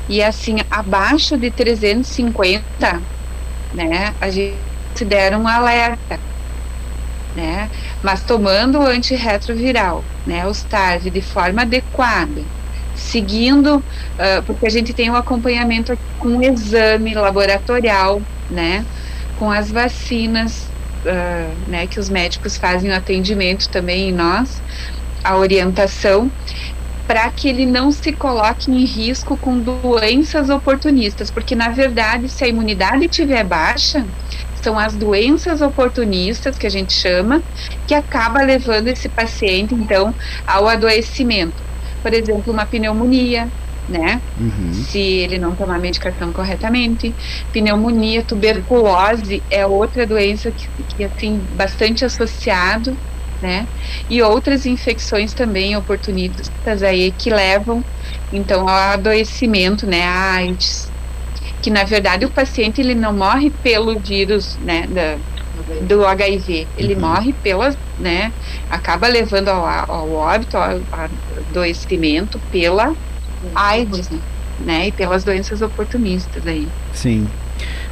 E 0.09 0.21
assim, 0.21 0.57
abaixo 0.69 1.37
de 1.37 1.49
350, 1.49 3.01
né, 3.73 4.13
a 4.19 4.29
gente 4.29 4.57
considera 4.89 5.37
um 5.37 5.47
alerta, 5.47 6.19
né? 7.35 7.69
Mas 8.03 8.21
tomando 8.21 8.79
o 8.79 8.85
antirretroviral, 8.85 10.03
né, 10.25 10.45
o 10.45 10.53
STARV 10.53 11.09
de 11.09 11.21
forma 11.21 11.61
adequada, 11.61 12.43
seguindo, 12.95 13.77
uh, 13.77 14.43
porque 14.45 14.67
a 14.67 14.69
gente 14.69 14.93
tem 14.93 15.09
um 15.09 15.15
acompanhamento 15.15 15.97
com 16.19 16.27
um 16.27 16.41
exame 16.41 17.13
laboratorial, 17.13 18.21
né, 18.49 18.85
com 19.39 19.49
as 19.49 19.71
vacinas, 19.71 20.67
uh, 21.05 21.69
né, 21.69 21.87
que 21.87 21.99
os 21.99 22.09
médicos 22.09 22.57
fazem 22.57 22.91
o 22.91 22.95
atendimento 22.95 23.69
também 23.69 24.09
em 24.09 24.11
nós, 24.11 24.61
a 25.23 25.37
orientação, 25.37 26.31
para 27.07 27.29
que 27.29 27.49
ele 27.49 27.65
não 27.65 27.91
se 27.91 28.13
coloque 28.13 28.71
em 28.71 28.85
risco 28.85 29.35
com 29.37 29.59
doenças 29.59 30.49
oportunistas, 30.49 31.29
porque 31.29 31.55
na 31.55 31.69
verdade, 31.69 32.29
se 32.29 32.43
a 32.43 32.47
imunidade 32.47 33.05
estiver 33.05 33.43
baixa, 33.43 34.05
são 34.61 34.79
as 34.79 34.93
doenças 34.93 35.61
oportunistas 35.61 36.57
que 36.57 36.65
a 36.65 36.69
gente 36.69 36.93
chama, 36.93 37.43
que 37.85 37.93
acaba 37.93 38.41
levando 38.41 38.87
esse 38.87 39.09
paciente 39.09 39.75
então 39.75 40.15
ao 40.47 40.67
adoecimento. 40.67 41.61
Por 42.01 42.13
exemplo, 42.13 42.53
uma 42.53 42.65
pneumonia, 42.65 43.49
né? 43.87 44.21
Uhum. 44.39 44.73
Se 44.73 44.99
ele 44.99 45.37
não 45.37 45.55
tomar 45.55 45.75
a 45.75 45.79
medicação 45.79 46.31
corretamente, 46.31 47.13
pneumonia, 47.51 48.23
tuberculose 48.23 49.43
é 49.49 49.65
outra 49.65 50.05
doença 50.05 50.51
que, 50.51 50.67
que 50.95 51.03
assim 51.03 51.41
bastante 51.55 52.05
associado 52.05 52.95
né? 53.43 53.67
E 54.09 54.21
outras 54.21 54.65
infecções 54.65 55.33
também 55.33 55.75
oportunistas 55.75 56.81
aí 56.81 57.11
que 57.11 57.29
levam 57.29 57.83
então 58.31 58.61
ao 58.61 58.93
adoecimento, 58.93 59.85
né? 59.85 60.03
A 60.03 60.35
AIDS, 60.35 60.89
que 61.61 61.69
na 61.69 61.83
verdade 61.83 62.25
o 62.25 62.29
paciente 62.29 62.79
ele 62.79 62.95
não 62.95 63.13
morre 63.13 63.49
pelo 63.61 63.99
vírus, 63.99 64.57
né? 64.63 64.87
Da, 64.87 65.17
do 65.81 66.05
HIV, 66.05 66.67
ele 66.77 66.95
uhum. 66.95 67.01
morre 67.01 67.33
pelas, 67.33 67.77
né? 67.99 68.31
Acaba 68.69 69.07
levando 69.07 69.49
ao, 69.49 69.65
ao 69.65 70.11
óbito, 70.11 70.57
ao, 70.57 70.77
ao 70.91 71.09
adoecimento 71.49 72.39
pela 72.51 72.95
AIDS, 73.55 74.09
né? 74.59 74.87
E 74.87 74.91
pelas 74.91 75.23
doenças 75.23 75.61
oportunistas 75.61 76.45
aí. 76.45 76.67
Sim. 76.93 77.27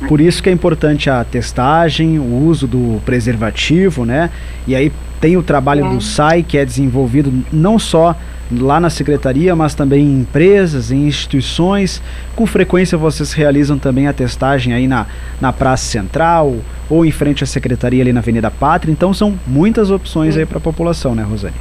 Por 0.08 0.20
isso 0.20 0.42
que 0.42 0.50
é 0.50 0.52
importante 0.52 1.10
a 1.10 1.24
testagem, 1.24 2.20
o 2.20 2.46
uso 2.46 2.68
do 2.68 3.00
preservativo, 3.06 4.06
né? 4.06 4.30
E 4.68 4.76
aí 4.76 4.92
tem 5.20 5.38
o 5.38 5.44
trabalho 5.44 5.86
é. 5.86 5.90
do 5.90 6.02
SAI, 6.02 6.44
que 6.44 6.58
é 6.58 6.66
desenvolvido 6.66 7.32
não 7.52 7.78
só 7.78 8.16
lá 8.52 8.80
na 8.80 8.90
secretaria, 8.90 9.56
mas 9.56 9.74
também 9.74 10.04
em 10.04 10.22
empresas, 10.22 10.92
em 10.92 11.08
instituições. 11.08 12.02
Com 12.36 12.46
frequência 12.46 12.98
vocês 12.98 13.32
realizam 13.32 13.78
também 13.78 14.08
a 14.08 14.14
testagem 14.14 14.74
aí 14.74 14.88
na, 14.88 15.06
na 15.40 15.54
Praça 15.54 15.86
Central 15.86 16.56
ou 16.90 17.06
em 17.06 17.12
frente 17.12 17.44
à 17.44 17.48
secretaria 17.48 18.02
ali 18.02 18.12
na 18.12 18.20
Avenida 18.20 18.52
Pátria. 18.52 18.92
Então 18.92 19.14
são 19.14 19.40
muitas 19.48 19.92
opções 19.92 20.36
aí 20.36 20.46
para 20.46 20.58
a 20.58 20.62
população, 20.62 21.16
né, 21.16 21.24
Rosane? 21.24 21.56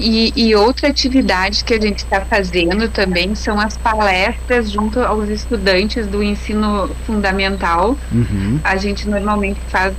E, 0.00 0.32
e, 0.34 0.54
outra 0.54 0.88
atividade 0.88 1.62
que 1.62 1.74
a 1.74 1.80
gente 1.80 1.98
está 1.98 2.22
fazendo 2.22 2.88
também 2.88 3.34
são 3.34 3.60
as 3.60 3.76
palestras 3.76 4.70
junto 4.70 4.98
aos 5.00 5.28
estudantes 5.28 6.06
do 6.06 6.22
ensino 6.22 6.88
fundamental. 7.06 7.96
Uhum. 8.10 8.58
A 8.64 8.76
gente 8.76 9.06
normalmente 9.06 9.60
faz 9.68 9.94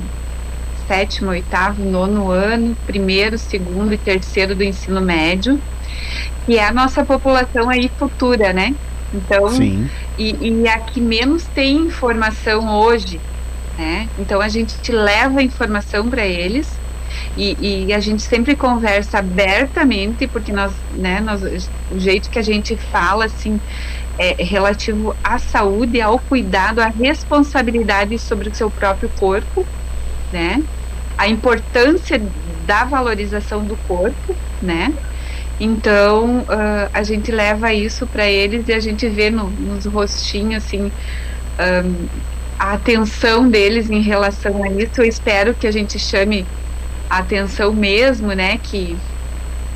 sétimo, 0.88 1.30
oitavo, 1.30 1.84
nono 1.84 2.32
ano, 2.32 2.76
primeiro, 2.86 3.38
segundo 3.38 3.94
e 3.94 3.98
terceiro 3.98 4.56
do 4.56 4.64
ensino 4.64 5.00
médio, 5.00 5.62
que 6.46 6.58
é 6.58 6.68
a 6.68 6.74
nossa 6.74 7.06
população 7.06 7.70
aí 7.70 7.90
futura, 8.00 8.52
né? 8.52 8.76
Então, 9.14 9.50
Sim. 9.50 9.88
E, 10.18 10.36
e 10.42 10.68
a 10.68 10.80
que 10.80 11.00
menos 11.00 11.44
tem 11.44 11.78
informação 11.78 12.68
hoje, 12.76 13.22
né? 13.78 14.10
Então 14.18 14.42
a 14.42 14.50
gente 14.50 14.92
leva 14.92 15.44
informação 15.44 16.10
para 16.10 16.26
eles 16.26 16.81
e, 17.38 17.86
e, 17.88 17.94
a 17.94 18.00
gente 18.00 18.22
sempre 18.22 18.56
conversa 18.56 19.20
abertamente, 19.20 20.28
porque 20.28 20.52
nós, 20.52 20.74
né, 20.94 21.22
nós, 21.22 21.70
o 21.90 22.00
jeito 22.00 22.30
que 22.30 22.38
a 22.38 22.42
gente 22.42 22.76
fala, 22.76 23.26
assim, 23.26 23.60
é 24.18 24.44
relativo 24.44 25.16
à 25.24 25.40
saúde, 25.40 26.02
ao 26.02 26.20
cuidado, 26.20 26.80
à 26.80 26.88
responsabilidade 26.88 28.18
sobre 28.20 28.50
o 28.50 28.56
seu 28.56 28.70
próprio 28.70 29.10
corpo, 29.18 29.66
né? 30.32 30.62
a 31.22 31.28
importância 31.28 32.20
da 32.66 32.84
valorização 32.84 33.64
do 33.64 33.76
corpo, 33.88 34.36
né? 34.62 34.92
Então 35.60 36.40
uh, 36.40 36.90
a 36.92 37.04
gente 37.04 37.32
leva 37.32 37.72
isso 37.72 38.08
para 38.08 38.26
eles 38.28 38.68
e 38.68 38.74
a 38.74 38.80
gente 38.80 39.08
vê 39.08 39.30
no, 39.30 39.48
nos 39.48 39.86
rostinhos 39.86 40.64
assim 40.64 40.86
um, 40.86 42.08
a 42.58 42.74
atenção 42.74 43.48
deles 43.48 43.90
em 43.92 44.02
relação 44.02 44.64
a 44.64 44.70
isso. 44.70 45.00
Eu 45.02 45.06
espero 45.06 45.54
que 45.54 45.68
a 45.68 45.72
gente 45.72 46.00
chame 46.00 46.44
atenção 47.20 47.74
mesmo, 47.74 48.34
né? 48.34 48.58
Que 48.58 48.98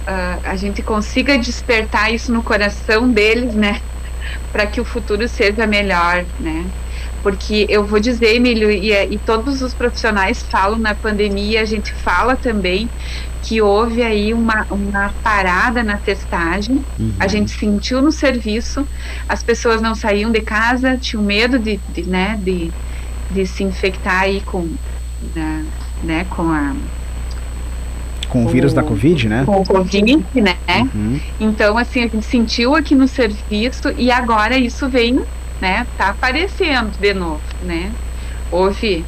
uh, 0.08 0.42
a 0.44 0.56
gente 0.56 0.82
consiga 0.82 1.38
despertar 1.38 2.14
isso 2.14 2.32
no 2.32 2.44
coração 2.44 3.10
deles, 3.10 3.54
né? 3.54 3.82
Para 4.52 4.66
que 4.66 4.80
o 4.82 4.86
futuro 4.86 5.28
seja 5.28 5.68
melhor, 5.68 6.26
né? 6.40 6.66
porque 7.26 7.66
eu 7.70 7.84
vou 7.84 8.00
dizer, 8.00 8.36
Emílio, 8.36 8.70
e, 8.70 8.92
e, 8.94 9.18
todos 9.18 9.64
os 9.64 9.74
profissionais 9.74 10.44
falam 10.44 10.78
na 10.78 10.94
pandemia, 10.94 11.60
a 11.60 11.66
gente 11.66 11.92
fala 11.92 12.36
também 12.36 12.88
que 13.42 13.60
houve 13.60 14.04
aí 14.04 14.32
uma, 14.32 14.68
uma 14.70 15.12
parada 15.24 15.82
na 15.82 15.98
testagem, 15.98 16.86
uhum. 17.00 17.14
a 17.20 17.28
gente 17.28 17.50
sentiu 17.50 18.00
no 18.00 18.12
serviço, 18.12 18.88
as 19.28 19.42
pessoas 19.42 19.82
não 19.82 19.96
saíam 19.96 20.32
de 20.32 20.42
casa, 20.42 20.98
tinham 20.98 21.24
medo 21.24 21.58
de, 21.58 21.80
de 21.90 22.04
né, 22.04 22.40
de, 22.44 22.72
de 23.32 23.48
se 23.48 23.64
infectar 23.64 24.22
aí 24.22 24.42
com, 24.42 24.70
né, 25.36 25.66
né 26.04 26.28
com 26.30 26.52
a 26.52 26.76
com 28.28 28.46
o 28.46 28.48
vírus 28.48 28.74
da 28.74 28.84
Covid, 28.84 29.28
né? 29.30 29.44
Com 29.46 29.62
o 29.62 29.66
Covid, 29.66 30.24
né? 30.36 30.58
Uhum. 30.94 31.20
Então, 31.40 31.78
assim, 31.78 32.04
a 32.04 32.08
gente 32.08 32.26
sentiu 32.26 32.76
aqui 32.76 32.96
no 32.96 33.08
serviço 33.08 33.94
e 33.98 34.12
agora 34.12 34.58
isso 34.58 34.88
vem 34.90 35.22
né, 35.62 35.88
tá 35.98 36.10
aparecendo 36.10 36.92
de 37.00 37.14
novo, 37.14 37.42
né? 37.64 37.92
Houve 38.52 39.06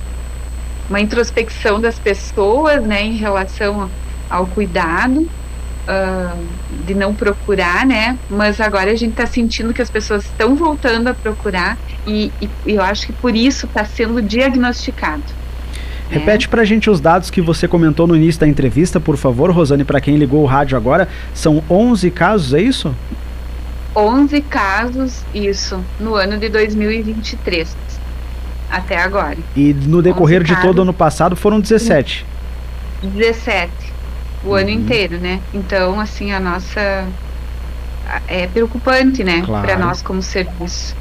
uma 0.89 0.99
introspecção 0.99 1.79
das 1.79 1.99
pessoas, 1.99 2.83
né, 2.83 3.03
em 3.03 3.17
relação 3.17 3.89
ao 4.29 4.47
cuidado, 4.47 5.21
uh, 5.21 6.47
de 6.85 6.93
não 6.93 7.13
procurar, 7.13 7.85
né? 7.85 8.17
Mas 8.29 8.61
agora 8.61 8.91
a 8.91 8.95
gente 8.95 9.11
está 9.11 9.25
sentindo 9.25 9.73
que 9.73 9.81
as 9.81 9.89
pessoas 9.89 10.23
estão 10.23 10.55
voltando 10.55 11.07
a 11.07 11.13
procurar 11.13 11.77
e, 12.05 12.31
e, 12.41 12.49
eu 12.65 12.81
acho 12.81 13.07
que 13.07 13.13
por 13.13 13.35
isso 13.35 13.65
está 13.65 13.83
sendo 13.83 14.21
diagnosticado. 14.21 15.23
Repete 16.09 16.47
para 16.47 16.61
a 16.61 16.65
gente 16.65 16.89
os 16.89 16.99
dados 16.99 17.29
que 17.29 17.41
você 17.41 17.67
comentou 17.67 18.07
no 18.07 18.15
início 18.15 18.39
da 18.39 18.47
entrevista, 18.47 18.99
por 18.99 19.17
favor, 19.17 19.51
Rosane, 19.51 19.83
para 19.83 19.99
quem 19.99 20.15
ligou 20.15 20.41
o 20.41 20.45
rádio 20.45 20.77
agora. 20.77 21.07
São 21.33 21.63
11 21.69 22.09
casos, 22.11 22.53
é 22.53 22.61
isso? 22.61 22.95
11 23.95 24.41
casos, 24.41 25.23
isso, 25.33 25.83
no 25.99 26.15
ano 26.15 26.37
de 26.37 26.49
2023, 26.49 27.75
até 28.69 28.97
agora. 29.01 29.37
E 29.55 29.73
no 29.73 30.01
decorrer 30.01 30.43
de 30.43 30.55
todo 30.61 30.79
o 30.79 30.81
ano 30.83 30.93
passado 30.93 31.35
foram 31.35 31.59
17? 31.59 32.25
17, 33.01 33.71
o 34.43 34.49
uhum. 34.49 34.55
ano 34.55 34.69
inteiro, 34.69 35.17
né? 35.17 35.39
Então, 35.53 35.99
assim, 35.99 36.31
a 36.31 36.39
nossa. 36.39 37.07
É 38.27 38.47
preocupante, 38.47 39.21
né? 39.21 39.41
Claro. 39.45 39.65
Para 39.65 39.77
nós 39.77 40.01
como 40.01 40.21
serviço. 40.21 40.95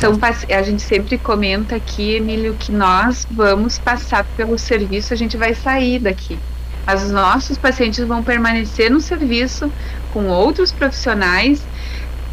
São, 0.00 0.18
a 0.50 0.62
gente 0.62 0.82
sempre 0.82 1.16
comenta 1.16 1.76
aqui, 1.76 2.16
Emílio, 2.16 2.54
que 2.54 2.70
nós 2.70 3.26
vamos 3.30 3.78
passar 3.78 4.24
pelo 4.36 4.58
serviço, 4.58 5.14
a 5.14 5.16
gente 5.16 5.36
vai 5.36 5.54
sair 5.54 5.98
daqui. 5.98 6.38
Mas 6.86 7.02
os 7.02 7.10
nossos 7.10 7.56
pacientes 7.56 8.06
vão 8.06 8.22
permanecer 8.22 8.90
no 8.90 9.00
serviço 9.00 9.72
com 10.12 10.28
outros 10.28 10.70
profissionais 10.70 11.66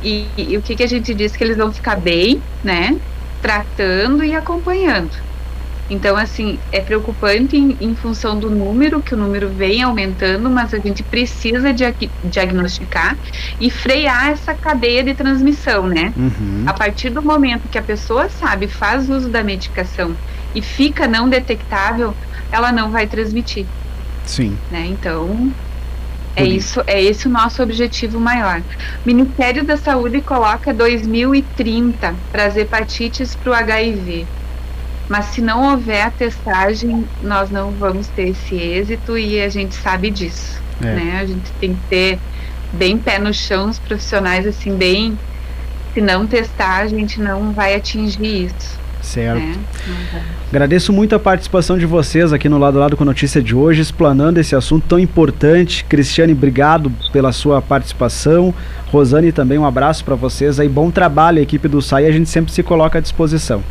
e, 0.03 0.27
e, 0.37 0.57
o 0.57 0.61
que, 0.61 0.75
que 0.75 0.83
a 0.83 0.87
gente 0.87 1.13
diz 1.13 1.35
que 1.35 1.43
eles 1.43 1.57
vão 1.57 1.71
ficar 1.71 1.95
bem, 1.95 2.41
né? 2.63 2.99
Tratando 3.41 4.23
e 4.23 4.35
acompanhando. 4.35 5.11
Então, 5.89 6.15
assim, 6.15 6.57
é 6.71 6.79
preocupante 6.79 7.57
em, 7.57 7.77
em, 7.79 7.93
função 7.93 8.39
do 8.39 8.49
número, 8.49 9.01
que 9.01 9.13
o 9.13 9.17
número 9.17 9.49
vem 9.49 9.83
aumentando, 9.83 10.49
mas 10.49 10.73
a 10.73 10.79
gente 10.79 11.03
precisa 11.03 11.73
diag 11.73 12.09
diagnosticar 12.23 13.17
e 13.59 13.69
frear 13.69 14.29
essa 14.29 14.53
cadeia 14.53 15.03
de 15.03 15.13
transmissão, 15.13 15.87
né? 15.87 16.13
Uhum. 16.15 16.63
A 16.65 16.73
partir 16.73 17.09
do 17.09 17.21
momento 17.21 17.67
que 17.69 17.77
a 17.77 17.81
pessoa 17.81 18.29
sabe, 18.29 18.67
faz 18.67 19.09
uso 19.09 19.29
da 19.29 19.43
medicação 19.43 20.15
e 20.55 20.61
fica 20.61 21.07
não 21.07 21.27
detectável, 21.27 22.15
ela 22.51 22.71
não 22.71 22.89
vai 22.89 23.05
transmitir. 23.05 23.65
Sim. 24.25 24.57
Né? 24.71 24.85
Então, 24.87 25.51
é 26.35 26.43
isso, 26.43 26.81
é 26.87 27.01
esse 27.01 27.27
o 27.27 27.29
nosso 27.29 27.61
objetivo 27.61 28.19
maior. 28.19 28.59
O 28.59 29.07
Ministério 29.07 29.63
da 29.63 29.77
Saúde 29.77 30.21
coloca 30.21 30.73
2030 30.73 32.15
para 32.31 32.45
as 32.45 32.55
hepatites 32.55 33.35
para 33.35 33.51
o 33.51 33.53
HIV. 33.53 34.25
Mas 35.09 35.25
se 35.25 35.41
não 35.41 35.71
houver 35.71 36.01
a 36.01 36.11
testagem, 36.11 37.05
nós 37.21 37.49
não 37.49 37.71
vamos 37.71 38.07
ter 38.07 38.29
esse 38.29 38.55
êxito 38.55 39.17
e 39.17 39.41
a 39.41 39.49
gente 39.49 39.75
sabe 39.75 40.09
disso. 40.09 40.61
É. 40.81 40.85
Né? 40.85 41.19
A 41.21 41.25
gente 41.25 41.51
tem 41.59 41.73
que 41.73 41.81
ter 41.89 42.19
bem 42.71 42.97
pé 42.97 43.19
no 43.19 43.33
chão, 43.33 43.69
os 43.69 43.79
profissionais 43.79 44.47
assim, 44.47 44.75
bem. 44.75 45.17
Se 45.93 46.01
não 46.01 46.25
testar, 46.25 46.79
a 46.79 46.87
gente 46.87 47.21
não 47.21 47.51
vai 47.51 47.75
atingir 47.75 48.45
isso. 48.45 48.83
Certo. 49.01 49.37
É. 49.37 49.89
Uhum. 49.89 50.21
Agradeço 50.49 50.93
muito 50.93 51.13
a 51.13 51.19
participação 51.19 51.77
de 51.77 51.85
vocês 51.85 52.31
aqui 52.31 52.47
no 52.47 52.57
Lado 52.57 52.77
a 52.77 52.81
Lado 52.81 52.97
com 52.97 53.03
a 53.03 53.05
Notícia 53.05 53.41
de 53.41 53.53
hoje, 53.53 53.81
explanando 53.81 54.39
esse 54.39 54.55
assunto 54.55 54.87
tão 54.87 54.97
importante. 54.97 55.83
Cristiane, 55.83 56.31
obrigado 56.31 56.91
pela 57.11 57.31
sua 57.31 57.61
participação. 57.61 58.53
Rosane, 58.87 59.31
também 59.31 59.57
um 59.57 59.65
abraço 59.65 60.05
para 60.05 60.15
vocês 60.15 60.59
aí. 60.59 60.69
Bom 60.69 60.89
trabalho, 60.89 61.39
equipe 61.39 61.67
do 61.67 61.81
SAI. 61.81 62.05
A 62.05 62.11
gente 62.11 62.29
sempre 62.29 62.51
se 62.51 62.63
coloca 62.63 62.97
à 62.97 63.01
disposição. 63.01 63.61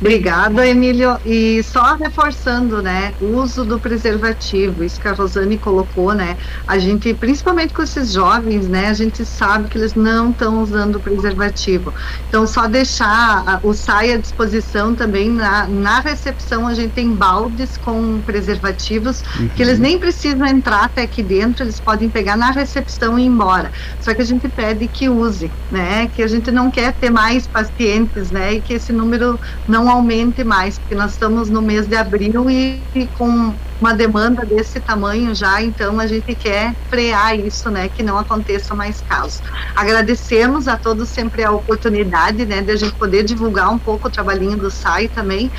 Obrigada, 0.00 0.66
Emílio. 0.66 1.18
E 1.26 1.62
só 1.64 1.96
reforçando, 1.96 2.80
né, 2.80 3.12
o 3.20 3.36
uso 3.36 3.64
do 3.64 3.78
preservativo, 3.80 4.84
isso 4.84 5.00
que 5.00 5.08
a 5.08 5.12
Rosane 5.12 5.58
colocou, 5.58 6.14
né, 6.14 6.36
a 6.66 6.78
gente, 6.78 7.12
principalmente 7.14 7.74
com 7.74 7.82
esses 7.82 8.12
jovens, 8.12 8.68
né, 8.68 8.88
a 8.88 8.94
gente 8.94 9.24
sabe 9.24 9.68
que 9.68 9.76
eles 9.76 9.94
não 9.94 10.30
estão 10.30 10.62
usando 10.62 11.00
preservativo. 11.00 11.92
Então, 12.28 12.46
só 12.46 12.68
deixar 12.68 13.60
o 13.62 13.74
SAI 13.74 14.12
à 14.12 14.16
disposição 14.16 14.94
também, 14.94 15.30
na, 15.30 15.66
na 15.66 16.00
recepção 16.00 16.68
a 16.68 16.74
gente 16.74 16.92
tem 16.92 17.12
baldes 17.12 17.76
com 17.78 18.20
preservativos, 18.20 19.22
uhum. 19.38 19.48
que 19.48 19.62
eles 19.62 19.80
nem 19.80 19.98
precisam 19.98 20.46
entrar 20.46 20.84
até 20.84 21.02
aqui 21.02 21.22
dentro, 21.22 21.64
eles 21.64 21.80
podem 21.80 22.08
pegar 22.08 22.36
na 22.36 22.50
recepção 22.52 23.18
e 23.18 23.22
ir 23.22 23.26
embora. 23.26 23.72
Só 24.00 24.14
que 24.14 24.22
a 24.22 24.24
gente 24.24 24.48
pede 24.48 24.86
que 24.86 25.08
use, 25.08 25.50
né, 25.72 26.08
que 26.14 26.22
a 26.22 26.28
gente 26.28 26.52
não 26.52 26.70
quer 26.70 26.92
ter 26.92 27.10
mais 27.10 27.48
pacientes, 27.48 28.30
né, 28.30 28.54
e 28.54 28.60
que 28.60 28.74
esse 28.74 28.92
número 28.92 29.38
não 29.66 29.87
aumente 29.90 30.44
mais, 30.44 30.78
porque 30.78 30.94
nós 30.94 31.12
estamos 31.12 31.48
no 31.48 31.62
mês 31.62 31.86
de 31.86 31.96
abril 31.96 32.50
e, 32.50 32.80
e, 32.94 33.06
com 33.18 33.54
uma 33.80 33.94
demanda 33.94 34.44
desse 34.44 34.80
tamanho 34.80 35.34
já, 35.34 35.62
então 35.62 36.00
a 36.00 36.06
gente 36.06 36.34
quer 36.34 36.74
frear 36.90 37.38
isso, 37.38 37.70
né, 37.70 37.88
que 37.88 38.02
não 38.02 38.18
aconteça 38.18 38.74
mais 38.74 39.00
casos. 39.02 39.40
Agradecemos 39.74 40.66
a 40.66 40.76
todos 40.76 41.08
sempre 41.08 41.44
a 41.44 41.52
oportunidade, 41.52 42.44
né, 42.44 42.60
de 42.60 42.72
a 42.72 42.76
gente 42.76 42.94
poder 42.94 43.22
divulgar 43.22 43.70
um 43.70 43.78
pouco 43.78 44.08
o 44.08 44.10
trabalhinho 44.10 44.56
do 44.56 44.70
SAI 44.70 45.08
também, 45.08 45.50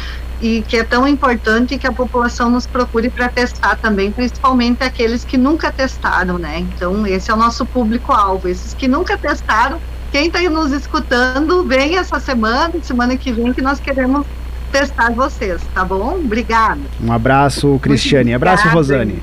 e 0.42 0.62
que 0.62 0.78
é 0.78 0.84
tão 0.84 1.08
importante 1.08 1.78
que 1.78 1.86
a 1.86 1.92
população 1.92 2.50
nos 2.50 2.66
procure 2.66 3.10
para 3.10 3.28
testar 3.28 3.76
também, 3.76 4.12
principalmente 4.12 4.84
aqueles 4.84 5.26
que 5.26 5.38
nunca 5.38 5.72
testaram, 5.72 6.38
né? 6.38 6.60
Então, 6.60 7.06
esse 7.06 7.30
é 7.30 7.34
o 7.34 7.38
nosso 7.38 7.66
público-alvo. 7.66 8.48
Esses 8.48 8.74
que 8.74 8.88
nunca 8.88 9.18
testaram, 9.18 9.82
quem 10.12 10.28
está 10.28 10.42
nos 10.50 10.72
escutando, 10.72 11.64
vem 11.64 11.98
essa 11.98 12.20
semana, 12.20 12.74
semana 12.82 13.16
que 13.16 13.32
vem, 13.32 13.54
que 13.54 13.62
nós 13.62 13.80
queremos 13.80 14.26
testar 14.72 15.12
vocês, 15.12 15.62
tá 15.74 15.84
bom? 15.84 16.16
Obrigada. 16.16 16.80
Um 17.04 17.12
abraço, 17.12 17.80
Cristiane. 17.82 18.34
Abraço, 18.34 18.68
Rosane. 18.70 19.22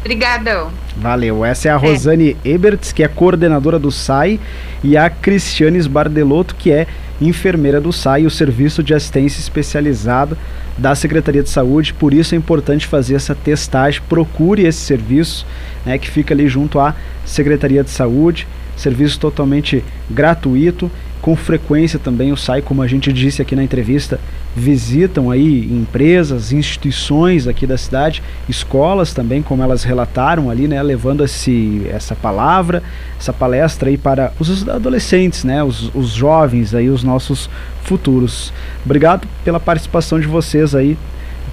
Obrigadão. 0.00 0.70
Valeu. 0.96 1.44
Essa 1.44 1.68
é 1.68 1.70
a 1.72 1.76
Rosane 1.76 2.36
é. 2.44 2.48
Eberts, 2.48 2.92
que 2.92 3.02
é 3.02 3.08
coordenadora 3.08 3.78
do 3.78 3.90
SAI, 3.90 4.38
e 4.82 4.96
a 4.96 5.10
Cristiane 5.10 5.78
Sbardelotto, 5.78 6.54
que 6.54 6.70
é 6.70 6.86
enfermeira 7.20 7.80
do 7.80 7.92
SAI, 7.92 8.24
o 8.24 8.30
Serviço 8.30 8.82
de 8.82 8.94
Assistência 8.94 9.40
Especializada 9.40 10.36
da 10.78 10.94
Secretaria 10.94 11.42
de 11.42 11.50
Saúde. 11.50 11.92
Por 11.92 12.14
isso 12.14 12.34
é 12.34 12.38
importante 12.38 12.86
fazer 12.86 13.14
essa 13.14 13.34
testagem. 13.34 14.00
Procure 14.08 14.64
esse 14.64 14.78
serviço, 14.78 15.46
né, 15.84 15.98
que 15.98 16.08
fica 16.08 16.32
ali 16.32 16.46
junto 16.46 16.78
à 16.78 16.94
Secretaria 17.24 17.82
de 17.82 17.90
Saúde 17.90 18.46
serviço 18.76 19.18
totalmente 19.18 19.82
gratuito. 20.10 20.90
Com 21.20 21.34
frequência 21.34 21.98
também 21.98 22.30
o 22.30 22.36
SAI, 22.36 22.62
como 22.62 22.82
a 22.82 22.86
gente 22.86 23.12
disse 23.12 23.42
aqui 23.42 23.56
na 23.56 23.64
entrevista, 23.64 24.20
visitam 24.54 25.30
aí 25.30 25.64
empresas, 25.64 26.52
instituições 26.52 27.48
aqui 27.48 27.66
da 27.66 27.76
cidade, 27.76 28.22
escolas 28.48 29.12
também, 29.12 29.42
como 29.42 29.62
elas 29.62 29.82
relataram 29.82 30.48
ali, 30.48 30.68
né, 30.68 30.80
levando 30.82 31.24
esse, 31.24 31.84
essa 31.90 32.14
palavra, 32.14 32.82
essa 33.18 33.32
palestra 33.32 33.88
aí 33.88 33.98
para 33.98 34.32
os 34.38 34.68
adolescentes, 34.68 35.42
né, 35.42 35.64
os, 35.64 35.92
os 35.94 36.10
jovens 36.10 36.74
aí, 36.74 36.88
os 36.88 37.02
nossos 37.02 37.50
futuros. 37.82 38.52
Obrigado 38.84 39.26
pela 39.44 39.58
participação 39.58 40.20
de 40.20 40.26
vocês 40.26 40.74
aí, 40.74 40.96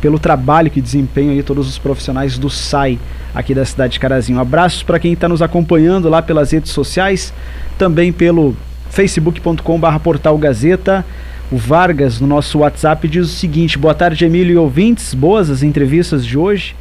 pelo 0.04 0.20
trabalho 0.20 0.70
que 0.70 0.82
desempenham 0.82 1.32
aí 1.32 1.42
todos 1.42 1.66
os 1.66 1.78
profissionais 1.78 2.38
do 2.38 2.50
SAI 2.50 3.00
aqui 3.34 3.56
da 3.56 3.64
cidade 3.64 3.94
de 3.94 4.02
Carazinho. 4.02 4.38
Abraços 4.38 4.84
para 4.84 5.00
quem 5.00 5.14
está 5.14 5.30
nos 5.30 5.42
acompanhando 5.42 6.10
lá 6.10 6.22
pelas 6.22 6.52
redes 6.52 6.74
sociais, 6.74 7.34
também 7.78 8.12
pelo 8.12 8.54
facebook.com.br 8.90 10.00
portal 10.04 10.38
Gazeta. 10.38 11.06
O 11.50 11.56
Vargas, 11.56 12.20
no 12.20 12.28
nosso 12.28 12.60
WhatsApp, 12.60 13.08
diz 13.08 13.28
o 13.28 13.30
seguinte: 13.30 13.78
Boa 13.78 13.96
tarde, 13.96 14.26
Emílio 14.26 14.56
e 14.56 14.58
ouvintes. 14.58 15.14
Boas 15.14 15.50
as 15.50 15.64
entrevistas 15.64 16.26
de 16.26 16.38
hoje. 16.38 16.76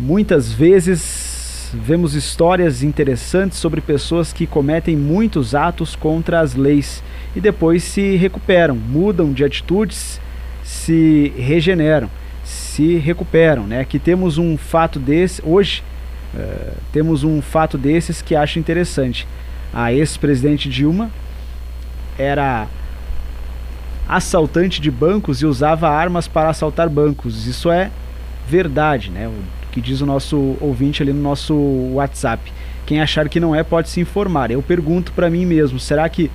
Muitas 0.00 0.50
vezes 0.50 1.70
vemos 1.74 2.14
histórias 2.14 2.82
interessantes 2.82 3.58
sobre 3.58 3.82
pessoas 3.82 4.32
que 4.32 4.46
cometem 4.46 4.96
muitos 4.96 5.54
atos 5.54 5.94
contra 5.94 6.40
as 6.40 6.54
leis 6.54 7.02
e 7.36 7.42
depois 7.42 7.84
se 7.84 8.16
recuperam, 8.16 8.74
mudam 8.74 9.34
de 9.34 9.44
atitudes, 9.44 10.18
se 10.64 11.30
regeneram 11.36 12.08
se 12.72 12.96
recuperam, 12.96 13.66
né? 13.66 13.80
Aqui 13.80 13.98
temos 13.98 14.38
um 14.38 14.56
fato 14.56 14.98
desse, 14.98 15.42
hoje 15.44 15.82
uh, 16.34 16.72
temos 16.90 17.22
um 17.22 17.42
fato 17.42 17.76
desses 17.76 18.22
que 18.22 18.34
acho 18.34 18.58
interessante. 18.58 19.28
A 19.74 19.92
ex-presidente 19.92 20.70
Dilma 20.70 21.10
era 22.18 22.66
assaltante 24.08 24.80
de 24.80 24.90
bancos 24.90 25.42
e 25.42 25.46
usava 25.46 25.88
armas 25.90 26.26
para 26.26 26.48
assaltar 26.48 26.88
bancos. 26.88 27.46
Isso 27.46 27.70
é 27.70 27.90
verdade, 28.48 29.10
né? 29.10 29.28
O 29.28 29.70
que 29.70 29.80
diz 29.80 30.00
o 30.00 30.06
nosso 30.06 30.56
ouvinte 30.58 31.02
ali 31.02 31.12
no 31.12 31.22
nosso 31.22 31.54
WhatsApp. 31.92 32.50
Quem 32.86 33.02
achar 33.02 33.28
que 33.28 33.38
não 33.38 33.54
é 33.54 33.62
pode 33.62 33.90
se 33.90 34.00
informar. 34.00 34.50
Eu 34.50 34.62
pergunto 34.62 35.12
para 35.12 35.28
mim 35.28 35.44
mesmo, 35.44 35.78
será 35.78 36.08
que 36.08 36.30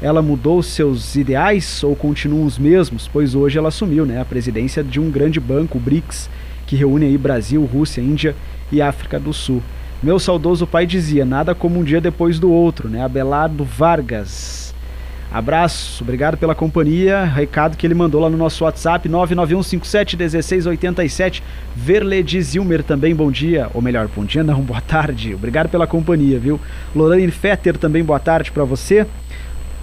ela 0.00 0.20
mudou 0.20 0.62
seus 0.62 1.16
ideais 1.16 1.82
ou 1.82 1.96
continuam 1.96 2.44
os 2.44 2.58
mesmos? 2.58 3.08
Pois 3.10 3.34
hoje 3.34 3.58
ela 3.58 3.68
assumiu 3.68 4.04
né, 4.04 4.20
a 4.20 4.24
presidência 4.24 4.84
de 4.84 5.00
um 5.00 5.10
grande 5.10 5.40
banco, 5.40 5.78
o 5.78 5.80
BRICS, 5.80 6.28
que 6.66 6.76
reúne 6.76 7.06
aí 7.06 7.16
Brasil, 7.16 7.64
Rússia, 7.64 8.00
Índia 8.00 8.34
e 8.70 8.82
África 8.82 9.18
do 9.18 9.32
Sul. 9.32 9.62
Meu 10.02 10.18
saudoso 10.18 10.66
pai 10.66 10.86
dizia, 10.86 11.24
nada 11.24 11.54
como 11.54 11.80
um 11.80 11.84
dia 11.84 12.00
depois 12.00 12.38
do 12.38 12.50
outro, 12.50 12.88
né? 12.88 13.02
Abelardo 13.02 13.64
Vargas. 13.64 14.74
Abraço, 15.32 16.04
obrigado 16.04 16.36
pela 16.36 16.54
companhia. 16.54 17.24
Recado 17.24 17.76
que 17.76 17.86
ele 17.86 17.94
mandou 17.94 18.20
lá 18.20 18.30
no 18.30 18.36
nosso 18.36 18.64
WhatsApp, 18.64 19.08
991571687. 19.08 21.42
Verledi 21.74 22.40
Zilmer 22.40 22.82
também, 22.82 23.14
bom 23.14 23.30
dia. 23.30 23.68
Ou 23.74 23.82
melhor, 23.82 24.08
bom 24.14 24.24
dia 24.24 24.44
não, 24.44 24.60
boa 24.62 24.80
tarde. 24.80 25.34
Obrigado 25.34 25.68
pela 25.68 25.86
companhia, 25.86 26.38
viu? 26.38 26.58
Lorraine 26.94 27.32
Fetter 27.32 27.76
também, 27.76 28.04
boa 28.04 28.20
tarde 28.20 28.52
para 28.52 28.64
você. 28.64 29.06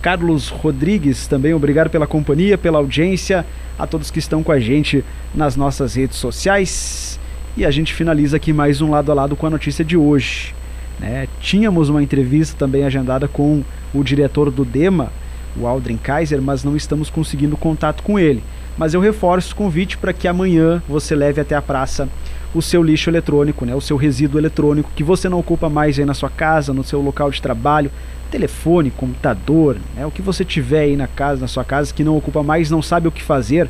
Carlos 0.03 0.49
Rodrigues, 0.49 1.27
também 1.27 1.53
obrigado 1.53 1.89
pela 1.89 2.05
companhia, 2.05 2.57
pela 2.57 2.77
audiência, 2.77 3.45
a 3.79 3.87
todos 3.87 4.11
que 4.11 4.19
estão 4.19 4.43
com 4.43 4.51
a 4.51 4.59
gente 4.59 5.01
nas 5.33 5.55
nossas 5.55 5.95
redes 5.95 6.17
sociais. 6.17 7.17
E 7.55 7.65
a 7.65 7.71
gente 7.71 7.93
finaliza 7.93 8.35
aqui 8.35 8.51
mais 8.51 8.81
um 8.81 8.91
lado 8.91 9.09
a 9.13 9.15
lado 9.15 9.37
com 9.37 9.47
a 9.47 9.49
notícia 9.49 9.83
de 9.83 9.95
hoje. 9.95 10.53
Né? 10.99 11.29
Tínhamos 11.39 11.87
uma 11.87 12.03
entrevista 12.03 12.53
também 12.59 12.83
agendada 12.83 13.29
com 13.29 13.63
o 13.93 14.03
diretor 14.03 14.51
do 14.51 14.65
DEMA, 14.65 15.09
o 15.55 15.65
Aldrin 15.65 15.95
Kaiser, 15.95 16.41
mas 16.41 16.65
não 16.65 16.75
estamos 16.75 17.09
conseguindo 17.09 17.55
contato 17.55 18.03
com 18.03 18.19
ele. 18.19 18.43
Mas 18.77 18.93
eu 18.93 18.99
reforço 18.99 19.53
o 19.53 19.55
convite 19.55 19.97
para 19.97 20.11
que 20.11 20.27
amanhã 20.27 20.83
você 20.85 21.15
leve 21.15 21.39
até 21.39 21.55
a 21.55 21.61
praça 21.61 22.09
o 22.53 22.61
seu 22.61 22.83
lixo 22.83 23.09
eletrônico, 23.09 23.65
né? 23.65 23.73
o 23.73 23.81
seu 23.81 23.97
resíduo 23.97 24.39
eletrônico 24.39 24.91
que 24.95 25.03
você 25.03 25.27
não 25.27 25.39
ocupa 25.39 25.69
mais 25.69 25.97
aí 25.97 26.05
na 26.05 26.13
sua 26.13 26.29
casa, 26.29 26.73
no 26.73 26.83
seu 26.83 27.01
local 27.01 27.31
de 27.31 27.41
trabalho, 27.41 27.91
telefone, 28.29 28.89
computador, 28.89 29.77
né, 29.95 30.03
o 30.05 30.11
que 30.11 30.21
você 30.21 30.43
tiver 30.43 30.81
aí 30.81 30.97
na 30.97 31.05
casa, 31.05 31.41
na 31.41 31.47
sua 31.47 31.63
casa 31.63 31.93
que 31.93 32.03
não 32.03 32.17
ocupa 32.17 32.41
mais, 32.41 32.71
não 32.71 32.81
sabe 32.81 33.07
o 33.07 33.11
que 33.11 33.21
fazer, 33.21 33.69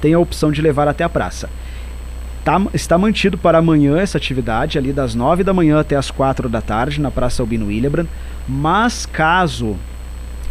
tem 0.00 0.14
a 0.14 0.18
opção 0.20 0.52
de 0.52 0.62
levar 0.62 0.86
até 0.86 1.02
a 1.02 1.08
praça. 1.08 1.50
Tá, 2.44 2.62
está 2.72 2.96
mantido 2.96 3.36
para 3.36 3.58
amanhã 3.58 3.98
essa 3.98 4.16
atividade, 4.16 4.78
ali 4.78 4.92
das 4.92 5.16
9 5.16 5.42
da 5.42 5.52
manhã 5.52 5.80
até 5.80 5.96
as 5.96 6.12
4 6.12 6.48
da 6.48 6.60
tarde, 6.62 7.00
na 7.00 7.10
Praça 7.10 7.42
Albino 7.42 7.66
Willibrand. 7.66 8.06
Mas 8.48 9.04
caso 9.04 9.76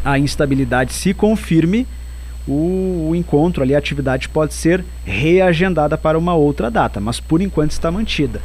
a 0.04 0.20
instabilidade 0.20 0.94
se 0.94 1.14
confirme, 1.14 1.88
o, 2.48 3.10
o, 3.10 3.16
encontro 3.16 3.62
ali, 3.62 3.76
a 3.76 3.78
atividade 3.78 4.30
pode 4.30 4.54
ser 4.54 4.84
reagendada 5.06 5.98
para 5.98 6.18
uma 6.18 6.34
outra 6.34 6.72
data, 6.72 7.00
mas 7.00 7.20
por 7.20 7.42
enquanto 7.42 7.72
está 7.72 7.92
mantida. 7.92 8.42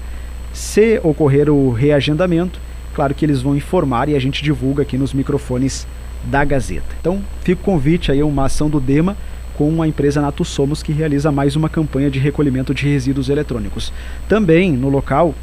Se 0.52 1.00
ocorrer 1.02 1.48
o 1.48 1.70
reagendamento, 1.70 2.60
claro 2.94 3.14
que 3.14 3.24
eles 3.24 3.40
vão 3.40 3.56
informar 3.56 4.08
e 4.08 4.16
a 4.16 4.18
gente 4.18 4.42
divulga 4.42 4.82
aqui 4.82 4.98
nos 4.98 5.14
microfones 5.14 5.86
da 6.24 6.44
Gazeta. 6.44 6.94
Então, 7.00 7.22
fica 7.42 7.60
o 7.60 7.64
convite 7.64 8.12
aí, 8.12 8.22
uma 8.22 8.46
ação 8.46 8.68
do 8.68 8.80
DEMA 8.80 9.16
com 9.54 9.82
a 9.82 9.88
empresa 9.88 10.20
Nato 10.20 10.44
Somos 10.44 10.82
que 10.82 10.92
realiza 10.92 11.30
mais 11.30 11.56
uma 11.56 11.68
campanha 11.68 12.10
de 12.10 12.18
recolhimento 12.18 12.74
de 12.74 12.88
resíduos 12.88 13.28
eletrônicos. 13.28 13.92
Também 14.28 14.72
no 14.72 14.88
local, 14.88 15.34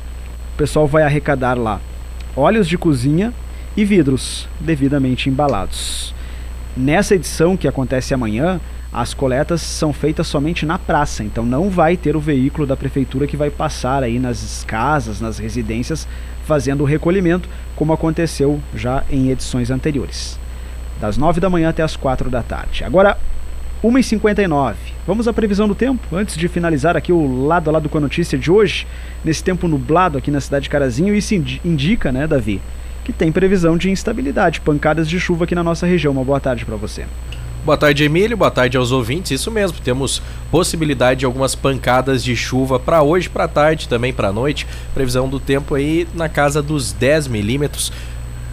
o 0.53 0.57
pessoal 0.57 0.87
vai 0.87 1.03
arrecadar 1.03 1.57
lá 1.57 1.79
óleos 2.35 2.67
de 2.67 2.77
cozinha 2.77 3.33
e 3.75 3.85
vidros 3.85 4.47
devidamente 4.59 5.29
embalados. 5.29 6.13
Nessa 6.77 7.15
edição 7.15 7.57
que 7.57 7.67
acontece 7.67 8.13
amanhã, 8.13 8.59
as 8.91 9.13
coletas 9.13 9.61
são 9.61 9.93
feitas 9.93 10.27
somente 10.27 10.65
na 10.65 10.79
praça, 10.79 11.23
então 11.23 11.45
não 11.45 11.69
vai 11.69 11.95
ter 11.95 12.15
o 12.15 12.19
veículo 12.19 12.65
da 12.65 12.77
prefeitura 12.77 13.27
que 13.27 13.37
vai 13.37 13.49
passar 13.49 14.03
aí 14.03 14.17
nas 14.17 14.63
casas, 14.65 15.21
nas 15.21 15.37
residências, 15.37 16.07
fazendo 16.45 16.81
o 16.81 16.85
recolhimento, 16.85 17.47
como 17.75 17.93
aconteceu 17.93 18.59
já 18.73 19.03
em 19.09 19.29
edições 19.29 19.69
anteriores. 19.69 20.39
Das 20.99 21.17
9 21.17 21.39
da 21.39 21.49
manhã 21.49 21.69
até 21.69 21.83
as 21.83 21.95
4 21.95 22.29
da 22.29 22.41
tarde. 22.41 22.83
Agora, 22.83 23.17
1h59. 23.83 24.75
Vamos 25.07 25.27
à 25.27 25.33
previsão 25.33 25.67
do 25.67 25.75
tempo, 25.75 26.15
antes 26.15 26.35
de 26.35 26.47
finalizar 26.47 26.97
aqui 26.97 27.13
o 27.13 27.45
lado 27.45 27.69
a 27.69 27.73
lado 27.73 27.87
com 27.87 27.97
a 27.97 28.01
notícia 28.01 28.37
de 28.37 28.51
hoje, 28.51 28.85
nesse 29.23 29.43
tempo 29.43 29.67
nublado 29.67 30.17
aqui 30.17 30.29
na 30.29 30.41
cidade 30.41 30.63
de 30.63 30.69
Carazinho, 30.69 31.15
isso 31.15 31.33
indica, 31.33 32.11
né, 32.11 32.27
Davi, 32.27 32.61
que 33.09 33.13
tem 33.13 33.31
previsão 33.31 33.75
de 33.75 33.89
instabilidade, 33.89 34.61
pancadas 34.61 35.09
de 35.09 35.19
chuva 35.19 35.45
aqui 35.45 35.55
na 35.55 35.63
nossa 35.63 35.87
região. 35.87 36.13
Uma 36.13 36.23
boa 36.23 36.39
tarde 36.39 36.63
para 36.63 36.75
você. 36.75 37.05
Boa 37.65 37.75
tarde, 37.75 38.03
Emílio. 38.03 38.37
Boa 38.37 38.51
tarde 38.51 38.77
aos 38.77 38.91
ouvintes. 38.91 39.31
Isso 39.31 39.49
mesmo, 39.49 39.79
temos 39.83 40.21
possibilidade 40.51 41.21
de 41.21 41.25
algumas 41.25 41.55
pancadas 41.55 42.23
de 42.23 42.35
chuva 42.35 42.79
para 42.79 43.01
hoje, 43.01 43.27
para 43.27 43.47
tarde, 43.47 43.89
também 43.89 44.13
para 44.13 44.31
noite. 44.31 44.67
Previsão 44.93 45.27
do 45.27 45.39
tempo 45.39 45.73
aí 45.73 46.07
na 46.13 46.29
casa 46.29 46.61
dos 46.61 46.93
10 46.93 47.27
milímetros. 47.27 47.91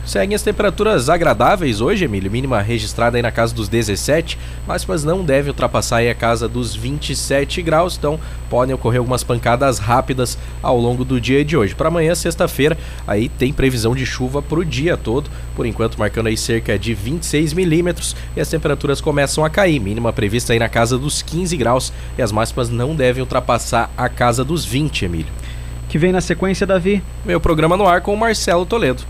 Seguem 0.06 0.36
as 0.36 0.42
temperaturas 0.42 1.08
agradáveis 1.08 1.80
hoje, 1.80 2.04
Emílio, 2.04 2.30
mínima 2.30 2.62
registrada 2.62 3.18
aí 3.18 3.22
na 3.22 3.32
casa 3.32 3.52
dos 3.52 3.68
17, 3.68 4.38
máximas 4.64 5.02
não 5.02 5.24
devem 5.24 5.50
ultrapassar 5.50 5.96
aí 5.96 6.08
a 6.08 6.14
casa 6.14 6.48
dos 6.48 6.76
27 6.76 7.60
graus, 7.60 7.96
então 7.98 8.16
podem 8.48 8.72
ocorrer 8.72 9.00
algumas 9.00 9.24
pancadas 9.24 9.80
rápidas 9.80 10.38
ao 10.62 10.78
longo 10.78 11.04
do 11.04 11.20
dia 11.20 11.44
de 11.44 11.56
hoje. 11.56 11.74
Para 11.74 11.88
amanhã, 11.88 12.14
sexta-feira, 12.14 12.78
aí 13.04 13.28
tem 13.28 13.52
previsão 13.52 13.96
de 13.96 14.06
chuva 14.06 14.40
para 14.40 14.60
o 14.60 14.64
dia 14.64 14.96
todo, 14.96 15.28
por 15.56 15.66
enquanto 15.66 15.98
marcando 15.98 16.28
aí 16.28 16.36
cerca 16.36 16.78
de 16.78 16.94
26 16.94 17.52
milímetros 17.52 18.14
e 18.36 18.40
as 18.40 18.48
temperaturas 18.48 19.00
começam 19.00 19.44
a 19.44 19.50
cair, 19.50 19.80
mínima 19.80 20.12
prevista 20.12 20.52
aí 20.52 20.58
na 20.60 20.68
casa 20.68 20.96
dos 20.96 21.20
15 21.20 21.56
graus 21.56 21.92
e 22.16 22.22
as 22.22 22.30
máximas 22.30 22.70
não 22.70 22.94
devem 22.94 23.22
ultrapassar 23.22 23.90
a 23.96 24.08
casa 24.08 24.44
dos 24.44 24.64
20, 24.64 25.04
Emílio. 25.04 25.32
Que 25.88 25.98
vem 25.98 26.12
na 26.12 26.20
sequência, 26.20 26.64
Davi? 26.64 27.02
Meu 27.24 27.40
programa 27.40 27.76
no 27.76 27.88
ar 27.88 28.02
com 28.02 28.14
o 28.14 28.16
Marcelo 28.16 28.64
Toledo. 28.64 29.02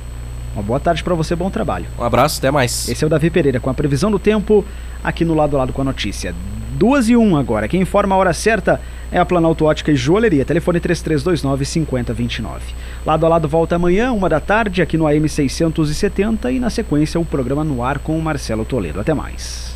Uma 0.57 0.63
boa 0.63 0.81
tarde 0.81 1.05
para 1.05 1.15
você, 1.15 1.37
bom 1.37 1.51
trabalho. 1.51 1.85
Um 1.99 2.03
abraço, 2.03 2.39
até 2.39 2.51
mais. 2.51 2.89
Esse 2.89 3.05
é 3.05 3.07
o 3.07 3.11
Davi 3.11 3.29
Pereira 3.29 3.61
com 3.61 3.69
a 3.69 3.75
previsão 3.75 4.11
do 4.11 4.19
tempo 4.19 4.65
aqui 5.05 5.23
no 5.23 5.35
lado 5.35 5.55
a 5.55 5.59
lado 5.59 5.73
com 5.75 5.83
a 5.83 5.85
notícia. 5.85 6.35
Duas 6.73 7.11
e 7.11 7.17
um 7.17 7.37
agora. 7.37 7.69
Quem 7.69 7.83
informa 7.83 8.15
a 8.15 8.19
hora 8.19 8.33
certa 8.33 8.81
é 9.13 9.19
a 9.19 9.25
Planalto 9.27 9.67
Ótica 9.67 9.93
e 9.93 9.97
Joalheria. 9.97 10.47
Telefone 10.47 10.81
3329-5029. 10.81 12.61
Lado 13.05 13.27
a 13.27 13.29
lado 13.29 13.47
volta 13.47 13.77
amanhã, 13.77 14.13
uma 14.13 14.31
da 14.31 14.41
tarde, 14.41 14.81
aqui 14.81 14.97
no 14.97 15.05
AM670 15.05 16.55
e 16.55 16.59
na 16.59 16.71
sequência 16.71 17.21
o 17.21 17.25
programa 17.25 17.63
no 17.63 17.83
ar 17.83 17.99
com 17.99 18.19
o 18.19 18.23
Marcelo 18.23 18.65
Toledo. 18.65 18.99
Até 18.99 19.13
mais. 19.13 19.76